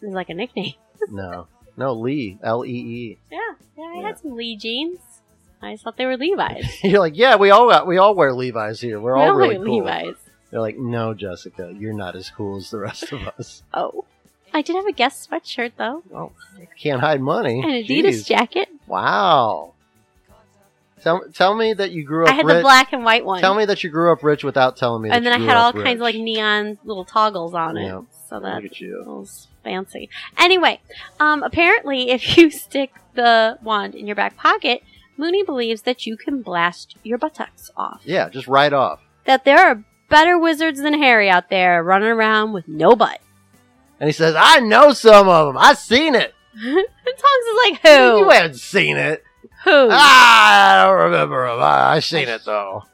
it 0.00 0.06
was 0.06 0.14
like 0.14 0.28
a 0.30 0.34
nickname. 0.34 0.74
no, 1.10 1.46
no 1.76 1.92
Lee 1.94 2.38
L 2.42 2.64
E 2.64 2.68
E. 2.70 3.18
Yeah, 3.30 3.38
yeah. 3.78 3.84
I 3.84 3.94
Yeah. 4.00 4.06
had 4.08 4.18
some 4.18 4.34
Lee 4.36 4.56
jeans. 4.56 4.98
I 5.62 5.72
just 5.74 5.84
thought 5.84 5.96
they 5.96 6.06
were 6.06 6.16
Levi's. 6.16 6.66
You're 6.82 6.98
like, 6.98 7.16
yeah, 7.16 7.36
we 7.36 7.50
all 7.50 7.68
got, 7.68 7.86
we 7.86 7.96
all 7.98 8.14
wear 8.16 8.32
Levi's 8.32 8.80
here. 8.80 8.98
We're 9.00 9.14
We 9.14 9.20
all 9.22 9.26
don't 9.28 9.38
really 9.38 9.56
cool. 9.64 9.78
Levi's. 9.84 10.16
They're 10.50 10.60
like, 10.60 10.76
no, 10.76 11.14
Jessica, 11.14 11.72
you're 11.78 11.94
not 11.94 12.16
as 12.16 12.28
cool 12.30 12.56
as 12.56 12.68
the 12.70 12.78
rest 12.78 13.12
of 13.12 13.22
us. 13.28 13.62
Oh, 13.72 14.04
I 14.52 14.60
did 14.60 14.76
have 14.76 14.86
a 14.86 14.92
Guess 14.92 15.28
sweatshirt 15.28 15.72
though, 15.78 16.02
Oh, 16.12 16.32
can't 16.78 17.00
hide 17.00 17.20
money. 17.22 17.60
and 17.62 17.70
Adidas 17.86 18.06
Jeez. 18.22 18.26
jacket. 18.26 18.68
Wow. 18.86 19.72
Tell 21.02 21.22
tell 21.32 21.54
me 21.56 21.72
that 21.74 21.90
you 21.90 22.04
grew 22.04 22.24
up 22.24 22.30
I 22.30 22.34
had 22.34 22.46
rich. 22.46 22.56
the 22.56 22.62
black 22.62 22.92
and 22.92 23.04
white 23.04 23.24
one. 23.24 23.40
Tell 23.40 23.54
me 23.54 23.64
that 23.64 23.82
you 23.82 23.90
grew 23.90 24.12
up 24.12 24.22
rich 24.22 24.44
without 24.44 24.76
telling 24.76 25.02
me. 25.02 25.10
and 25.10 25.26
then 25.26 25.32
I 25.32 25.44
had 25.44 25.56
all 25.56 25.70
up 25.70 25.74
kinds 25.74 25.96
of 25.96 26.02
like 26.02 26.14
rich. 26.14 26.22
neon 26.22 26.78
little 26.84 27.04
toggles 27.04 27.54
on 27.54 27.76
it. 27.76 27.86
Yeah. 27.86 28.02
So 28.28 28.36
Look 28.36 28.44
that 28.44 28.64
at 28.64 28.80
you. 28.80 29.02
was 29.06 29.48
fancy. 29.64 30.08
Anyway, 30.38 30.80
um, 31.18 31.42
apparently, 31.42 32.10
if 32.16 32.36
you 32.36 32.50
stick 32.50 32.92
the 33.14 33.58
wand 33.62 33.94
in 33.94 34.06
your 34.06 34.16
back 34.16 34.36
pocket, 34.36 34.82
Moody 35.16 35.42
believes 35.42 35.82
that 35.82 36.06
you 36.06 36.16
can 36.16 36.40
blast 36.42 36.96
your 37.02 37.18
buttocks 37.18 37.70
off. 37.76 38.02
Yeah, 38.04 38.28
just 38.28 38.46
right 38.46 38.72
off. 38.72 39.00
That 39.24 39.44
there 39.44 39.58
are 39.58 39.84
better 40.08 40.38
wizards 40.38 40.80
than 40.80 40.94
Harry 40.94 41.28
out 41.28 41.50
there 41.50 41.82
running 41.82 42.08
around 42.08 42.52
with 42.52 42.68
no 42.68 42.94
butt. 42.94 43.20
And 43.98 44.08
he 44.08 44.12
says, 44.12 44.34
"I 44.38 44.60
know 44.60 44.92
some 44.92 45.28
of 45.28 45.46
them. 45.48 45.58
I've 45.58 45.78
seen 45.78 46.14
it. 46.14 46.34
and 46.54 46.74
Tonks 46.74 47.46
is 47.48 47.70
like, 47.70 47.80
"Who? 47.82 48.18
You 48.18 48.30
haven't 48.30 48.56
seen 48.56 48.96
it. 48.96 49.24
Who? 49.64 49.88
Ah, 49.90 50.82
I 50.82 50.86
don't 50.86 51.10
remember 51.10 51.46
him. 51.46 51.60
I, 51.60 51.94
I 51.94 51.98
seen 52.00 52.28
it 52.28 52.44
though. 52.44 52.84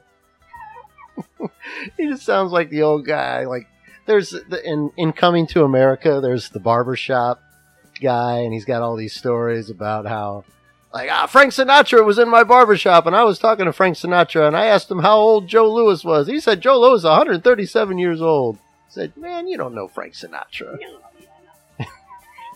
he 1.97 2.09
just 2.09 2.25
sounds 2.25 2.53
like 2.53 2.71
the 2.71 2.83
old 2.83 3.07
guy. 3.07 3.47
Like 3.47 3.67
there's 4.07 4.31
the, 4.31 4.61
in 4.65 4.91
in 4.97 5.13
Coming 5.13 5.47
to 5.49 5.65
America, 5.65 6.21
there's 6.21 6.51
the 6.51 6.61
barbershop 6.61 7.41
guy, 8.01 8.39
and 8.39 8.53
he's 8.53 8.65
got 8.65 8.83
all 8.83 8.97
these 8.97 9.15
stories 9.15 9.71
about 9.71 10.07
how. 10.07 10.45
Like, 10.93 11.11
ah, 11.13 11.27
Frank 11.27 11.53
Sinatra 11.53 12.03
was 12.05 12.19
in 12.19 12.31
my 12.31 12.45
barbershop, 12.45 13.05
and 13.05 13.15
I 13.15 13.23
was 13.23 13.39
talking 13.39 13.67
to 13.67 13.75
Frank 13.75 13.97
Sinatra, 13.97 14.47
and 14.47 14.57
I 14.57 14.67
asked 14.67 14.91
him 14.91 15.01
how 15.01 15.19
old 15.19 15.47
Joe 15.47 15.71
Louis 15.71 16.03
was. 16.03 16.27
He 16.27 16.41
said 16.41 16.63
Joe 16.63 16.81
Louis 16.81 17.01
is 17.01 17.05
137 17.05 17.99
years 17.99 18.23
old. 18.23 18.57
I 18.57 18.61
said, 18.89 19.17
man, 19.19 19.49
you 19.49 19.59
don't 19.59 19.75
know 19.75 19.87
Frank 19.87 20.15
Sinatra. 20.15 20.79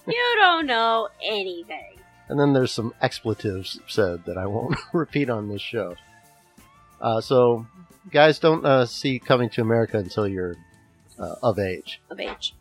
You 0.06 0.34
don't 0.38 0.66
know 0.66 1.08
anything. 1.22 1.91
And 2.28 2.38
then 2.40 2.52
there's 2.52 2.72
some 2.72 2.94
expletives 3.02 3.78
said 3.88 4.24
that 4.26 4.38
I 4.38 4.46
won't 4.46 4.76
repeat 4.92 5.28
on 5.28 5.48
this 5.48 5.60
show. 5.60 5.96
Uh, 7.00 7.20
so, 7.20 7.66
guys, 8.10 8.38
don't 8.38 8.64
uh, 8.64 8.86
see 8.86 9.18
Coming 9.18 9.50
to 9.50 9.60
America 9.60 9.98
until 9.98 10.26
you're 10.26 10.56
uh, 11.18 11.34
of 11.42 11.58
age. 11.58 12.00
Of 12.10 12.20
age. 12.20 12.54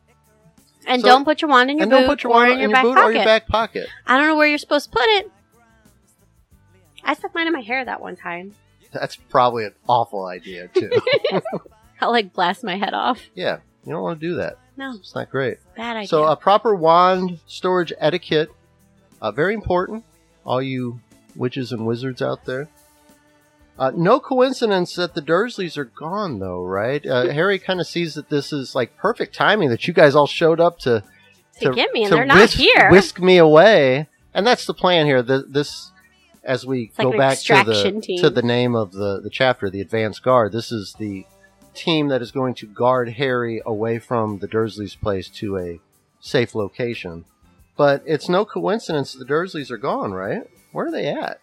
And 0.88 1.02
So- 1.02 1.08
don't 1.08 1.24
put 1.26 1.41
your 1.41 1.50
wand 1.50 1.69
in 1.69 1.78
your 1.78 1.84
and 1.84 1.91
boot 1.91 1.97
don't 2.00 2.08
put 2.08 2.24
your 2.24 2.32
or 2.34 2.36
wallet 2.36 2.54
in 2.54 2.60
your, 2.62 2.69
back 2.71 2.84
your 2.84 2.93
boot 2.93 3.00
pocket. 3.00 3.10
or 3.10 3.13
your 3.13 3.26
back 3.26 3.47
pocket. 3.47 3.88
I 4.08 4.17
don't 4.17 4.28
know 4.28 4.36
where 4.36 4.47
you're 4.47 4.58
supposed 4.58 4.91
to 4.91 4.97
put 4.97 5.08
it. 5.08 5.32
I 7.04 7.13
stuck 7.13 7.34
mine 7.34 7.47
in 7.47 7.54
my 7.54 7.62
hair 7.62 7.84
that 7.86 8.02
one 8.02 8.15
time. 8.15 8.54
That's 8.91 9.15
probably 9.15 9.65
an 9.65 9.74
awful 9.88 10.26
idea, 10.26 10.67
too. 10.67 10.89
I'll 12.02 12.12
like 12.12 12.34
blast 12.34 12.63
my 12.63 12.78
head 12.78 12.93
off. 12.93 13.21
yeah, 13.36 13.58
you 13.86 13.93
don't 13.93 14.02
want 14.02 14.19
to 14.19 14.28
do 14.28 14.36
that. 14.36 14.58
No, 14.78 14.95
It's 14.95 15.13
not 15.15 15.30
great. 15.30 15.58
bad 15.78 15.97
idea. 15.97 16.08
So, 16.08 16.26
a 16.26 16.36
proper 16.36 16.76
wand 16.76 17.39
storage 17.45 17.93
etiquette, 18.00 18.50
uh, 19.21 19.31
very 19.31 19.53
important. 19.53 20.03
All 20.45 20.62
you 20.62 20.99
witches 21.36 21.71
and 21.71 21.86
wizards 21.86 22.21
out 22.21 22.45
there. 22.45 22.67
Uh, 23.77 23.91
no 23.95 24.19
coincidence 24.19 24.95
that 24.95 25.15
the 25.15 25.21
Dursleys 25.21 25.77
are 25.77 25.86
gone, 25.86 26.39
though, 26.39 26.63
right? 26.63 27.05
Uh, 27.05 27.29
Harry 27.31 27.57
kind 27.57 27.79
of 27.79 27.88
sees 27.88 28.15
that 28.15 28.29
this 28.29 28.51
is 28.51 28.75
like 28.75 28.97
perfect 28.97 29.34
timing 29.34 29.69
that 29.69 29.88
you 29.88 29.93
guys 29.93 30.15
all 30.15 30.27
showed 30.27 30.60
up 30.60 30.79
to 30.79 31.03
to, 31.60 31.73
get 31.73 31.91
me, 31.93 32.03
and 32.03 32.13
they're 32.13 32.25
not 32.25 32.38
whisk, 32.38 32.57
here. 32.57 32.89
Whisk 32.89 33.19
me 33.19 33.38
away, 33.38 34.07
and 34.34 34.45
that's 34.47 34.65
the 34.65 34.73
plan 34.73 35.05
here. 35.05 35.21
The, 35.21 35.45
this, 35.47 35.91
as 36.43 36.65
we 36.65 36.84
It's 36.84 36.97
go 36.97 37.12
an 37.12 37.17
back 37.17 37.39
to 37.39 37.63
the 37.65 37.99
team. 38.01 38.21
to 38.21 38.29
the 38.29 38.41
name 38.41 38.75
of 38.75 38.93
the 38.93 39.19
the 39.21 39.29
chapter, 39.29 39.69
the 39.69 39.81
Advanced 39.81 40.23
Guard. 40.23 40.51
This 40.51 40.71
is 40.71 40.95
the 40.97 41.25
team 41.73 42.07
that 42.10 42.21
is 42.21 42.31
going 42.31 42.53
to 42.55 42.67
guard 42.67 43.10
Harry 43.13 43.62
away 43.65 43.99
from 43.99 44.39
the 44.39 44.47
Dursleys' 44.47 44.99
place 44.99 45.29
to 45.29 45.57
a 45.57 45.79
safe 46.19 46.55
location. 46.55 47.25
But 47.82 48.04
it's 48.06 48.30
no 48.30 48.46
coincidence 48.46 49.12
the 49.12 49.26
Dursleys 49.26 49.72
are 49.72 49.78
gone, 49.78 50.13
right? 50.13 50.44
Where 50.72 50.86
are 50.86 50.91
they 50.91 51.08
at? 51.08 51.41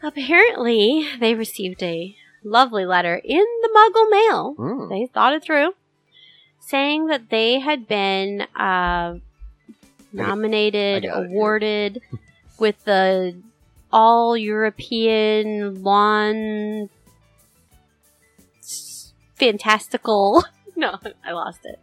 Apparently, 0.00 1.08
they 1.18 1.34
received 1.34 1.82
a 1.82 2.14
lovely 2.44 2.86
letter 2.86 3.20
in 3.24 3.44
the 3.62 3.68
Muggle 3.74 4.10
mail. 4.10 4.54
Hmm. 4.56 4.88
They 4.88 5.06
thought 5.12 5.32
it 5.32 5.42
through, 5.42 5.74
saying 6.60 7.08
that 7.08 7.30
they 7.30 7.58
had 7.58 7.88
been 7.88 8.42
uh, 8.54 9.16
nominated, 10.12 11.04
I 11.04 11.08
got 11.08 11.22
it 11.24 11.26
here. 11.26 11.32
awarded 11.32 12.00
with 12.60 12.84
the 12.84 13.36
All 13.92 14.36
European 14.36 15.82
Lawn 15.82 16.90
Fantastical. 19.34 20.44
No, 20.76 20.98
I 21.24 21.32
lost 21.32 21.60
it. 21.64 21.78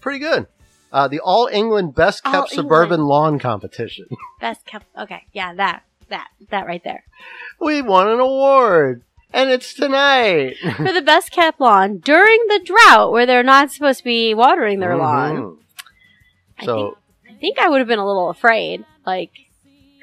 Pretty 0.00 0.18
good. 0.20 0.46
Uh, 0.94 1.08
the 1.08 1.18
All 1.18 1.48
England 1.52 1.94
Best 1.96 2.22
All 2.24 2.30
Kept 2.32 2.52
England. 2.52 2.68
Suburban 2.68 3.00
Lawn 3.06 3.38
Competition. 3.40 4.06
Best 4.40 4.64
kept. 4.64 4.86
Okay, 4.96 5.24
yeah, 5.32 5.52
that, 5.54 5.82
that, 6.08 6.28
that 6.50 6.66
right 6.66 6.82
there. 6.84 7.02
we 7.60 7.82
won 7.82 8.06
an 8.08 8.20
award, 8.20 9.02
and 9.32 9.50
it's 9.50 9.74
tonight. 9.74 10.54
For 10.76 10.92
the 10.92 11.02
best 11.02 11.32
kept 11.32 11.60
lawn 11.60 11.98
during 11.98 12.38
the 12.46 12.60
drought 12.64 13.10
where 13.10 13.26
they're 13.26 13.42
not 13.42 13.72
supposed 13.72 13.98
to 13.98 14.04
be 14.04 14.34
watering 14.34 14.78
their 14.78 14.96
lawn. 14.96 15.36
Mhm. 15.36 15.56
I 16.60 16.64
So 16.64 16.76
think 17.26 17.36
I 17.36 17.40
think 17.40 17.58
I 17.58 17.68
would 17.68 17.80
have 17.80 17.88
been 17.88 17.98
a 17.98 18.06
little 18.06 18.30
afraid. 18.30 18.84
Like, 19.04 19.32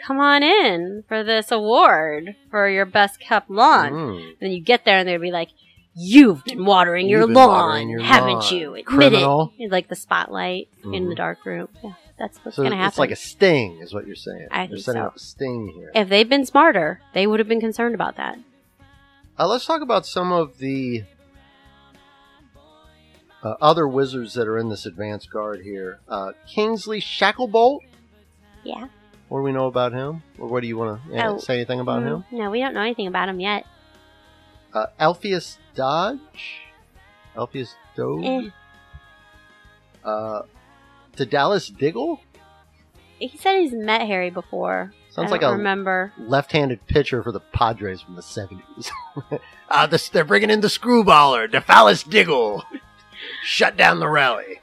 come 0.05 0.19
on 0.19 0.43
in 0.43 1.05
for 1.07 1.23
this 1.23 1.51
award 1.51 2.35
for 2.49 2.67
your 2.67 2.85
best 2.85 3.19
kept 3.21 3.49
lawn. 3.49 3.91
mm. 3.93 4.31
then 4.41 4.51
you 4.51 4.59
get 4.59 4.83
there 4.83 4.97
and 4.97 5.07
they'd 5.07 5.17
be 5.21 5.31
like, 5.31 5.49
"You've 5.95 6.43
been 6.45 6.65
watering 6.65 7.07
your 7.09 7.21
You've 7.21 7.29
been 7.29 7.35
lawn, 7.35 7.49
watering 7.49 7.89
your 7.89 8.01
haven't 8.01 8.33
lawn, 8.39 8.53
you? 8.55 8.69
Admit 8.71 8.85
criminal." 8.85 9.53
it." 9.57 9.71
Like 9.71 9.87
the 9.89 9.95
spotlight 9.95 10.69
in 10.83 11.09
the 11.09 11.15
dark 11.15 11.45
room. 11.45 11.67
Yeah, 11.83 11.93
that's 12.17 12.37
what's 12.43 12.55
So 12.57 12.63
gonna 12.63 12.75
happen. 12.75 12.87
it's 12.89 12.97
like 12.99 13.11
a 13.11 13.15
sting, 13.15 13.79
is 13.81 13.93
what 13.93 14.07
you're 14.07 14.15
saying. 14.15 14.47
I 14.51 14.59
They're 14.67 14.75
think 14.75 14.79
setting 14.85 15.01
so. 15.01 15.07
up 15.07 15.15
a 15.15 15.19
sting 15.19 15.71
here. 15.75 15.91
if 15.95 16.09
they'd 16.09 16.29
been 16.29 16.45
smarter, 16.45 17.01
they 17.13 17.27
would 17.27 17.39
have 17.39 17.47
been 17.49 17.59
concerned 17.61 17.95
about 17.95 18.15
that. 18.17 18.37
Uh, 19.39 19.47
let's 19.47 19.65
talk 19.65 19.81
about 19.81 20.05
some 20.05 20.31
of 20.31 20.57
the 20.59 21.03
uh, 23.43 23.55
other 23.61 23.87
wizards 23.87 24.33
that 24.35 24.47
are 24.47 24.57
in 24.57 24.69
this 24.69 24.85
advanced 24.85 25.31
guard 25.31 25.61
here. 25.61 25.99
Uh, 26.07 26.31
Kingsley 26.47 27.01
Shacklebolt. 27.01 27.79
Yeah. 28.63 28.87
What 29.29 29.39
do 29.39 29.43
we 29.43 29.51
know 29.51 29.65
about 29.67 29.93
him? 29.93 30.21
Or 30.37 30.47
what 30.47 30.61
do 30.61 30.67
you 30.67 30.77
want 30.77 31.01
to 31.09 31.25
Oh, 31.25 31.37
say 31.39 31.55
anything 31.55 31.79
about 31.79 32.03
Mm, 32.03 32.05
him? 32.05 32.37
No, 32.37 32.51
we 32.51 32.59
don't 32.59 32.73
know 32.73 32.81
anything 32.81 33.07
about 33.07 33.29
him 33.29 33.39
yet. 33.39 33.65
Uh, 34.73 34.87
Alpheus 34.99 35.57
Dodge. 35.75 36.61
Alpheus 37.35 37.75
Doge. 37.95 38.25
Eh. 38.25 38.49
Uh, 40.03 40.43
Dallas 41.29 41.67
Diggle. 41.69 42.19
He 43.19 43.37
said 43.37 43.59
he's 43.59 43.73
met 43.73 44.07
Harry 44.07 44.31
before. 44.31 44.93
Sounds 45.11 45.29
like 45.29 45.43
a 45.43 45.51
remember. 45.51 46.13
left-handed 46.17 46.87
pitcher 46.87 47.21
for 47.21 47.31
the 47.31 47.39
Padres 47.39 48.01
from 48.01 48.15
the 48.15 48.21
70s. 48.21 48.89
uh, 49.69 49.87
this, 49.87 50.09
they're 50.09 50.23
bringing 50.23 50.49
in 50.49 50.61
the 50.61 50.69
screwballer, 50.69 51.51
Dedalus 51.51 52.09
Diggle. 52.09 52.63
Shut 53.43 53.77
down 53.77 53.99
the 53.99 54.07
rally. 54.07 54.61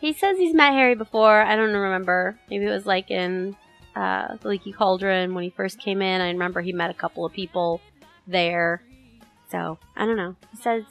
He 0.00 0.12
says 0.12 0.36
he's 0.36 0.54
met 0.54 0.72
Harry 0.72 0.96
before. 0.96 1.40
I 1.40 1.54
don't 1.54 1.72
remember. 1.72 2.36
Maybe 2.50 2.66
it 2.66 2.70
was 2.70 2.84
like 2.84 3.10
in 3.10 3.56
uh, 3.94 4.36
the 4.40 4.48
Leaky 4.48 4.72
Cauldron 4.72 5.32
when 5.32 5.44
he 5.44 5.50
first 5.50 5.78
came 5.78 6.02
in. 6.02 6.20
I 6.20 6.28
remember 6.28 6.60
he 6.60 6.72
met 6.72 6.90
a 6.90 6.94
couple 6.94 7.24
of 7.24 7.32
people 7.32 7.80
there. 8.26 8.82
So 9.52 9.78
I 9.96 10.04
don't 10.06 10.16
know. 10.16 10.34
He 10.50 10.56
says 10.56 10.82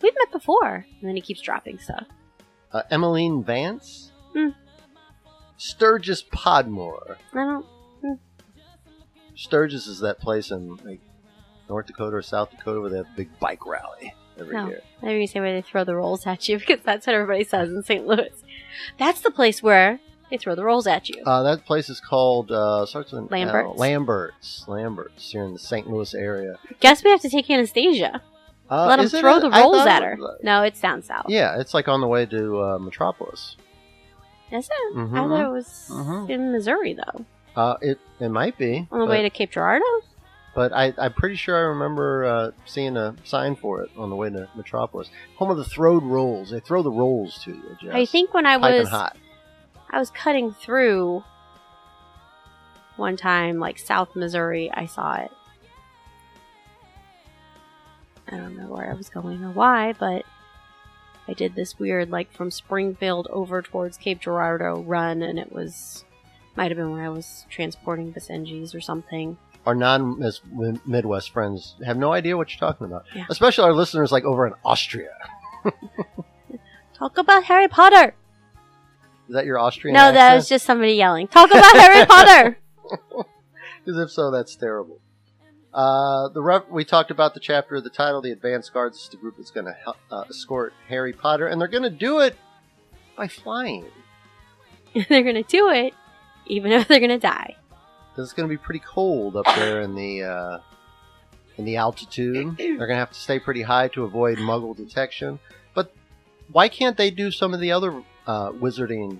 we've 0.00 0.14
met 0.14 0.32
before, 0.32 0.86
and 1.00 1.08
then 1.08 1.16
he 1.16 1.20
keeps 1.20 1.40
dropping 1.42 1.78
stuff. 1.80 2.06
Uh, 2.72 2.82
Emmeline 2.90 3.42
Vance. 3.44 4.12
Hmm. 4.32 4.50
Sturgis 5.58 6.22
Podmore. 6.22 7.16
I 7.34 7.44
don't. 7.44 7.66
Sturgis 9.34 9.86
is 9.86 10.00
that 10.00 10.20
place 10.20 10.50
in 10.50 10.76
like 10.84 11.00
North 11.68 11.86
Dakota 11.86 12.16
or 12.16 12.22
South 12.22 12.50
Dakota 12.50 12.80
where 12.80 12.90
they 12.90 12.96
have 12.98 13.06
a 13.06 13.16
big 13.16 13.38
bike 13.40 13.66
rally 13.66 14.14
every 14.38 14.54
No. 14.54 14.68
year. 14.68 14.82
I 15.02 15.10
you 15.12 15.26
say 15.26 15.40
where 15.40 15.52
they 15.52 15.62
throw 15.62 15.84
the 15.84 15.96
rolls 15.96 16.26
at 16.26 16.48
you 16.48 16.58
because 16.60 16.80
that's 16.84 17.06
what 17.06 17.14
everybody 17.14 17.44
says 17.44 17.70
in 17.70 17.82
St. 17.82 18.06
Louis. 18.06 18.30
That's 18.98 19.20
the 19.20 19.30
place 19.30 19.62
where 19.62 19.98
they 20.30 20.36
throw 20.38 20.54
the 20.54 20.64
rolls 20.64 20.86
at 20.86 21.08
you. 21.08 21.22
Uh, 21.26 21.42
that 21.42 21.64
place 21.66 21.88
is 21.88 22.00
called 22.00 22.50
uh, 22.50 22.86
starts 22.86 23.12
with 23.12 23.20
an 23.20 23.24
L. 23.48 23.74
Lambert's. 23.76 23.78
Lambert's. 23.78 24.64
Lambert's 24.68 25.30
here 25.32 25.44
in 25.44 25.52
the 25.52 25.58
St. 25.58 25.88
Louis 25.88 26.14
area. 26.14 26.58
Guess 26.80 27.02
we 27.04 27.10
have 27.10 27.20
to 27.20 27.28
take 27.28 27.48
Anastasia. 27.50 28.22
Uh, 28.70 28.86
Let 28.86 28.96
them 28.98 29.06
is 29.06 29.14
it 29.14 29.20
throw 29.20 29.38
a- 29.38 29.40
the 29.40 29.48
I 29.48 29.60
rolls 29.62 29.78
thought 29.78 29.88
at 29.88 30.02
it 30.02 30.06
her. 30.06 30.16
was- 30.16 30.40
No, 30.42 30.62
it's 30.62 30.80
down 30.80 31.02
south. 31.02 31.26
Yeah, 31.28 31.58
it's 31.60 31.74
like 31.74 31.88
on 31.88 32.00
the 32.00 32.06
way 32.06 32.24
to 32.26 32.60
uh, 32.62 32.78
Metropolis. 32.78 33.56
Is 34.52 34.66
it? 34.66 34.96
I 34.96 34.98
Mhm. 35.00 35.12
thought 35.28 35.44
it 35.44 35.48
was 35.52 35.88
Mhm. 35.92 36.30
in 36.30 36.52
Missouri 36.52 36.94
though. 36.94 37.24
Uh, 37.56 37.76
it 37.80 37.98
it 38.20 38.28
might 38.28 38.56
be, 38.58 38.86
On 38.92 39.00
the 39.00 39.06
but, 39.06 39.10
way 39.10 39.22
to 39.22 39.30
Cape 39.30 39.50
Girardeau. 39.50 39.84
but 40.54 40.72
I 40.72 40.92
I'm 40.98 41.12
pretty 41.14 41.34
sure 41.36 41.56
I 41.56 41.60
remember 41.62 42.24
uh, 42.24 42.50
seeing 42.64 42.96
a 42.96 43.14
sign 43.24 43.56
for 43.56 43.82
it 43.82 43.90
on 43.96 44.08
the 44.10 44.16
way 44.16 44.30
to 44.30 44.48
Metropolis. 44.54 45.08
Home 45.36 45.50
of 45.50 45.56
the 45.56 45.64
throwed 45.64 46.04
rolls. 46.04 46.50
They 46.50 46.60
throw 46.60 46.82
the 46.82 46.90
rolls 46.92 47.38
to 47.44 47.50
you. 47.50 47.76
Jess. 47.82 47.90
I 47.92 48.04
think 48.06 48.32
when 48.34 48.46
I 48.46 48.56
Piping 48.58 48.80
was 48.80 48.88
hot. 48.88 49.16
I 49.90 49.98
was 49.98 50.10
cutting 50.10 50.52
through 50.52 51.24
one 52.96 53.16
time, 53.16 53.58
like 53.58 53.78
South 53.78 54.14
Missouri, 54.14 54.70
I 54.72 54.86
saw 54.86 55.14
it. 55.16 55.30
I 58.28 58.36
don't 58.36 58.56
know 58.56 58.68
where 58.68 58.88
I 58.88 58.94
was 58.94 59.08
going 59.08 59.42
or 59.42 59.50
why, 59.50 59.92
but 59.94 60.24
I 61.26 61.32
did 61.32 61.54
this 61.54 61.78
weird, 61.78 62.10
like 62.10 62.32
from 62.32 62.50
Springfield 62.50 63.26
over 63.30 63.62
towards 63.62 63.96
Cape 63.96 64.20
Girardeau 64.20 64.82
run, 64.82 65.22
and 65.22 65.38
it 65.38 65.52
was 65.52 66.04
might 66.56 66.70
have 66.70 66.78
been 66.78 66.90
when 66.90 67.00
I 67.00 67.08
was 67.08 67.46
transporting 67.48 68.12
Basenjis 68.12 68.74
or 68.74 68.80
something. 68.80 69.38
Our 69.66 69.74
non-Midwest 69.74 71.30
friends 71.32 71.74
have 71.84 71.96
no 71.96 72.12
idea 72.12 72.36
what 72.36 72.50
you're 72.52 72.58
talking 72.60 72.86
about. 72.86 73.04
Yeah. 73.14 73.26
Especially 73.28 73.64
our 73.64 73.74
listeners 73.74 74.10
like 74.10 74.24
over 74.24 74.46
in 74.46 74.54
Austria. 74.64 75.12
Talk 76.94 77.18
about 77.18 77.44
Harry 77.44 77.68
Potter. 77.68 78.14
Is 79.30 79.34
that 79.34 79.46
your 79.46 79.60
Austrian? 79.60 79.94
no, 79.94 80.10
that 80.10 80.34
was 80.34 80.48
just 80.48 80.66
somebody 80.66 80.94
yelling. 80.94 81.28
Talk 81.28 81.52
about 81.52 81.76
Harry 81.76 82.04
Potter. 82.04 82.58
Because 83.82 83.98
if 83.98 84.10
so, 84.10 84.30
that's 84.30 84.54
terrible. 84.56 85.00
Uh, 85.72 86.28
the 86.28 86.42
rep- 86.42 86.70
we 86.70 86.84
talked 86.84 87.10
about 87.10 87.32
the 87.32 87.40
chapter, 87.40 87.76
of 87.76 87.84
the 87.84 87.88
title, 87.88 88.20
the 88.20 88.30
Advanced 88.30 88.74
Guards. 88.74 88.98
Is 88.98 89.08
the 89.08 89.16
group 89.16 89.38
that's 89.38 89.50
going 89.50 89.64
to 89.64 89.72
help 89.72 89.96
uh, 90.10 90.24
escort 90.28 90.74
Harry 90.88 91.14
Potter, 91.14 91.46
and 91.46 91.58
they're 91.58 91.66
going 91.66 91.84
to 91.84 91.88
do 91.88 92.18
it 92.18 92.36
by 93.16 93.26
flying. 93.26 93.86
they're 95.08 95.22
gonna 95.22 95.42
do 95.44 95.70
it, 95.70 95.94
even 96.46 96.72
if 96.72 96.88
they're 96.88 97.00
gonna 97.00 97.18
die. 97.18 97.56
Because 98.10 98.28
it's 98.28 98.34
going 98.34 98.48
to 98.48 98.52
be 98.52 98.58
pretty 98.58 98.82
cold 98.86 99.34
up 99.36 99.46
there 99.46 99.80
in 99.80 99.94
the 99.94 100.24
uh, 100.24 100.58
in 101.56 101.64
the 101.64 101.76
altitude. 101.76 102.56
They're 102.58 102.76
going 102.76 102.88
to 102.90 102.96
have 102.96 103.12
to 103.12 103.18
stay 103.18 103.38
pretty 103.38 103.62
high 103.62 103.88
to 103.88 104.04
avoid 104.04 104.38
muggle 104.38 104.76
detection. 104.76 105.38
But 105.74 105.94
why 106.50 106.68
can't 106.68 106.96
they 106.96 107.10
do 107.10 107.30
some 107.30 107.54
of 107.54 107.60
the 107.60 107.72
other 107.72 108.02
uh, 108.26 108.50
wizarding 108.52 109.18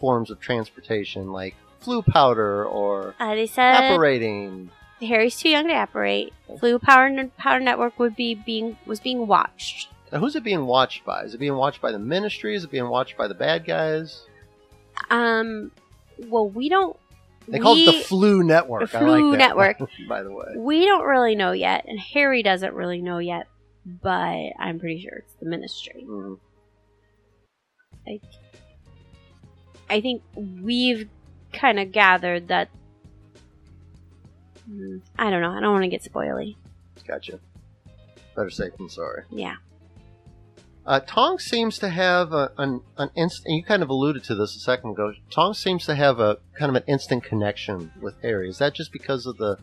forms 0.00 0.30
of 0.30 0.40
transportation, 0.40 1.32
like 1.32 1.54
Floo 1.82 2.04
powder 2.04 2.64
or 2.64 3.14
Uh, 3.18 3.34
they 3.34 3.46
said 3.46 3.74
apparating? 3.92 4.70
Harry's 5.00 5.36
too 5.36 5.48
young 5.48 5.66
to 5.68 5.82
apparate. 5.82 6.32
Floo 6.48 6.80
Power 6.80 7.10
Power 7.36 7.60
Network 7.60 7.98
would 7.98 8.14
be 8.14 8.34
being 8.34 8.76
was 8.86 9.00
being 9.00 9.26
watched. 9.26 9.88
Now, 10.12 10.18
who's 10.20 10.36
it 10.36 10.44
being 10.44 10.66
watched 10.66 11.04
by? 11.04 11.22
Is 11.22 11.34
it 11.34 11.38
being 11.38 11.56
watched 11.56 11.80
by 11.80 11.90
the 11.90 11.98
Ministry? 11.98 12.54
Is 12.54 12.64
it 12.64 12.70
being 12.70 12.88
watched 12.88 13.16
by 13.16 13.26
the 13.28 13.34
bad 13.34 13.64
guys? 13.64 14.26
Um, 15.10 15.72
well, 16.18 16.48
we 16.48 16.68
don't. 16.68 16.96
They 17.48 17.58
call 17.58 17.76
it 17.76 17.86
the 17.86 17.92
Floo 18.04 18.44
Network. 18.44 18.90
The 18.90 18.98
I 18.98 19.00
like 19.02 19.20
Floo 19.22 19.32
that, 19.32 19.38
Network. 19.38 19.78
by 20.08 20.22
the 20.22 20.30
way. 20.30 20.54
We 20.56 20.84
don't 20.84 21.04
really 21.04 21.34
know 21.34 21.52
yet, 21.52 21.86
and 21.88 21.98
Harry 21.98 22.42
doesn't 22.42 22.74
really 22.74 23.02
know 23.02 23.18
yet. 23.18 23.48
But 23.84 24.52
I'm 24.60 24.78
pretty 24.78 25.00
sure 25.02 25.14
it's 25.18 25.34
the 25.40 25.46
Ministry. 25.46 26.04
Mhm. 26.08 26.38
I 28.06 28.20
I 29.88 30.00
think 30.00 30.22
we've 30.34 31.08
kind 31.52 31.78
of 31.78 31.92
gathered 31.92 32.48
that. 32.48 32.68
Hmm, 34.66 34.98
I 35.18 35.30
don't 35.30 35.42
know. 35.42 35.50
I 35.50 35.60
don't 35.60 35.72
want 35.72 35.84
to 35.84 35.88
get 35.88 36.02
spoily. 36.02 36.56
Gotcha. 37.06 37.40
Better 38.34 38.50
safe 38.50 38.76
than 38.78 38.88
sorry. 38.88 39.24
Yeah. 39.30 39.56
Uh, 40.84 40.98
Tonks 41.00 41.44
seems 41.44 41.78
to 41.78 41.88
have 41.88 42.32
a, 42.32 42.50
an 42.58 42.80
an 42.96 43.10
instant. 43.14 43.54
You 43.54 43.62
kind 43.62 43.82
of 43.82 43.88
alluded 43.88 44.24
to 44.24 44.34
this 44.34 44.56
a 44.56 44.60
second 44.60 44.90
ago. 44.90 45.12
Tonks 45.30 45.58
seems 45.58 45.86
to 45.86 45.94
have 45.94 46.18
a 46.18 46.38
kind 46.58 46.74
of 46.74 46.76
an 46.76 46.88
instant 46.88 47.22
connection 47.22 47.92
with 48.00 48.20
Harry. 48.22 48.48
Is 48.48 48.58
that 48.58 48.74
just 48.74 48.92
because 48.92 49.26
of 49.26 49.36
the 49.36 49.58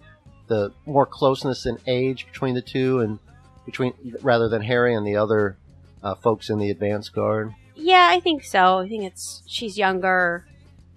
the 0.48 0.72
more 0.86 1.06
closeness 1.06 1.66
in 1.66 1.78
age 1.88 2.26
between 2.26 2.56
the 2.56 2.62
two, 2.62 3.00
and 3.02 3.20
between 3.66 3.94
rather 4.22 4.48
than 4.48 4.62
Harry 4.62 4.96
and 4.96 5.06
the 5.06 5.16
other 5.16 5.58
uh, 6.02 6.16
folks 6.16 6.50
in 6.50 6.58
the 6.58 6.70
advance 6.70 7.10
guard? 7.10 7.54
Yeah, 7.80 8.10
I 8.12 8.20
think 8.20 8.44
so. 8.44 8.80
I 8.80 8.90
think 8.90 9.06
it's 9.06 9.42
she's 9.48 9.78
younger. 9.78 10.46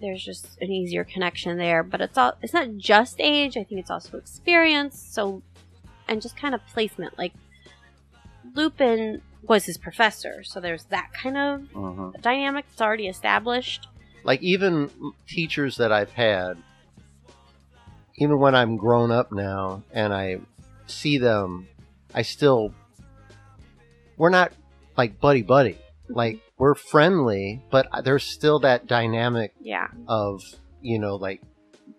There's 0.01 0.23
just 0.23 0.57
an 0.59 0.71
easier 0.71 1.03
connection 1.05 1.57
there, 1.57 1.81
but 1.81 2.01
it's 2.01 2.17
all 2.17 2.33
it's 2.41 2.53
not 2.53 2.75
just 2.77 3.15
age. 3.19 3.55
I 3.55 3.63
think 3.63 3.79
it's 3.79 3.89
also 3.89 4.17
experience. 4.17 4.99
So, 4.99 5.41
and 6.07 6.21
just 6.21 6.35
kind 6.35 6.53
of 6.53 6.65
placement. 6.67 7.17
Like 7.17 7.33
Lupin 8.53 9.21
was 9.43 9.65
his 9.65 9.77
professor, 9.77 10.43
so 10.43 10.59
there's 10.59 10.83
that 10.85 11.11
kind 11.13 11.37
of 11.37 11.75
uh-huh. 11.75 12.11
dynamic 12.21 12.65
that's 12.69 12.81
already 12.81 13.07
established. 13.07 13.87
Like 14.25 14.41
even 14.41 14.89
teachers 15.27 15.77
that 15.77 15.91
I've 15.91 16.11
had, 16.11 16.57
even 18.17 18.39
when 18.39 18.55
I'm 18.55 18.77
grown 18.77 19.11
up 19.11 19.31
now 19.31 19.83
and 19.91 20.13
I 20.13 20.39
see 20.87 21.17
them, 21.17 21.67
I 22.13 22.21
still 22.21 22.73
we're 24.17 24.29
not 24.29 24.51
like 24.97 25.19
buddy 25.19 25.41
buddy. 25.41 25.77
Like 26.09 26.39
we're 26.57 26.75
friendly, 26.75 27.63
but 27.71 27.87
there's 28.03 28.23
still 28.23 28.59
that 28.59 28.87
dynamic 28.87 29.53
Yeah, 29.61 29.87
of 30.07 30.41
you 30.81 30.99
know 30.99 31.15
like 31.15 31.41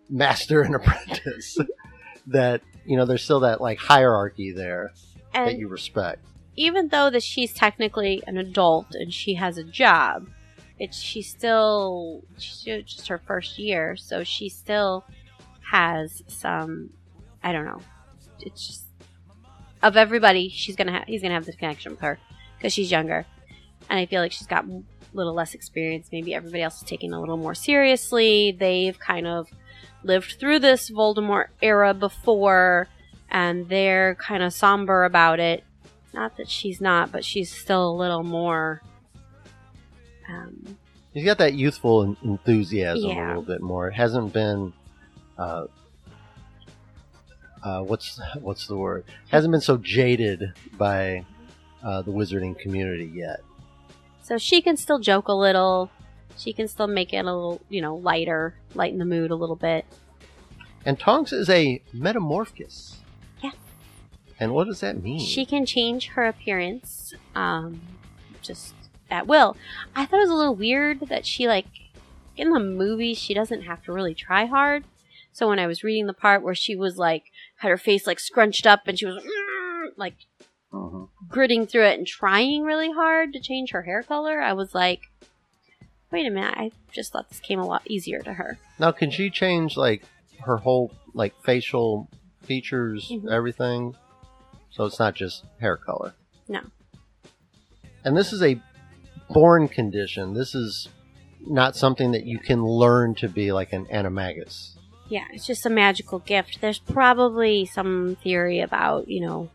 master 0.09 0.63
and 0.63 0.75
apprentice 0.79 1.59
that 2.27 2.61
you 2.87 2.97
know 2.97 3.05
there's 3.05 3.23
still 3.25 3.41
that 3.41 3.61
like 3.61 3.79
hierarchy 3.79 4.53
there 4.53 4.93
that 5.33 5.57
you 5.59 5.69
respect. 5.69 6.25
even 6.57 6.89
though 6.89 7.11
that 7.11 7.23
she's 7.23 7.53
technically 7.53 8.23
an 8.27 8.37
adult 8.39 8.95
and 8.95 9.13
she 9.13 9.35
has 9.35 9.59
a 9.59 9.65
job, 9.65 10.29
it's 10.79 10.99
she's 11.01 11.29
still 11.29 12.23
she's 12.39 12.63
just 12.85 13.09
her 13.09 13.19
first 13.19 13.59
year, 13.59 13.97
so 13.97 14.23
she 14.25 14.49
still 14.49 15.05
has 15.71 16.23
some. 16.29 16.91
I 17.43 17.53
don't 17.53 17.65
know. 17.65 17.81
It's 18.41 18.67
just 18.67 18.85
of 19.83 19.97
everybody, 19.97 20.49
she's 20.49 20.77
gonna 20.77 20.93
have 20.93 21.05
he's 21.07 21.21
gonna 21.23 21.35
have 21.35 21.45
this 21.47 21.57
connection 21.57 21.93
with 21.93 22.01
her 22.01 22.19
because 22.57 22.73
she's 22.73 22.91
younger, 22.91 23.27
and 23.89 23.99
I 23.99 24.07
feel 24.07 24.21
like 24.21 24.33
she's 24.33 24.47
got 24.47 24.65
a 24.65 24.83
little 25.13 25.35
less 25.35 25.55
experience. 25.55 26.09
Maybe 26.11 26.35
everybody 26.35 26.63
else 26.63 26.83
is 26.83 26.89
taking 26.89 27.13
a 27.13 27.21
little 27.21 27.37
more 27.37 27.55
seriously. 27.55 28.57
They've 28.59 28.99
kind 28.99 29.27
of 29.27 29.49
lived 30.03 30.37
through 30.39 30.61
this 30.61 30.91
Voldemort 30.91 31.47
era 31.63 31.95
before, 31.95 32.89
and 33.31 33.69
they're 33.69 34.15
kind 34.17 34.43
of 34.43 34.53
somber 34.53 35.05
about 35.05 35.41
it 35.41 35.65
not 36.15 36.37
that 36.37 36.49
she's 36.49 36.81
not, 36.81 37.13
but 37.13 37.25
she's 37.25 37.51
still 37.51 37.91
a 37.91 37.97
little 37.97 38.23
more. 38.23 38.81
Um, 40.29 40.79
He's 41.13 41.25
got 41.25 41.39
that 41.39 41.55
youthful 41.55 42.03
en- 42.03 42.17
enthusiasm 42.23 43.11
a 43.11 43.27
little 43.29 43.43
bit 43.43 43.61
more. 43.61 43.89
It 43.89 43.95
hasn't 43.95 44.33
been, 44.33 44.73
uh, 45.39 45.67
uh, 47.63 47.83
what's 47.83 48.21
what's 48.41 48.67
the 48.67 48.77
word? 48.77 49.05
Hasn't 49.29 49.53
been 49.53 49.61
so 49.61 49.77
jaded 49.77 50.55
by 50.77 51.25
uh, 51.85 52.03
the 52.03 52.11
wizarding 52.11 52.59
community 52.59 53.11
yet. 53.15 53.41
So 54.25 54.39
she 54.39 54.63
can 54.63 54.79
still 54.79 54.99
joke 54.99 55.29
a 55.29 55.35
little. 55.35 55.91
She 56.39 56.55
can 56.55 56.67
still 56.67 56.87
make 56.87 57.13
it 57.13 57.19
a 57.19 57.25
little, 57.25 57.61
you 57.69 57.83
know, 57.83 57.95
lighter, 57.95 58.55
lighten 58.75 58.99
the 58.99 59.05
mood 59.05 59.31
a 59.31 59.35
little 59.35 59.55
bit. 59.55 59.85
And 60.87 60.99
Tonks 60.99 61.31
is 61.31 61.51
a 61.51 61.83
metamorphous. 61.93 63.03
Yeah. 63.43 63.51
And 64.41 64.55
what 64.55 64.67
does 64.67 64.81
that 64.81 65.03
mean? 65.03 65.21
She 65.21 65.45
can 65.45 65.67
change 65.67 66.09
her 66.09 66.25
appearance, 66.25 67.13
um, 67.35 67.83
just 68.41 68.75
at 69.11 69.27
will. 69.27 69.59
I 69.95 70.07
thought 70.07 70.17
it 70.17 70.23
was 70.23 70.31
a 70.31 70.35
little 70.35 70.55
weird 70.55 71.01
that 71.01 71.27
she 71.27 71.47
like 71.47 71.67
in 72.35 72.51
the 72.51 72.61
movie 72.61 73.13
she 73.13 73.35
doesn't 73.35 73.63
have 73.63 73.83
to 73.85 73.93
really 73.93 74.15
try 74.15 74.47
hard. 74.47 74.85
So 75.33 75.49
when 75.49 75.59
I 75.59 75.67
was 75.67 75.85
reading 75.85 76.07
the 76.07 76.15
part 76.15 76.43
where 76.43 76.55
she 76.55 76.75
was 76.75 76.97
like 76.97 77.25
had 77.57 77.69
her 77.69 77.77
face 77.77 78.07
like 78.07 78.21
scrunched 78.21 78.67
up 78.67 78.81
and 78.87 78.99
she 78.99 79.05
was 79.05 79.23
like 79.99 80.15
Mhm. 80.75 81.09
gritting 81.29 81.67
through 81.67 81.87
it 81.87 81.99
and 81.99 82.07
trying 82.07 82.63
really 82.63 82.91
hard 82.93 83.33
to 83.33 83.41
change 83.41 83.71
her 83.71 83.83
hair 83.83 84.03
color, 84.03 84.41
I 84.41 84.53
was 84.53 84.75
like, 84.75 85.03
wait 86.11 86.27
a 86.27 86.31
minute, 86.31 86.55
I 86.57 86.71
just 86.93 87.13
thought 87.13 87.29
this 87.29 87.41
came 87.41 87.59
a 87.61 87.67
lot 87.67 87.83
easier 87.87 88.21
to 88.21 88.33
her. 88.35 88.59
Now, 88.79 88.91
can 88.93 89.11
she 89.11 89.31
change 89.31 89.77
like 89.77 90.05
her 90.41 90.59
whole 90.59 90.93
like 91.15 91.35
facial 91.43 92.09
features, 92.43 93.09
Mhm. 93.11 93.31
everything? 93.31 93.95
So 94.71 94.85
it's 94.85 94.99
not 94.99 95.15
just 95.15 95.45
hair 95.61 95.77
color. 95.77 96.15
No. 96.49 96.61
And 98.05 98.17
this 98.17 98.33
is 98.33 98.43
a 98.43 98.61
born 99.31 99.69
condition. 99.69 100.35
This 100.35 100.55
is 100.55 100.89
not 101.47 101.77
something 101.77 102.13
that 102.13 102.25
you 102.27 102.39
can 102.39 102.65
learn 102.65 103.15
to 103.17 103.29
be 103.29 103.53
like 103.53 103.73
an 103.73 103.87
animagus. 103.87 104.77
Yeah, 105.09 105.25
it's 105.33 105.47
just 105.47 105.67
a 105.67 105.71
magical 105.71 106.19
gift. 106.19 106.61
There's 106.61 106.79
probably 106.79 107.67
some 107.67 108.17
theory 108.23 108.61
about, 108.61 109.09
you 109.09 109.21
know, 109.21 109.51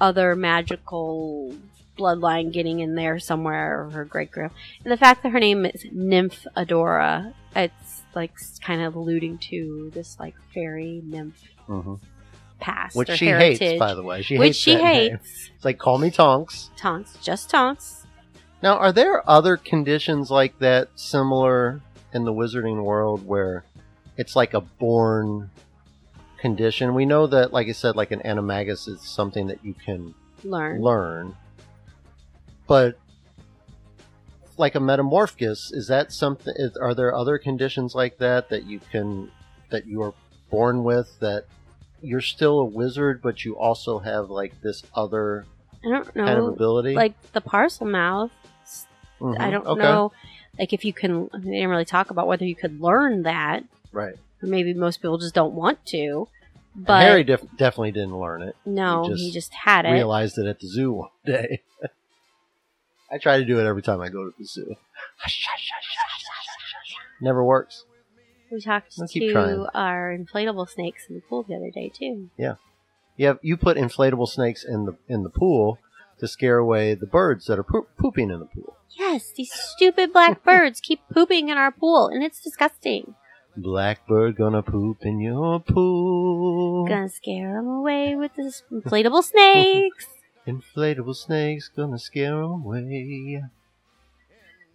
other 0.00 0.34
magical 0.34 1.54
bloodline 1.96 2.52
getting 2.52 2.80
in 2.80 2.94
there 2.94 3.18
somewhere, 3.18 3.80
or 3.82 3.90
her 3.90 4.04
great 4.04 4.30
grand. 4.30 4.52
And 4.84 4.92
the 4.92 4.96
fact 4.96 5.22
that 5.22 5.30
her 5.30 5.40
name 5.40 5.64
is 5.66 5.86
Nymph 5.90 6.46
Adora, 6.56 7.32
it's 7.54 8.02
like 8.14 8.32
kind 8.60 8.82
of 8.82 8.94
alluding 8.94 9.38
to 9.38 9.90
this 9.94 10.16
like 10.18 10.34
fairy 10.52 11.02
nymph 11.04 11.40
mm-hmm. 11.68 11.94
past 12.60 12.96
Which 12.96 13.10
she 13.10 13.26
heritage, 13.26 13.58
hates, 13.58 13.78
by 13.78 13.94
the 13.94 14.02
way. 14.02 14.22
She 14.22 14.38
which 14.38 14.48
hates 14.48 14.58
she 14.58 14.74
that 14.74 14.82
name. 14.82 15.10
hates. 15.12 15.50
It's 15.54 15.64
like 15.64 15.78
call 15.78 15.98
me 15.98 16.10
Tonks. 16.10 16.70
Tonks, 16.76 17.16
just 17.22 17.50
Tonks. 17.50 18.06
Now, 18.62 18.78
are 18.78 18.92
there 18.92 19.28
other 19.28 19.56
conditions 19.56 20.30
like 20.30 20.58
that 20.58 20.88
similar 20.96 21.80
in 22.12 22.24
the 22.24 22.32
wizarding 22.32 22.82
world 22.82 23.26
where 23.26 23.64
it's 24.16 24.34
like 24.34 24.54
a 24.54 24.60
born 24.60 25.50
condition? 26.38 26.94
We 26.94 27.04
know 27.06 27.26
that, 27.26 27.52
like 27.52 27.68
I 27.68 27.72
said, 27.72 27.96
like 27.96 28.10
an 28.10 28.20
animagus 28.20 28.88
is 28.88 29.00
something 29.02 29.46
that 29.48 29.64
you 29.64 29.74
can 29.74 30.14
Learn. 30.44 30.80
learn, 30.82 31.36
but 32.66 32.98
like 34.58 34.74
a 34.74 34.80
metamorphos, 34.80 35.72
is 35.72 35.88
that 35.88 36.12
something? 36.12 36.54
Is, 36.56 36.76
are 36.76 36.94
there 36.94 37.14
other 37.14 37.38
conditions 37.38 37.94
like 37.94 38.18
that 38.18 38.48
that 38.50 38.64
you 38.64 38.80
can 38.90 39.30
that 39.70 39.86
you 39.86 40.02
are 40.02 40.14
born 40.50 40.84
with 40.84 41.18
that 41.20 41.44
you're 42.02 42.20
still 42.20 42.60
a 42.60 42.64
wizard, 42.64 43.20
but 43.22 43.44
you 43.44 43.56
also 43.58 43.98
have 43.98 44.30
like 44.30 44.60
this 44.62 44.82
other 44.94 45.44
I 45.84 45.88
don't 45.88 46.16
know. 46.16 46.24
kind 46.24 46.38
of 46.38 46.46
ability? 46.48 46.94
like 46.94 47.20
the 47.32 47.40
Parselmouth. 47.40 48.30
Mhm, 49.20 49.40
I 49.40 49.50
don't 49.50 49.66
okay, 49.66 49.80
know. 49.80 50.12
Like 50.58 50.72
if 50.72 50.84
you 50.84 50.92
can, 50.92 51.28
they 51.32 51.50
didn't 51.50 51.68
really 51.70 51.84
talk 51.86 52.10
about 52.10 52.26
whether 52.26 52.44
you 52.44 52.54
could 52.54 52.80
learn 52.80 53.22
that, 53.22 53.64
Right. 53.92 54.16
Maybe 54.42 54.74
most 54.74 55.02
people 55.02 55.18
just 55.18 55.34
don't 55.34 55.54
want 55.54 55.84
to. 55.86 56.28
But 56.74 57.02
Harry 57.02 57.24
def- 57.24 57.44
definitely 57.56 57.92
didn't 57.92 58.18
learn 58.18 58.42
it. 58.42 58.54
no, 58.66 59.08
he 59.08 59.14
he 59.14 59.32
just 59.32 59.50
just, 59.50 59.60
had 59.64 59.86
it. 59.86 59.92
Realized 59.92 60.38
it 60.38 60.46
at 60.46 60.60
the 60.60 60.68
zoo 60.68 60.92
one 60.92 61.08
day. 61.24 61.62
I 63.10 63.18
try 63.18 63.38
to 63.38 63.44
do 63.44 63.58
it 63.58 63.64
every 63.64 63.82
time 63.82 64.00
I 64.00 64.08
go 64.08 64.24
to 64.24 64.32
the 64.38 64.44
zoo. 64.44 64.70
Never 67.20 67.42
works. 67.42 67.84
we 68.50 68.60
talked 68.60 68.92
I'll 69.00 69.08
to 69.08 69.68
our 69.72 70.14
inflatable 70.14 70.68
snakes 70.68 71.06
in 71.08 71.14
the 71.14 71.22
pool 71.22 71.44
the 71.44 71.54
other 71.54 71.70
day 71.70 71.90
too. 71.94 72.28
Yeah, 72.36 72.56
you 73.16 73.28
have 73.28 73.38
you 73.42 73.56
put 73.56 73.78
inflatable 73.78 74.28
snakes 74.28 74.64
in 74.64 74.84
the 74.84 74.96
in 75.08 75.22
the 75.22 75.30
pool 75.30 75.78
to 76.18 76.28
scare 76.28 76.58
away 76.58 76.94
the 76.94 77.06
birds 77.06 77.46
that 77.46 77.58
are 77.58 77.64
poop, 77.64 77.88
pooping 77.98 78.30
in 78.30 78.40
the 78.40 78.46
pool. 78.46 78.76
Yes, 78.90 79.32
these 79.34 79.52
stupid 79.52 80.12
black 80.12 80.44
birds 80.44 80.80
keep 80.80 81.00
pooping 81.12 81.48
in 81.48 81.56
our 81.56 81.72
pool, 81.72 82.08
and 82.08 82.22
it's 82.22 82.40
disgusting. 82.40 83.14
Blackbird 83.56 84.36
gonna 84.36 84.62
poop 84.62 84.98
in 85.06 85.18
your 85.18 85.60
pool. 85.60 86.86
Gonna 86.86 87.08
scare 87.08 87.54
them 87.54 87.66
away 87.66 88.14
with 88.14 88.34
the 88.34 88.52
inflatable 88.70 89.22
snakes. 89.24 90.06
Inflatable 90.46 91.16
snakes 91.16 91.68
gonna 91.74 91.98
scare 91.98 92.42
'em 92.42 92.62
away. 92.64 93.42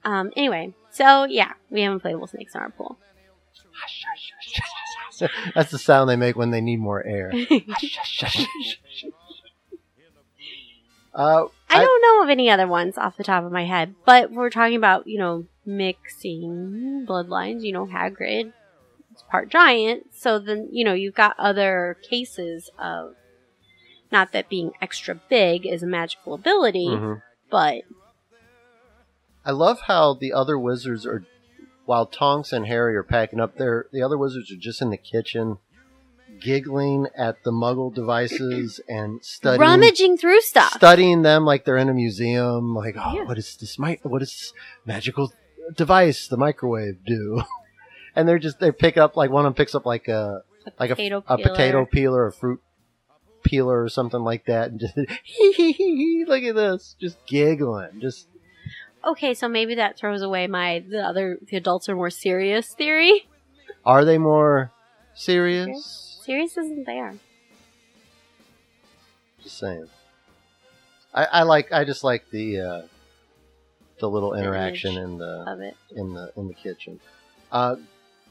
um. 0.03 0.31
Anyway, 0.35 0.73
so 0.89 1.25
yeah, 1.25 1.53
we 1.69 1.81
have 1.81 2.01
inflatable 2.01 2.27
snakes 2.29 2.55
in 2.55 2.61
our 2.61 2.71
pool. 2.71 2.97
That's 5.53 5.69
the 5.71 5.77
sound 5.77 6.09
they 6.09 6.15
make 6.15 6.35
when 6.35 6.49
they 6.49 6.61
need 6.61 6.79
more 6.79 7.05
air. 7.05 7.31
uh, 11.13 11.45
I 11.69 11.79
don't 11.79 12.01
know 12.01 12.23
of 12.23 12.29
any 12.29 12.49
other 12.49 12.67
ones 12.67 12.97
off 12.97 13.15
the 13.17 13.23
top 13.23 13.43
of 13.43 13.51
my 13.51 13.65
head, 13.65 13.93
but 14.05 14.31
we're 14.31 14.49
talking 14.49 14.75
about, 14.75 15.05
you 15.05 15.19
know, 15.19 15.45
mixing 15.65 17.05
bloodlines, 17.07 17.63
you 17.63 17.71
know, 17.71 17.85
Hagrid 17.85 18.51
part 19.31 19.49
giant, 19.49 20.13
so 20.13 20.37
then, 20.37 20.67
you 20.71 20.83
know, 20.83 20.93
you've 20.93 21.15
got 21.15 21.35
other 21.39 21.97
cases 22.07 22.69
of 22.77 23.15
not 24.11 24.33
that 24.33 24.49
being 24.49 24.71
extra 24.81 25.15
big 25.29 25.65
is 25.65 25.81
a 25.81 25.87
magical 25.87 26.33
ability, 26.33 26.89
mhm. 26.89 27.21
but 27.49 27.83
I 29.45 29.51
love 29.51 29.81
how 29.87 30.13
the 30.13 30.33
other 30.33 30.59
wizards 30.59 31.05
are, 31.05 31.25
while 31.85 32.05
Tonks 32.05 32.51
and 32.51 32.67
Harry 32.67 32.95
are 32.95 33.03
packing 33.03 33.39
up, 33.39 33.57
there 33.57 33.85
the 33.91 34.01
other 34.01 34.17
wizards 34.17 34.51
are 34.51 34.57
just 34.57 34.81
in 34.81 34.89
the 34.89 34.97
kitchen, 34.97 35.57
giggling 36.41 37.07
at 37.17 37.43
the 37.43 37.51
Muggle 37.51 37.93
devices 37.93 38.79
and 38.87 39.23
studying 39.23 39.61
rummaging 39.61 40.17
through 40.17 40.41
stuff. 40.41 40.73
studying 40.73 41.21
them 41.21 41.45
like 41.45 41.65
they're 41.65 41.77
in 41.77 41.89
a 41.89 41.93
museum. 41.93 42.75
Like, 42.75 42.95
oh, 42.97 43.13
Yeah. 43.15 43.23
what 43.23 43.37
is 43.37 43.55
this? 43.57 43.79
Mi- 43.79 43.99
what 44.03 44.19
does 44.19 44.29
this 44.29 44.53
magical 44.85 45.31
device, 45.75 46.27
the 46.27 46.37
microwave, 46.37 47.03
do? 47.05 47.43
and 48.15 48.27
they're 48.27 48.39
just 48.39 48.59
they 48.59 48.71
pick 48.71 48.97
up 48.97 49.15
like 49.15 49.29
one 49.31 49.45
of 49.45 49.53
them 49.53 49.57
picks 49.57 49.75
up 49.75 49.85
like 49.85 50.07
a 50.07 50.43
like 50.79 50.91
a, 50.91 50.95
potato 50.95 51.23
a 51.27 51.37
peeler. 51.37 51.49
potato 51.49 51.85
peeler, 51.85 52.27
a 52.27 52.31
fruit 52.31 52.61
peeler, 53.43 53.83
or 53.83 53.89
something 53.89 54.21
like 54.21 54.45
that, 54.45 54.71
and 54.71 54.79
just 54.79 54.93
hee 55.23 55.51
hee 55.53 55.71
hee. 55.71 56.25
Look 56.27 56.43
at 56.43 56.55
this, 56.55 56.95
just 56.99 57.17
giggling, 57.25 57.99
just 57.99 58.27
Okay, 59.03 59.33
so 59.33 59.47
maybe 59.47 59.75
that 59.75 59.97
throws 59.97 60.21
away 60.21 60.45
my 60.47 60.83
the 60.87 61.01
other 61.01 61.39
the 61.47 61.57
adults 61.57 61.89
are 61.89 61.95
more 61.95 62.11
serious 62.11 62.73
theory. 62.73 63.27
Are 63.83 64.05
they 64.05 64.19
more 64.19 64.71
serious? 65.15 66.19
Serious 66.23 66.55
isn't 66.55 66.85
there. 66.85 67.15
Just 69.41 69.57
saying. 69.57 69.87
I, 71.13 71.25
I 71.25 71.43
like. 71.43 71.71
I 71.71 71.83
just 71.83 72.03
like 72.03 72.29
the 72.29 72.59
uh, 72.59 72.81
the 73.99 74.07
little 74.09 74.35
interaction 74.35 74.97
in 74.97 75.17
the 75.17 75.45
Of 75.47 75.61
it. 75.61 75.75
in 75.95 76.13
the 76.13 76.31
in 76.37 76.47
the 76.47 76.53
kitchen. 76.53 76.99
Uh, 77.51 77.77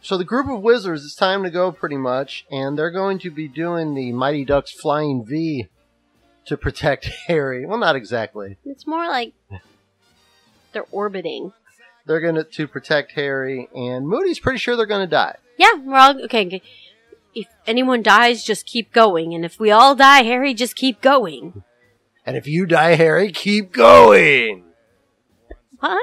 so 0.03 0.17
the 0.17 0.25
group 0.25 0.49
of 0.49 0.63
wizards, 0.63 1.05
it's 1.05 1.15
time 1.15 1.43
to 1.43 1.51
go 1.51 1.73
pretty 1.73 1.97
much, 1.97 2.47
and 2.51 2.79
they're 2.79 2.91
going 2.91 3.19
to 3.21 3.31
be 3.31 3.49
doing 3.49 3.95
the 3.95 4.13
Mighty 4.13 4.45
Ducks 4.45 4.73
Flying 4.73 5.25
V 5.25 5.67
to 6.47 6.57
protect 6.57 7.05
Harry. 7.27 7.67
Well, 7.67 7.79
not 7.79 7.97
exactly. 7.97 8.57
It's 8.65 8.87
more 8.87 9.07
like 9.07 9.33
they're 10.73 10.87
orbiting. 10.91 11.53
They're 12.07 12.21
going 12.21 12.37
to 12.37 12.45
to 12.45 12.67
protect 12.67 13.13
Harry, 13.13 13.69
and 13.75 14.09
Moody's 14.09 14.41
pretty 14.41 14.59
sure 14.59 14.75
they're 14.77 14.87
going 14.87 15.07
to 15.07 15.11
die. 15.11 15.37
Yeah, 15.57 15.75
we're 15.75 15.97
all 15.97 16.25
okay, 16.25 16.47
okay. 16.47 16.63
If 17.35 17.47
anyone 17.67 18.03
dies, 18.03 18.43
just 18.43 18.67
keep 18.67 18.93
going, 18.93 19.35
and 19.35 19.45
if 19.45 19.61
we 19.61 19.71
all 19.71 19.95
die, 19.95 20.23
Harry, 20.23 20.55
just 20.55 20.75
keep 20.75 21.01
going. 21.01 21.63
And 22.27 22.37
if 22.37 22.47
you 22.47 22.67
die, 22.67 22.95
Harry, 22.97 23.31
keep 23.31 23.73
going. 23.73 24.65
What? 25.79 26.01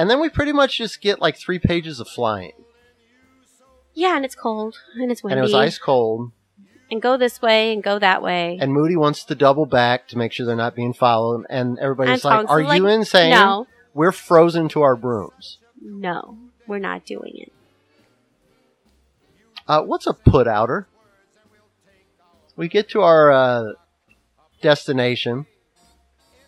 And 0.00 0.08
then 0.08 0.18
we 0.18 0.30
pretty 0.30 0.52
much 0.52 0.78
just 0.78 1.02
get 1.02 1.20
like 1.20 1.36
three 1.36 1.58
pages 1.58 2.00
of 2.00 2.08
flying, 2.08 2.52
Yeah, 3.92 4.16
and 4.16 4.24
it's 4.24 4.34
cold, 4.34 4.76
and 4.94 5.12
it's 5.12 5.22
windy, 5.22 5.32
and 5.34 5.40
it 5.40 5.42
was 5.42 5.52
ice 5.52 5.76
cold. 5.76 6.32
and 6.90 7.02
go 7.02 7.18
this 7.18 7.42
way 7.42 7.74
and 7.74 7.82
go 7.82 7.98
that 7.98 8.22
way. 8.22 8.56
And 8.62 8.72
Moody 8.72 8.96
wants 8.96 9.24
to 9.24 9.34
double 9.34 9.66
back 9.66 10.08
to 10.08 10.16
make 10.16 10.32
sure 10.32 10.46
they're 10.46 10.56
not 10.56 10.74
being 10.74 10.94
followed. 10.94 11.44
And 11.50 11.78
everybody's 11.78 12.24
And 12.24 12.34
like, 12.34 12.48
"Are 12.48 12.62
like, 12.62 12.78
you 12.78 12.86
insane? 12.86 13.32
no, 13.32 13.66
We're 13.92 14.10
frozen 14.10 14.70
to 14.70 14.80
our 14.80 14.96
brooms." 14.96 15.58
no, 15.82 16.38
we're 16.66 16.78
not 16.78 17.04
doing 17.04 17.32
it. 17.36 17.52
Uh, 19.68 19.82
what's 19.82 20.06
a 20.06 20.14
put 20.14 20.48
outer? 20.48 20.86
We 22.56 22.68
get 22.68 22.88
to 22.90 23.02
our 23.02 23.30
uh, 23.30 23.72
destination. 24.62 25.44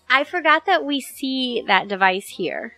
I 0.08 0.24
forgot 0.24 0.64
that 0.64 0.86
we 0.86 1.00
see 1.02 1.62
that 1.66 1.86
device 1.88 2.28
here. 2.28 2.76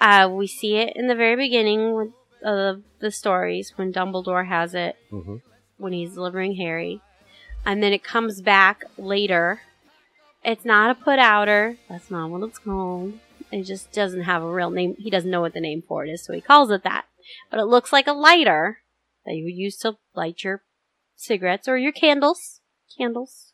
Uh, 0.00 0.28
we 0.30 0.46
see 0.46 0.76
it 0.76 0.94
in 0.94 1.08
the 1.08 1.14
very 1.14 1.36
beginning 1.36 1.94
with 1.94 2.08
uh, 2.44 2.74
the 3.00 3.10
stories 3.10 3.72
when 3.76 3.92
Dumbledore 3.92 4.46
has 4.46 4.74
it 4.74 4.96
hmm 5.10 5.36
when 5.76 5.92
he's 5.92 6.14
delivering 6.14 6.56
Harry, 6.56 7.00
and 7.64 7.80
then 7.80 7.92
it 7.92 8.02
comes 8.02 8.40
back 8.40 8.82
later. 8.96 9.60
It's 10.44 10.64
not 10.64 10.90
a 10.90 10.94
put 10.96 11.20
outer. 11.20 11.78
That's 11.88 12.10
not 12.10 12.30
what 12.30 12.42
it's 12.42 12.58
called. 12.58 13.14
It 13.52 13.62
just 13.62 13.92
doesn't 13.92 14.22
have 14.22 14.42
a 14.42 14.52
real 14.52 14.70
name. 14.70 14.96
He 14.98 15.08
doesn't 15.08 15.30
know 15.30 15.40
what 15.40 15.54
the 15.54 15.60
name 15.60 15.82
for 15.86 16.04
it 16.04 16.10
is, 16.10 16.24
so 16.24 16.32
he 16.32 16.40
calls 16.40 16.72
it 16.72 16.82
that. 16.82 17.04
But 17.48 17.60
it 17.60 17.66
looks 17.66 17.92
like 17.92 18.08
a 18.08 18.12
lighter 18.12 18.78
that 19.24 19.34
you 19.34 19.44
would 19.44 19.54
use 19.54 19.76
to 19.78 19.98
light 20.14 20.42
your 20.42 20.62
cigarettes 21.16 21.68
or 21.68 21.78
your 21.78 21.92
candles. 21.92 22.60
Candles. 22.96 23.52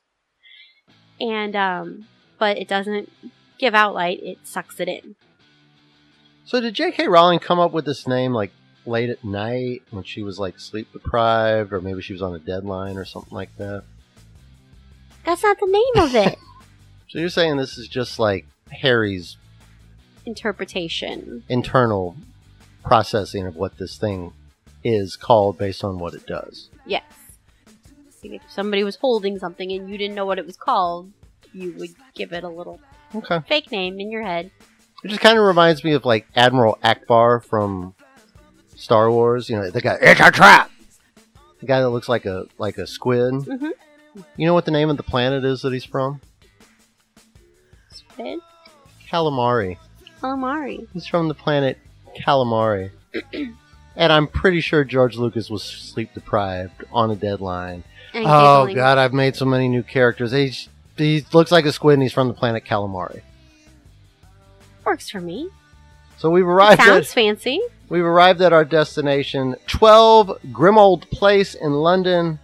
And, 1.21 1.55
um, 1.55 2.07
but 2.39 2.57
it 2.57 2.69
doesn't 2.69 3.11
give 3.59 3.75
out 3.75 3.95
light, 3.95 4.21
it 4.23 4.39
sucks 4.45 4.81
it 4.81 4.89
in. 4.89 5.17
So 6.45 6.61
did 6.61 6.75
J.K. 6.75 7.09
Rowling 7.09 7.39
come 7.39 7.59
up 7.59 7.73
with 7.73 7.85
this 7.85 8.07
name 8.07 8.33
like 8.33 8.51
late 8.87 9.09
at 9.11 9.25
night 9.25 9.83
when 9.91 10.05
she 10.05 10.23
was 10.23 10.39
like 10.39 10.59
sleep 10.59 10.93
deprived, 10.93 11.73
or 11.73 11.81
maybe 11.81 12.03
she 12.03 12.13
was 12.13 12.23
on 12.23 12.35
a 12.35 12.39
deadline 12.39 12.97
or 12.97 13.05
something 13.05 13.35
like 13.35 13.55
that? 13.57 13.85
That's 15.25 15.43
not 15.43 15.59
the 15.59 15.67
name 15.67 16.05
of 16.05 16.15
it. 16.15 16.39
So 17.09 17.21
you're 17.21 17.29
saying 17.29 17.59
this 17.59 17.79
is 17.79 17.87
just 17.87 18.19
like 18.19 18.45
Harry's 18.73 19.37
Interpretation. 20.27 21.45
internal 21.49 22.17
processing 22.83 23.47
of 23.47 23.55
what 23.55 23.79
this 23.79 23.97
thing 23.97 24.33
is 24.83 25.15
called 25.15 25.57
based 25.57 25.85
on 25.85 26.01
what 26.01 26.15
it 26.15 26.27
does. 26.27 26.71
Yes. 26.87 27.05
If 28.25 28.43
somebody 28.49 28.83
was 28.83 28.97
holding 28.97 29.39
something 29.39 29.71
and 29.71 29.89
you 29.89 29.97
didn't 29.97 30.17
know 30.17 30.27
what 30.27 30.39
it 30.41 30.47
was 30.47 30.57
called, 30.57 31.13
you 31.53 31.73
would 31.79 31.91
give 32.15 32.33
it 32.33 32.43
a 32.43 32.49
little 32.49 32.81
Okay. 33.15 33.39
fake 33.47 33.71
name 33.71 34.01
in 34.01 34.11
your 34.11 34.23
head. 34.23 34.51
It 35.05 35.09
just 35.09 35.21
kind 35.21 35.39
of 35.39 35.45
reminds 35.45 35.85
me 35.85 35.93
of 35.93 36.05
like 36.05 36.27
Admiral 36.35 36.79
Ackbar 36.83 37.45
from 37.45 37.95
Star 38.75 39.11
Wars. 39.11 39.49
You 39.51 39.57
know, 39.57 39.71
the 39.71 39.81
guy. 39.83 39.99
It's 40.01 40.21
a 40.21 40.31
trap. 40.31 40.71
The 41.61 41.67
guy 41.67 41.81
that 41.81 41.91
looks 41.91 42.09
like 42.09 42.25
a 42.25 42.47
like 42.59 42.79
a 42.79 42.87
squid. 42.87 43.35
Mhm. 43.35 43.71
You 44.37 44.47
know 44.47 44.55
what 44.55 44.65
the 44.65 44.71
name 44.71 44.91
of 44.91 44.97
the 44.97 45.03
planet 45.03 45.45
is 45.45 45.63
that 45.63 45.73
he's 45.73 45.85
from? 45.85 46.21
Squid? 47.91 48.41
Calamari. 49.11 49.77
Calamari. 50.23 50.87
He's 50.93 51.07
from 51.07 51.29
the 51.29 51.35
planet 51.35 51.79
Calamari. 52.19 52.91
and 53.97 54.13
I'm 54.13 54.27
pretty 54.27 54.61
sure 54.61 54.85
George 54.85 55.17
Lucas 55.17 55.51
was 55.51 55.63
sleep 55.63 56.15
deprived 56.15 56.85
on 56.93 57.11
a 57.11 57.17
deadline. 57.17 57.85
Oh 58.15 58.73
god, 58.73 58.99
I've 58.99 59.13
made 59.13 59.35
so 59.37 59.45
many 59.45 59.69
new 59.69 59.83
characters. 59.83 60.31
He's, 60.33 60.69
he 60.97 61.27
looks 61.33 61.51
like 61.51 61.65
a 61.67 61.73
squid 61.73 61.95
and 61.95 62.03
he's 62.03 62.13
from 62.13 62.29
the 62.29 62.35
planet 62.35 62.65
Calamari. 62.65 63.23
Works 64.85 65.11
for 65.11 65.21
me. 65.21 65.49
So 66.17 66.31
we've 66.31 66.47
arrived 66.47 66.81
at 66.81 66.87
Sounds 66.87 67.13
fancy. 67.13 67.61
We've 67.89 68.05
arrived 68.05 68.41
at 68.41 68.53
our 68.53 68.65
destination, 68.65 69.57
12 69.67 70.39
Grimmauld 70.53 71.11
Place 71.11 71.55
in 71.55 71.73
London, 71.73 72.39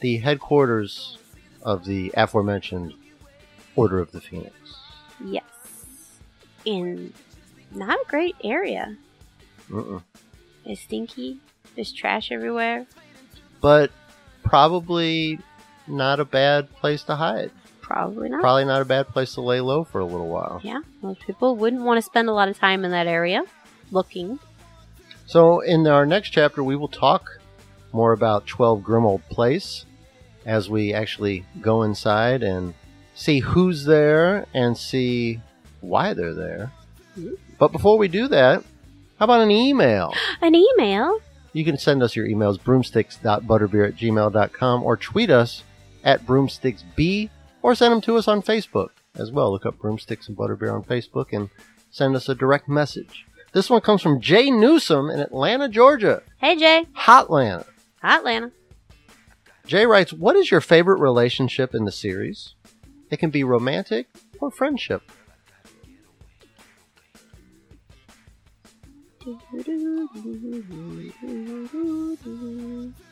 the 0.00 0.18
headquarters 0.18 1.18
of 1.62 1.84
the 1.84 2.12
aforementioned 2.16 2.94
Order 3.76 4.00
of 4.00 4.10
the 4.12 4.20
Phoenix. 4.20 4.54
Yes. 5.24 5.44
In 6.64 7.12
not 7.70 7.96
a 7.96 8.04
great 8.08 8.36
area. 8.42 8.96
Mm-mm. 9.70 10.02
It's 10.64 10.82
stinky. 10.82 11.38
There's 11.74 11.92
trash 11.92 12.30
everywhere. 12.30 12.86
But 13.60 13.90
probably 14.44 15.38
not 15.86 16.20
a 16.20 16.24
bad 16.24 16.74
place 16.76 17.02
to 17.04 17.16
hide. 17.16 17.50
Probably 17.82 18.28
not. 18.30 18.40
Probably 18.40 18.64
not 18.64 18.80
a 18.80 18.84
bad 18.86 19.08
place 19.08 19.34
to 19.34 19.40
lay 19.42 19.60
low 19.60 19.84
for 19.84 19.98
a 20.00 20.04
little 20.04 20.28
while. 20.28 20.60
yeah, 20.64 20.80
most 21.02 21.20
people 21.20 21.56
wouldn't 21.56 21.82
want 21.82 21.98
to 21.98 22.02
spend 22.02 22.28
a 22.28 22.32
lot 22.32 22.48
of 22.48 22.58
time 22.58 22.84
in 22.84 22.90
that 22.92 23.06
area 23.06 23.44
looking. 23.90 24.38
So, 25.26 25.60
in 25.60 25.86
our 25.86 26.06
next 26.06 26.30
chapter, 26.30 26.62
we 26.64 26.76
will 26.76 26.88
talk 26.88 27.38
more 27.92 28.12
about 28.12 28.46
12 28.46 28.80
Grimmauld 28.82 29.22
Place 29.28 29.84
as 30.46 30.68
we 30.70 30.92
actually 30.94 31.44
go 31.60 31.82
inside 31.82 32.42
and 32.42 32.74
see 33.14 33.40
who's 33.40 33.84
there 33.84 34.46
and 34.54 34.76
see 34.76 35.40
why 35.80 36.14
they're 36.14 36.34
there. 36.34 36.72
Mhm. 37.18 37.36
But 37.58 37.72
before 37.72 37.98
we 37.98 38.08
do 38.08 38.26
that, 38.28 38.64
how 39.18 39.24
about 39.24 39.42
an 39.42 39.50
email? 39.50 40.14
An 40.40 40.54
email. 40.54 41.18
You 41.52 41.64
can 41.64 41.76
send 41.76 42.02
us 42.02 42.16
your 42.16 42.26
emails 42.26 42.58
broomsticks.butterbeer 42.58 43.88
at 43.88 43.96
gmail.com 43.96 44.82
or 44.82 44.96
tweet 44.96 45.30
us 45.30 45.62
at 46.02 46.24
broomsticksb 46.26 47.28
or 47.62 47.74
send 47.74 47.92
them 47.92 48.00
to 48.02 48.16
us 48.16 48.28
on 48.28 48.42
Facebook 48.42 48.88
as 49.14 49.30
well. 49.30 49.50
Look 49.50 49.64
up 49.64 49.78
Broomsticks 49.78 50.28
and 50.28 50.36
Butterbeer 50.36 50.74
on 50.74 50.82
Facebook 50.82 51.26
and 51.32 51.48
send 51.90 52.16
us 52.16 52.28
a 52.28 52.34
direct 52.34 52.68
message. 52.68 53.24
This 53.52 53.70
one 53.70 53.82
comes 53.82 54.02
from 54.02 54.20
Jay 54.20 54.50
Newsom 54.50 55.10
in 55.10 55.20
Atlanta, 55.20 55.68
Georgia. 55.68 56.22
Hey, 56.38 56.56
Jay. 56.56 56.86
Hotlanta. 56.96 57.66
Atlanta. 58.02 58.50
Jay 59.66 59.86
writes, 59.86 60.12
What 60.12 60.36
is 60.36 60.50
your 60.50 60.60
favorite 60.60 61.00
relationship 61.00 61.74
in 61.74 61.84
the 61.84 61.92
series? 61.92 62.54
It 63.10 63.18
can 63.18 63.30
be 63.30 63.44
romantic 63.44 64.08
or 64.40 64.50
friendship. 64.50 65.02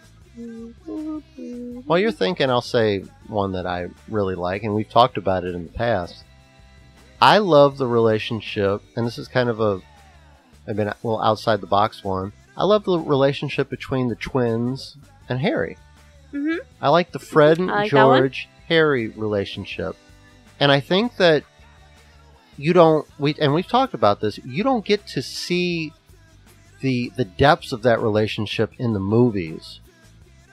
While 1.87 1.99
you're 1.99 2.13
thinking, 2.13 2.51
I'll 2.51 2.61
say 2.61 3.05
one 3.27 3.53
that 3.53 3.67
I 3.67 3.89
really 4.09 4.35
like, 4.35 4.63
and 4.63 4.75
we've 4.75 4.89
talked 4.89 5.17
about 5.17 5.45
it 5.45 5.55
in 5.55 5.65
the 5.67 5.73
past. 5.73 6.25
I 7.21 7.39
love 7.39 7.79
the 7.79 7.87
relationship, 7.87 8.83
and 8.97 9.07
this 9.07 9.19
is 9.19 9.29
kind 9.29 9.49
of 9.49 9.61
a, 9.61 9.81
I've 10.67 10.77
been 10.77 10.93
well 11.03 11.21
outside 11.23 11.61
the 11.61 11.67
box 11.67 12.03
one. 12.03 12.33
I 12.57 12.65
love 12.65 12.85
the 12.85 12.99
relationship 12.99 13.69
between 13.69 14.09
the 14.09 14.17
twins 14.17 14.97
and 15.29 15.39
Harry. 15.41 15.77
hmm 16.31 16.57
I 16.81 16.89
like 16.89 17.13
the 17.13 17.19
Fred 17.19 17.59
and 17.59 17.69
like. 17.69 17.91
George 17.91 18.49
Harry 18.69 19.09
relationship, 19.09 19.97
and 20.61 20.71
I 20.71 20.81
think 20.81 21.17
that 21.17 21.45
you 22.57 22.73
don't. 22.73 23.07
We 23.19 23.35
and 23.41 23.53
we've 23.53 23.67
talked 23.67 23.95
about 23.95 24.21
this. 24.21 24.39
You 24.45 24.63
don't 24.63 24.85
get 24.85 25.07
to 25.09 25.23
see 25.23 25.93
the 26.81 27.13
the 27.17 27.25
depths 27.25 27.73
of 27.73 27.83
that 27.83 28.01
relationship 28.01 28.73
in 28.79 28.93
the 28.93 29.01
movies 29.01 29.81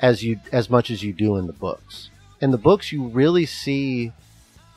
as 0.01 0.23
you 0.23 0.39
as 0.51 0.69
much 0.69 0.91
as 0.91 1.03
you 1.03 1.13
do 1.13 1.37
in 1.37 1.47
the 1.47 1.53
books. 1.53 2.09
In 2.41 2.51
the 2.51 2.57
books, 2.57 2.91
you 2.91 3.07
really 3.07 3.45
see 3.45 4.11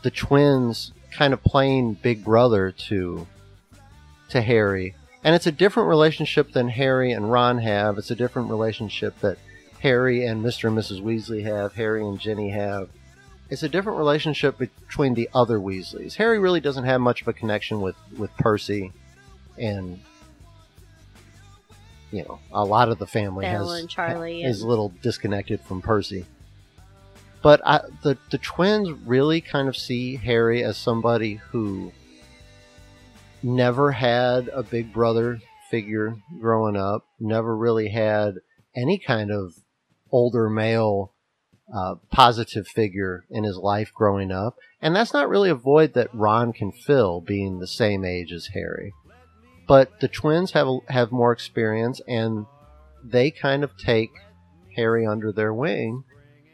the 0.03 0.11
twins 0.11 0.93
kind 1.11 1.33
of 1.33 1.43
playing 1.43 1.95
big 1.95 2.25
brother 2.25 2.71
to 2.71 3.27
to 4.31 4.41
Harry, 4.41 4.95
and 5.25 5.35
it's 5.35 5.47
a 5.47 5.53
different 5.53 5.89
relationship 5.89 6.53
than 6.53 6.69
Harry 6.69 7.13
and 7.13 7.31
Ron 7.31 7.59
have. 7.59 7.99
It's 7.99 8.11
a 8.11 8.17
different 8.17 8.51
relationship 8.51 9.19
that 9.21 9.39
Harry 9.81 10.25
and 10.27 10.45
Mr. 10.45 10.69
and 10.69 10.79
Mrs. 10.79 11.03
Weasley 11.03 11.43
have, 11.43 11.75
Harry 11.75 12.05
and 12.05 12.19
Ginny 12.19 12.51
have. 12.51 12.89
It's 13.49 13.65
a 13.65 13.69
different 13.69 13.99
relationship 13.99 14.59
between 14.59 15.15
the 15.15 15.29
other 15.35 15.59
Weasleys. 15.59 16.15
Harry 16.15 16.39
really 16.39 16.61
doesn't 16.61 16.85
have 16.85 17.01
much 17.01 17.23
of 17.23 17.29
a 17.29 17.33
connection 17.33 17.81
with, 17.81 17.97
with 18.17 18.31
Percy, 18.37 18.93
and 19.59 19.99
you 22.13 22.25
know, 22.25 22.41
a 22.53 22.65
lot 22.65 22.89
of 22.89 22.99
the 22.99 23.07
family 23.07 23.45
Beryl 23.45 23.71
has 23.71 23.81
and 23.81 23.89
Charlie 23.89 24.43
is 24.43 24.63
a 24.63 24.67
little 24.69 24.93
disconnected 25.03 25.61
from 25.61 25.83
Percy. 25.83 26.27
But 27.43 27.61
I, 27.65 27.81
the 28.03 28.19
the 28.31 28.39
twins 28.39 28.91
really 29.07 29.41
kind 29.41 29.69
of 29.69 29.77
see 29.77 30.17
Harry 30.17 30.63
as 30.63 30.77
somebody 30.77 31.37
who 31.51 31.93
never 33.43 33.93
had 33.93 34.49
a 34.49 34.63
big 34.63 34.93
brother 34.93 35.41
figure 35.71 36.17
growing 36.41 36.77
up, 36.77 37.07
never 37.19 37.57
really 37.57 37.89
had 37.89 38.37
any 38.75 38.99
kind 38.99 39.31
of 39.31 39.55
older 40.11 40.51
male 40.51 41.13
uh, 41.73 41.95
positive 42.11 42.67
figure 42.67 43.25
in 43.31 43.45
his 43.45 43.57
life 43.57 43.93
growing 43.95 44.33
up. 44.33 44.57
And 44.83 44.95
that's 44.95 45.13
not 45.13 45.29
really 45.29 45.51
a 45.51 45.55
void 45.55 45.95
that 45.95 46.15
Ron 46.15 46.53
can 46.53 46.73
fill, 46.73 47.21
being 47.21 47.59
the 47.59 47.67
same 47.67 48.05
age 48.05 48.33
as 48.33 48.49
Harry. 48.55 48.93
But 49.71 50.01
the 50.01 50.09
twins 50.09 50.51
have 50.51 50.67
have 50.89 51.13
more 51.13 51.31
experience, 51.31 52.01
and 52.09 52.47
they 53.05 53.31
kind 53.31 53.63
of 53.63 53.77
take 53.77 54.11
Harry 54.75 55.07
under 55.07 55.31
their 55.31 55.55
wing. 55.55 56.03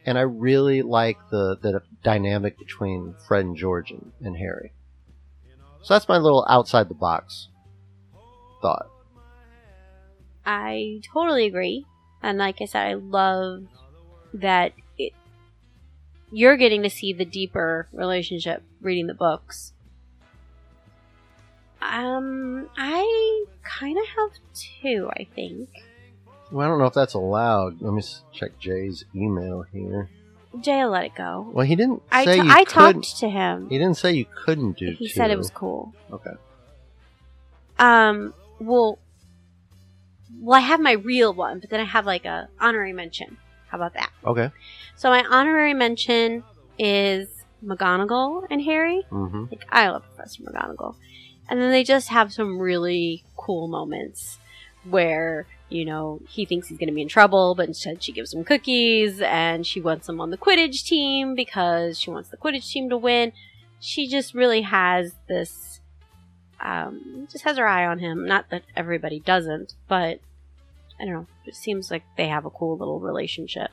And 0.05 0.19
I 0.19 0.21
really 0.21 0.83
like 0.83 1.17
the 1.31 1.57
the 1.57 1.81
dynamic 2.05 2.59
between 2.59 3.14
Fred 3.27 3.47
and 3.47 3.57
George 3.57 3.91
and, 3.91 4.12
and 4.21 4.37
Harry. 4.37 4.75
So 5.81 5.95
that's 5.95 6.11
my 6.11 6.19
little 6.19 6.45
outside 6.47 6.91
the 6.91 6.95
box 6.95 7.49
thought. 8.61 8.91
I 10.45 11.01
totally 11.11 11.47
agree. 11.47 11.87
And 12.23 12.37
like 12.37 12.61
I 12.61 12.67
said, 12.67 12.87
I 12.87 12.95
love 12.95 13.62
that 14.35 14.73
it, 14.99 15.14
you're 16.31 16.59
getting 16.59 16.83
to 16.83 16.91
see 16.91 17.14
the 17.14 17.25
deeper 17.25 17.89
relationship 17.95 18.62
reading 18.83 19.07
the 19.07 19.14
books. 19.14 19.73
Um, 21.93 22.68
I 22.76 23.45
kind 23.62 23.97
of 23.99 24.05
have 24.07 24.30
two, 24.55 25.09
I 25.12 25.26
think. 25.34 25.68
Well, 26.51 26.66
I 26.66 26.68
don't 26.70 26.78
know 26.78 26.87
if 26.87 26.95
that's 26.95 27.14
allowed. 27.14 27.80
Let 27.82 27.93
me 27.93 28.01
s- 28.01 28.22
check 28.32 28.59
Jay's 28.59 29.05
email 29.14 29.62
here. 29.72 30.09
Jay, 30.61 30.84
will 30.84 30.91
let 30.93 31.05
it 31.05 31.14
go. 31.14 31.51
Well, 31.53 31.66
he 31.66 31.76
didn't 31.76 32.03
I, 32.11 32.24
say 32.24 32.41
t- 32.41 32.47
you 32.47 32.51
I 32.53 32.64
couldn't. 32.64 33.03
talked 33.03 33.18
to 33.18 33.28
him. 33.28 33.68
He 33.68 33.78
didn't 33.78 33.97
say 33.97 34.12
you 34.12 34.26
couldn't 34.45 34.78
do. 34.78 34.89
It. 34.91 34.97
He 34.97 35.09
said 35.09 35.30
it 35.30 35.37
was 35.39 35.51
cool. 35.51 35.93
okay. 36.12 36.30
Um, 37.78 38.32
well, 38.59 38.99
well, 40.41 40.57
I 40.57 40.61
have 40.62 40.80
my 40.80 40.93
real 40.93 41.34
one, 41.34 41.59
but 41.61 41.68
then 41.70 41.80
I 41.80 41.84
have 41.84 42.07
like 42.07 42.24
a 42.24 42.49
honorary 42.61 42.93
mention. 42.93 43.37
How 43.68 43.76
about 43.78 43.95
that? 43.95 44.11
Okay. 44.24 44.51
So 44.95 45.11
my 45.11 45.24
honorary 45.28 45.74
mention 45.74 46.43
is 46.78 47.28
McGonagall 47.64 48.47
and 48.51 48.62
Harry. 48.62 49.03
Mm-hmm. 49.11 49.45
Like 49.51 49.64
I 49.70 49.89
love 49.91 50.05
Professor 50.14 50.43
McGonagall, 50.45 50.95
and 51.49 51.61
then 51.61 51.70
they 51.70 51.84
just 51.84 52.09
have 52.09 52.32
some 52.32 52.59
really 52.59 53.24
cool 53.36 53.68
moments 53.68 54.38
where 54.84 55.47
you 55.68 55.84
know 55.84 56.20
he 56.28 56.44
thinks 56.44 56.68
he's 56.68 56.78
going 56.78 56.88
to 56.88 56.94
be 56.94 57.03
in 57.03 57.09
trouble, 57.09 57.55
but 57.55 57.68
instead 57.68 58.03
she 58.03 58.12
gives 58.12 58.32
him 58.32 58.44
cookies, 58.44 59.20
and 59.20 59.66
she 59.66 59.80
wants 59.80 60.09
him 60.09 60.20
on 60.20 60.30
the 60.30 60.38
Quidditch 60.38 60.84
team 60.84 61.34
because 61.34 61.99
she 61.99 62.11
wants 62.11 62.28
the 62.28 62.36
Quidditch 62.36 62.68
team 62.70 62.88
to 62.90 62.97
win. 62.97 63.32
She 63.80 64.09
just 64.09 64.34
really 64.34 64.62
has 64.62 65.14
this, 65.28 65.80
um, 66.61 67.28
just 67.30 67.44
has 67.44 67.59
her 67.59 67.66
eye 67.66 67.86
on 67.86 67.99
him. 67.99 68.26
Not 68.26 68.49
that 68.51 68.62
everybody 68.74 69.20
doesn't, 69.20 69.74
but 69.86 70.20
I 70.99 71.05
don't 71.05 71.12
know. 71.12 71.26
It 71.44 71.55
seems 71.55 71.90
like 71.90 72.03
they 72.16 72.28
have 72.28 72.47
a 72.47 72.51
cool 72.51 72.76
little 72.76 73.01
relationship. 73.01 73.70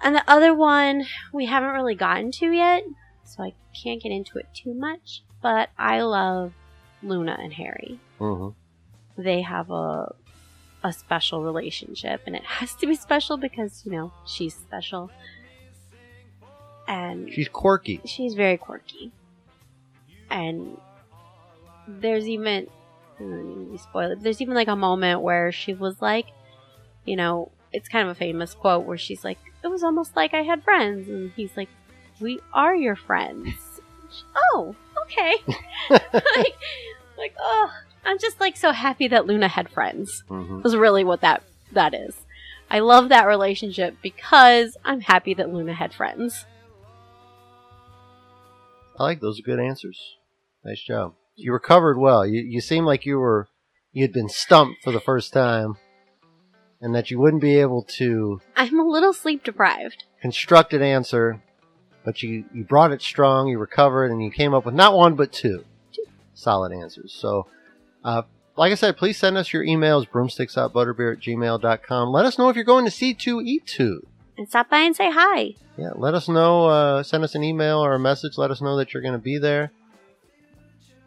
And 0.00 0.14
the 0.14 0.24
other 0.28 0.54
one 0.54 1.06
we 1.32 1.46
haven't 1.46 1.70
really 1.70 1.94
gotten 1.94 2.30
to 2.32 2.50
yet, 2.50 2.84
so 3.24 3.42
I 3.42 3.54
can't 3.74 4.02
get 4.02 4.12
into 4.12 4.38
it 4.38 4.46
too 4.54 4.74
much. 4.74 5.22
But 5.42 5.70
I 5.78 6.00
love 6.02 6.52
Luna 7.02 7.36
and 7.40 7.52
Harry. 7.52 8.00
Mm-hmm. 8.20 9.22
They 9.22 9.42
have 9.42 9.70
a 9.70 10.14
a 10.84 10.92
special 10.92 11.42
relationship, 11.42 12.22
and 12.26 12.36
it 12.36 12.44
has 12.44 12.74
to 12.76 12.86
be 12.86 12.94
special 12.94 13.36
because 13.36 13.82
you 13.84 13.92
know 13.92 14.12
she's 14.26 14.54
special, 14.54 15.10
and 16.88 17.32
She's 17.32 17.48
quirky. 17.48 18.00
she's 18.04 18.34
very 18.34 18.56
quirky. 18.56 19.12
And 20.30 20.76
there's 21.88 22.28
even 22.28 22.66
I 23.18 23.22
don't 23.22 23.70
need 23.70 23.76
to 23.76 23.82
spoil 23.82 24.12
it. 24.12 24.22
There's 24.22 24.40
even 24.40 24.54
like 24.54 24.68
a 24.68 24.76
moment 24.76 25.22
where 25.22 25.50
she 25.52 25.72
was 25.74 26.00
like, 26.02 26.26
you 27.04 27.16
know, 27.16 27.50
it's 27.72 27.88
kind 27.88 28.08
of 28.08 28.16
a 28.16 28.18
famous 28.18 28.54
quote 28.54 28.84
where 28.84 28.98
she's 28.98 29.24
like, 29.24 29.38
"It 29.64 29.68
was 29.68 29.82
almost 29.82 30.14
like 30.16 30.34
I 30.34 30.42
had 30.42 30.62
friends," 30.64 31.08
and 31.08 31.32
he's 31.36 31.56
like, 31.56 31.68
"We 32.20 32.40
are 32.52 32.74
your 32.74 32.96
friends." 32.96 33.54
oh, 34.54 34.74
okay. 35.06 35.34
like, 35.90 36.54
like, 37.16 37.34
oh, 37.40 37.70
I'm 38.04 38.18
just 38.18 38.40
like 38.40 38.56
so 38.56 38.72
happy 38.72 39.08
that 39.08 39.26
Luna 39.26 39.48
had 39.48 39.68
friends. 39.68 40.22
Mm-hmm. 40.28 40.62
Was 40.62 40.76
really 40.76 41.04
what 41.04 41.20
that 41.22 41.42
that 41.72 41.94
is. 41.94 42.14
I 42.70 42.80
love 42.80 43.08
that 43.08 43.26
relationship 43.26 43.96
because 44.02 44.76
I'm 44.84 45.00
happy 45.00 45.34
that 45.34 45.52
Luna 45.52 45.74
had 45.74 45.94
friends. 45.94 46.44
I 48.98 49.02
like 49.04 49.20
those 49.20 49.38
are 49.38 49.42
good 49.42 49.60
answers. 49.60 50.16
Nice 50.64 50.82
job. 50.82 51.14
You 51.34 51.52
recovered 51.52 51.98
well. 51.98 52.26
You 52.26 52.42
you 52.42 52.60
seem 52.60 52.84
like 52.84 53.04
you 53.04 53.18
were 53.18 53.48
you 53.92 54.02
had 54.02 54.12
been 54.12 54.28
stumped 54.28 54.82
for 54.82 54.92
the 54.92 55.00
first 55.00 55.32
time, 55.32 55.76
and 56.80 56.94
that 56.94 57.10
you 57.10 57.18
wouldn't 57.18 57.42
be 57.42 57.56
able 57.56 57.82
to 57.98 58.40
I'm 58.56 58.78
a 58.78 58.84
little 58.88 59.12
sleep 59.12 59.44
deprived. 59.44 60.04
construct 60.22 60.72
an 60.72 60.82
answer, 60.82 61.42
but 62.06 62.22
you 62.22 62.44
you 62.54 62.64
brought 62.64 62.92
it 62.92 63.02
strong. 63.02 63.48
You 63.48 63.58
recovered, 63.58 64.10
and 64.12 64.22
you 64.24 64.30
came 64.30 64.54
up 64.54 64.64
with 64.64 64.74
not 64.74 64.94
one 64.96 65.16
but 65.16 65.32
two 65.32 65.64
solid 66.32 66.72
answers. 66.72 67.12
So, 67.12 67.48
uh, 68.04 68.22
like 68.56 68.70
I 68.70 68.76
said, 68.76 68.96
please 68.96 69.18
send 69.18 69.36
us 69.36 69.52
your 69.52 69.64
emails 69.64 70.08
broomsticks.butterbeer 70.08 71.14
at 71.16 71.20
gmail.com. 71.20 72.08
Let 72.10 72.24
us 72.24 72.38
know 72.38 72.48
if 72.48 72.54
you're 72.56 72.64
going 72.64 72.84
to 72.84 72.90
C2E2. 72.90 73.98
And 74.38 74.48
stop 74.48 74.70
by 74.70 74.78
and 74.80 74.94
say 74.94 75.10
hi. 75.10 75.54
Yeah, 75.76 75.90
let 75.96 76.14
us 76.14 76.28
know. 76.28 76.66
Uh, 76.66 77.02
send 77.02 77.24
us 77.24 77.34
an 77.34 77.42
email 77.42 77.84
or 77.84 77.94
a 77.94 77.98
message. 77.98 78.38
Let 78.38 78.50
us 78.50 78.60
know 78.62 78.76
that 78.76 78.94
you're 78.94 79.02
going 79.02 79.12
to 79.14 79.18
be 79.18 79.38
there. 79.38 79.72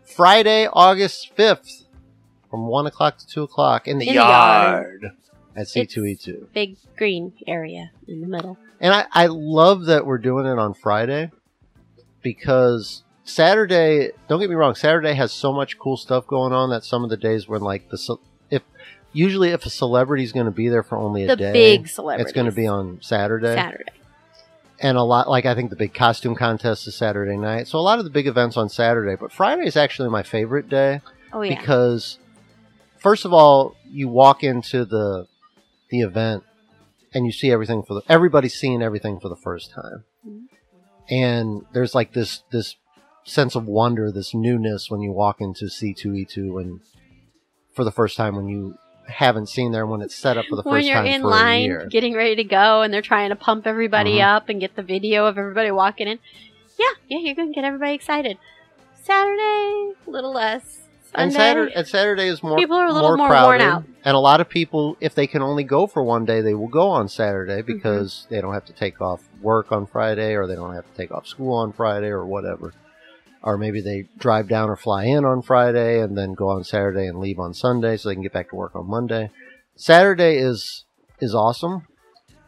Friday, 0.03 0.67
August 0.67 1.31
5th, 1.37 1.85
from 2.49 2.67
1 2.67 2.87
o'clock 2.87 3.19
to 3.19 3.27
2 3.27 3.43
o'clock 3.43 3.87
in 3.87 3.99
the, 3.99 4.07
In 4.07 4.15
the 4.15 4.15
yard. 4.15 5.01
yard, 5.03 5.15
at 5.55 5.67
C2E2. 5.67 6.51
Big 6.53 6.75
green 6.97 7.33
area 7.47 7.91
in 8.07 8.21
the 8.21 8.27
middle. 8.27 8.57
And 8.81 8.93
I, 8.93 9.05
I 9.11 9.25
love 9.27 9.85
that 9.85 10.05
we're 10.05 10.17
doing 10.17 10.45
it 10.45 10.57
on 10.57 10.73
Friday 10.73 11.31
because 12.21 13.03
Saturday, 13.23 14.11
don't 14.27 14.39
get 14.39 14.49
me 14.49 14.55
wrong, 14.55 14.75
Saturday 14.75 15.13
has 15.13 15.31
so 15.31 15.51
much 15.53 15.77
cool 15.77 15.97
stuff 15.97 16.25
going 16.27 16.53
on 16.53 16.69
that 16.71 16.83
some 16.83 17.03
of 17.03 17.09
the 17.09 17.17
days 17.17 17.47
when, 17.47 17.61
like, 17.61 17.89
the 17.89 17.97
ce- 17.97 18.19
if 18.49 18.63
usually 19.13 19.49
if 19.49 19.65
a 19.65 19.69
celebrity's 19.69 20.31
going 20.31 20.45
to 20.45 20.51
be 20.51 20.67
there 20.69 20.83
for 20.83 20.97
only 20.97 21.23
a 21.23 21.27
The 21.27 21.35
day, 21.35 21.51
big 21.53 21.87
celebrities. 21.87 22.25
it's 22.27 22.33
going 22.33 22.45
to 22.49 22.55
be 22.55 22.67
on 22.67 22.99
Saturday. 23.01 23.53
Saturday. 23.55 23.83
and 24.79 24.97
a 24.97 25.03
lot 25.03 25.27
like 25.29 25.45
I 25.45 25.55
think 25.55 25.69
the 25.69 25.75
big 25.75 25.93
costume 25.93 26.35
contest 26.35 26.87
is 26.87 26.95
Saturday 26.95 27.37
night. 27.37 27.67
So 27.67 27.77
a 27.79 27.81
lot 27.81 27.99
of 27.99 28.05
the 28.05 28.11
big 28.11 28.27
events 28.27 28.55
on 28.57 28.69
Saturday, 28.69 29.15
but 29.15 29.31
Friday 29.31 29.65
is 29.67 29.75
actually 29.75 30.09
my 30.09 30.23
favorite 30.23 30.69
day 30.69 31.01
Oh 31.33 31.41
yeah. 31.41 31.59
because 31.59 32.17
first 32.97 33.25
of 33.25 33.33
all, 33.33 33.75
you 33.89 34.07
walk 34.07 34.43
into 34.43 34.85
the 34.85 35.27
the 35.89 36.01
event 36.01 36.43
and 37.13 37.25
you 37.25 37.31
see 37.31 37.51
everything 37.51 37.83
for 37.83 37.93
the 37.95 38.01
everybody's 38.09 38.53
seeing 38.55 38.81
everything 38.81 39.19
for 39.19 39.29
the 39.29 39.35
first 39.35 39.71
time. 39.71 40.03
Mhm. 40.27 40.41
And 41.09 41.65
there's 41.73 41.95
like 41.95 42.13
this 42.13 42.43
this 42.51 42.75
sense 43.23 43.55
of 43.55 43.65
wonder, 43.65 44.11
this 44.11 44.33
newness 44.33 44.89
when 44.89 45.01
you 45.01 45.11
walk 45.11 45.41
into 45.41 45.65
C2E2 45.65 46.59
and 46.61 46.79
for 47.73 47.83
the 47.83 47.91
first 47.91 48.17
time 48.17 48.35
when 48.35 48.47
you 48.47 48.75
haven't 49.07 49.49
seen 49.49 49.71
there 49.71 49.85
when 49.87 50.01
it's 50.01 50.15
set 50.15 50.37
up 50.37 50.45
for 50.49 50.55
the 50.55 50.61
when 50.65 50.75
first 50.81 50.87
you're 50.87 50.95
time 50.97 51.05
in 51.07 51.21
for 51.21 51.27
a 51.27 51.31
line 51.31 51.87
getting 51.89 52.13
ready 52.15 52.35
to 52.35 52.43
go 52.43 52.81
and 52.81 52.93
they're 52.93 53.01
trying 53.01 53.29
to 53.29 53.35
pump 53.35 53.65
everybody 53.65 54.17
Mhm. 54.17 54.35
up 54.35 54.49
and 54.49 54.59
get 54.59 54.75
the 54.75 54.83
video 54.83 55.25
of 55.25 55.37
everybody 55.37 55.71
walking 55.71 56.07
in. 56.07 56.19
Yeah, 56.77 56.85
yeah, 57.07 57.17
you're 57.19 57.35
gonna 57.35 57.51
get 57.53 57.63
everybody 57.63 57.93
excited. 57.93 58.37
Saturday, 59.01 59.93
a 60.05 60.09
little 60.09 60.31
less. 60.33 60.87
Sunday, 61.11 61.23
And 61.23 61.33
Saturday, 61.33 61.73
and 61.75 61.87
Saturday 61.87 62.27
is 62.27 62.43
more 62.43 62.57
People 62.57 62.77
are 62.77 62.85
a 62.87 62.91
little 62.93 63.09
more, 63.09 63.17
more 63.17 63.27
crowded, 63.29 63.63
worn 63.65 63.73
out. 63.73 63.83
and 64.05 64.15
a 64.15 64.19
lot 64.19 64.41
of 64.41 64.49
people, 64.49 64.95
if 64.99 65.15
they 65.15 65.27
can 65.27 65.41
only 65.41 65.63
go 65.63 65.87
for 65.87 66.03
one 66.03 66.25
day, 66.25 66.41
they 66.41 66.53
will 66.53 66.67
go 66.67 66.89
on 66.89 67.05
Mm-hmm. 67.05 67.09
Saturday 67.09 67.61
because 67.61 68.27
they 68.29 68.39
don't 68.41 68.53
have 68.53 68.65
to 68.65 68.73
take 68.73 69.01
off 69.01 69.21
work 69.41 69.71
on 69.71 69.85
Friday, 69.87 70.33
or 70.35 70.45
they 70.47 70.55
don't 70.55 70.73
have 70.75 70.85
to 70.89 70.97
take 70.97 71.11
off 71.11 71.25
school 71.27 71.53
on 71.55 71.71
Friday, 71.73 72.07
or 72.07 72.25
whatever. 72.25 72.73
Or 73.41 73.57
maybe 73.57 73.81
they 73.81 74.07
drive 74.17 74.47
down 74.49 74.69
or 74.69 74.75
fly 74.75 75.05
in 75.05 75.23
on 75.25 75.41
Friday 75.41 76.01
and 76.01 76.17
then 76.17 76.33
go 76.33 76.49
on 76.49 76.63
Saturday 76.63 77.07
and 77.07 77.19
leave 77.19 77.39
on 77.39 77.53
Sunday, 77.53 77.95
so 77.97 78.09
they 78.09 78.15
can 78.15 78.23
get 78.23 78.33
back 78.33 78.49
to 78.49 78.55
work 78.55 78.75
on 78.75 78.87
Monday. 78.89 79.29
Saturday 79.75 80.37
is 80.37 80.85
is 81.19 81.33
awesome. 81.33 81.87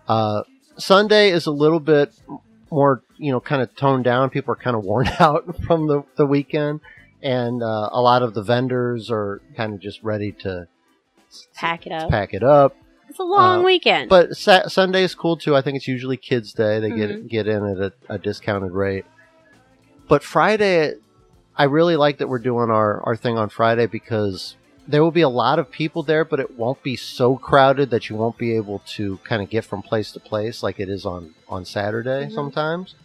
Uh, 0.08 0.44
Sunday 0.78 1.30
is 1.32 1.46
a 1.46 1.52
little 1.52 1.80
bit 1.80 2.14
more, 2.70 3.04
you 3.18 3.32
know, 3.32 3.40
kind 3.40 3.62
of 3.62 3.74
toned 3.76 4.04
down. 4.04 4.30
People 4.30 4.54
are 4.54 4.58
kind 4.58 4.76
of 4.76 4.84
worn 4.84 5.08
out 5.20 5.64
from 5.66 5.88
the, 5.88 6.04
the 6.18 6.26
weekend 6.26 6.80
and 7.22 7.62
uh, 7.64 7.90
a 7.92 8.02
lot 8.02 8.24
of 8.24 8.34
the 8.34 8.44
vendors 8.44 9.10
are 9.12 9.42
kind 9.56 9.74
of 9.74 9.80
just 9.80 10.02
ready 10.04 10.32
to 10.44 10.68
pack 11.56 11.86
it 11.86 11.92
up. 11.92 12.10
pack 12.10 12.34
it 12.34 12.44
up. 12.44 12.76
It's 13.10 13.20
a 13.20 13.24
long 13.24 13.60
uh, 13.60 13.64
weekend. 13.64 14.10
But 14.10 14.38
sa- 14.38 14.68
Sunday 14.68 15.04
is 15.04 15.16
cool 15.16 15.36
too. 15.38 15.56
I 15.56 15.62
think 15.62 15.76
it's 15.78 15.88
usually 15.88 16.18
Kids 16.18 16.54
Day. 16.54 16.80
They 16.80 16.90
Mhm. 16.92 16.98
get 16.98 17.28
get 17.28 17.48
in 17.48 17.66
at 17.66 17.78
a, 17.78 17.94
a 18.10 18.18
discounted 18.18 18.72
rate. 18.72 19.06
But 20.08 20.24
Friday, 20.24 20.96
I 21.56 21.66
really 21.66 21.96
like 21.96 22.18
that 22.20 22.28
we're 22.28 22.40
doing 22.40 22.70
our, 22.70 23.02
our 23.06 23.16
thing 23.16 23.38
on 23.38 23.50
Friday 23.50 23.86
because 23.86 24.56
there 24.88 25.04
will 25.04 25.12
be 25.12 25.22
a 25.22 25.30
lot 25.30 25.60
of 25.60 25.70
people 25.72 26.04
there, 26.04 26.26
but 26.26 26.40
it 26.40 26.58
won't 26.58 26.82
be 26.84 26.96
so 26.96 27.38
crowded 27.38 27.90
that 27.92 28.10
you 28.10 28.16
won't 28.16 28.38
be 28.38 28.56
able 28.56 28.80
to 28.96 29.18
kind 29.24 29.42
of 29.42 29.50
get 29.50 29.64
from 29.64 29.82
place 29.82 30.12
to 30.14 30.20
place 30.20 30.64
like 30.64 30.80
it 30.80 30.90
is 30.90 31.06
on 31.06 31.34
on 31.48 31.66
Saturday 31.66 32.26
Mhm. 32.28 32.34
sometimes. 32.34 32.96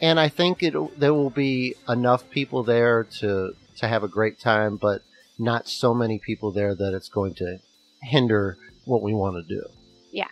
And 0.00 0.20
I 0.20 0.28
think 0.28 0.62
it 0.62 0.74
there 0.98 1.14
will 1.14 1.30
be 1.30 1.74
enough 1.88 2.28
people 2.30 2.62
there 2.62 3.04
to 3.20 3.52
to 3.76 3.88
have 3.88 4.02
a 4.02 4.08
great 4.08 4.38
time, 4.38 4.76
but 4.76 5.02
not 5.38 5.68
so 5.68 5.94
many 5.94 6.18
people 6.18 6.52
there 6.52 6.74
that 6.74 6.94
it's 6.94 7.08
going 7.08 7.34
to 7.34 7.58
hinder 8.02 8.56
what 8.84 9.02
we 9.02 9.12
want 9.14 9.36
to 9.36 9.54
do. 9.54 9.62
yes, 10.12 10.30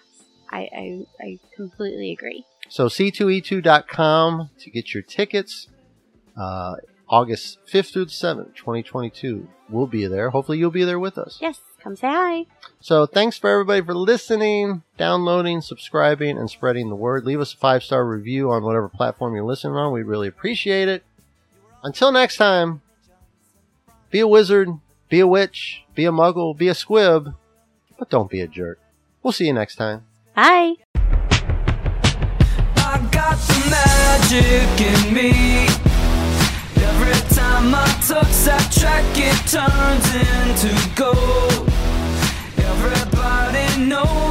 I, 0.50 0.68
I 0.74 1.06
I 1.20 1.38
completely 1.56 2.12
agree. 2.12 2.44
So 2.68 2.86
c2e2.com 2.86 4.50
to 4.58 4.70
get 4.70 4.94
your 4.94 5.02
tickets. 5.02 5.68
Uh, 6.36 6.76
August 7.08 7.58
5th 7.70 7.92
through 7.92 8.06
the 8.06 8.10
7th, 8.10 8.54
2022. 8.56 9.46
We'll 9.68 9.86
be 9.86 10.06
there. 10.06 10.30
Hopefully 10.30 10.58
you'll 10.58 10.70
be 10.70 10.84
there 10.84 10.98
with 10.98 11.18
us. 11.18 11.38
Yes, 11.40 11.60
come 11.84 11.94
say 11.94 12.08
hi. 12.08 12.46
So 12.80 13.04
thanks 13.04 13.36
for 13.36 13.50
everybody 13.50 13.82
for 13.82 13.94
listening, 13.94 14.82
downloading, 14.96 15.60
subscribing, 15.60 16.38
and 16.38 16.48
spreading 16.50 16.88
the 16.88 16.96
word. 16.96 17.26
Leave 17.26 17.40
us 17.40 17.52
a 17.52 17.58
five 17.58 17.84
star 17.84 18.06
review 18.06 18.50
on 18.50 18.64
whatever 18.64 18.88
platform 18.88 19.34
you're 19.34 19.44
listening 19.44 19.76
on. 19.76 19.92
We 19.92 20.02
really 20.02 20.26
appreciate 20.26 20.88
it. 20.88 21.04
Until 21.82 22.10
next 22.10 22.38
time, 22.38 22.80
be 24.10 24.20
a 24.20 24.26
wizard, 24.26 24.70
be 25.10 25.20
a 25.20 25.26
witch, 25.26 25.82
be 25.94 26.06
a 26.06 26.10
muggle, 26.10 26.56
be 26.56 26.68
a 26.68 26.74
squib, 26.74 27.34
but 27.98 28.08
don't 28.08 28.30
be 28.30 28.40
a 28.40 28.48
jerk. 28.48 28.80
We'll 29.22 29.32
see 29.32 29.46
you 29.46 29.52
next 29.52 29.76
time. 29.76 30.04
Bye. 30.34 30.76
I 32.76 33.08
got 33.12 33.38
the 33.38 33.68
magic 33.70 34.80
in 34.80 35.14
me. 35.14 35.66
Every 36.82 37.34
time 37.34 37.74
I 37.74 37.86
touch 38.06 38.32
that 38.46 38.72
track, 38.72 39.04
it 39.16 39.36
turns 39.46 40.08
into 40.14 40.94
gold 40.96 41.73
know 43.76 44.23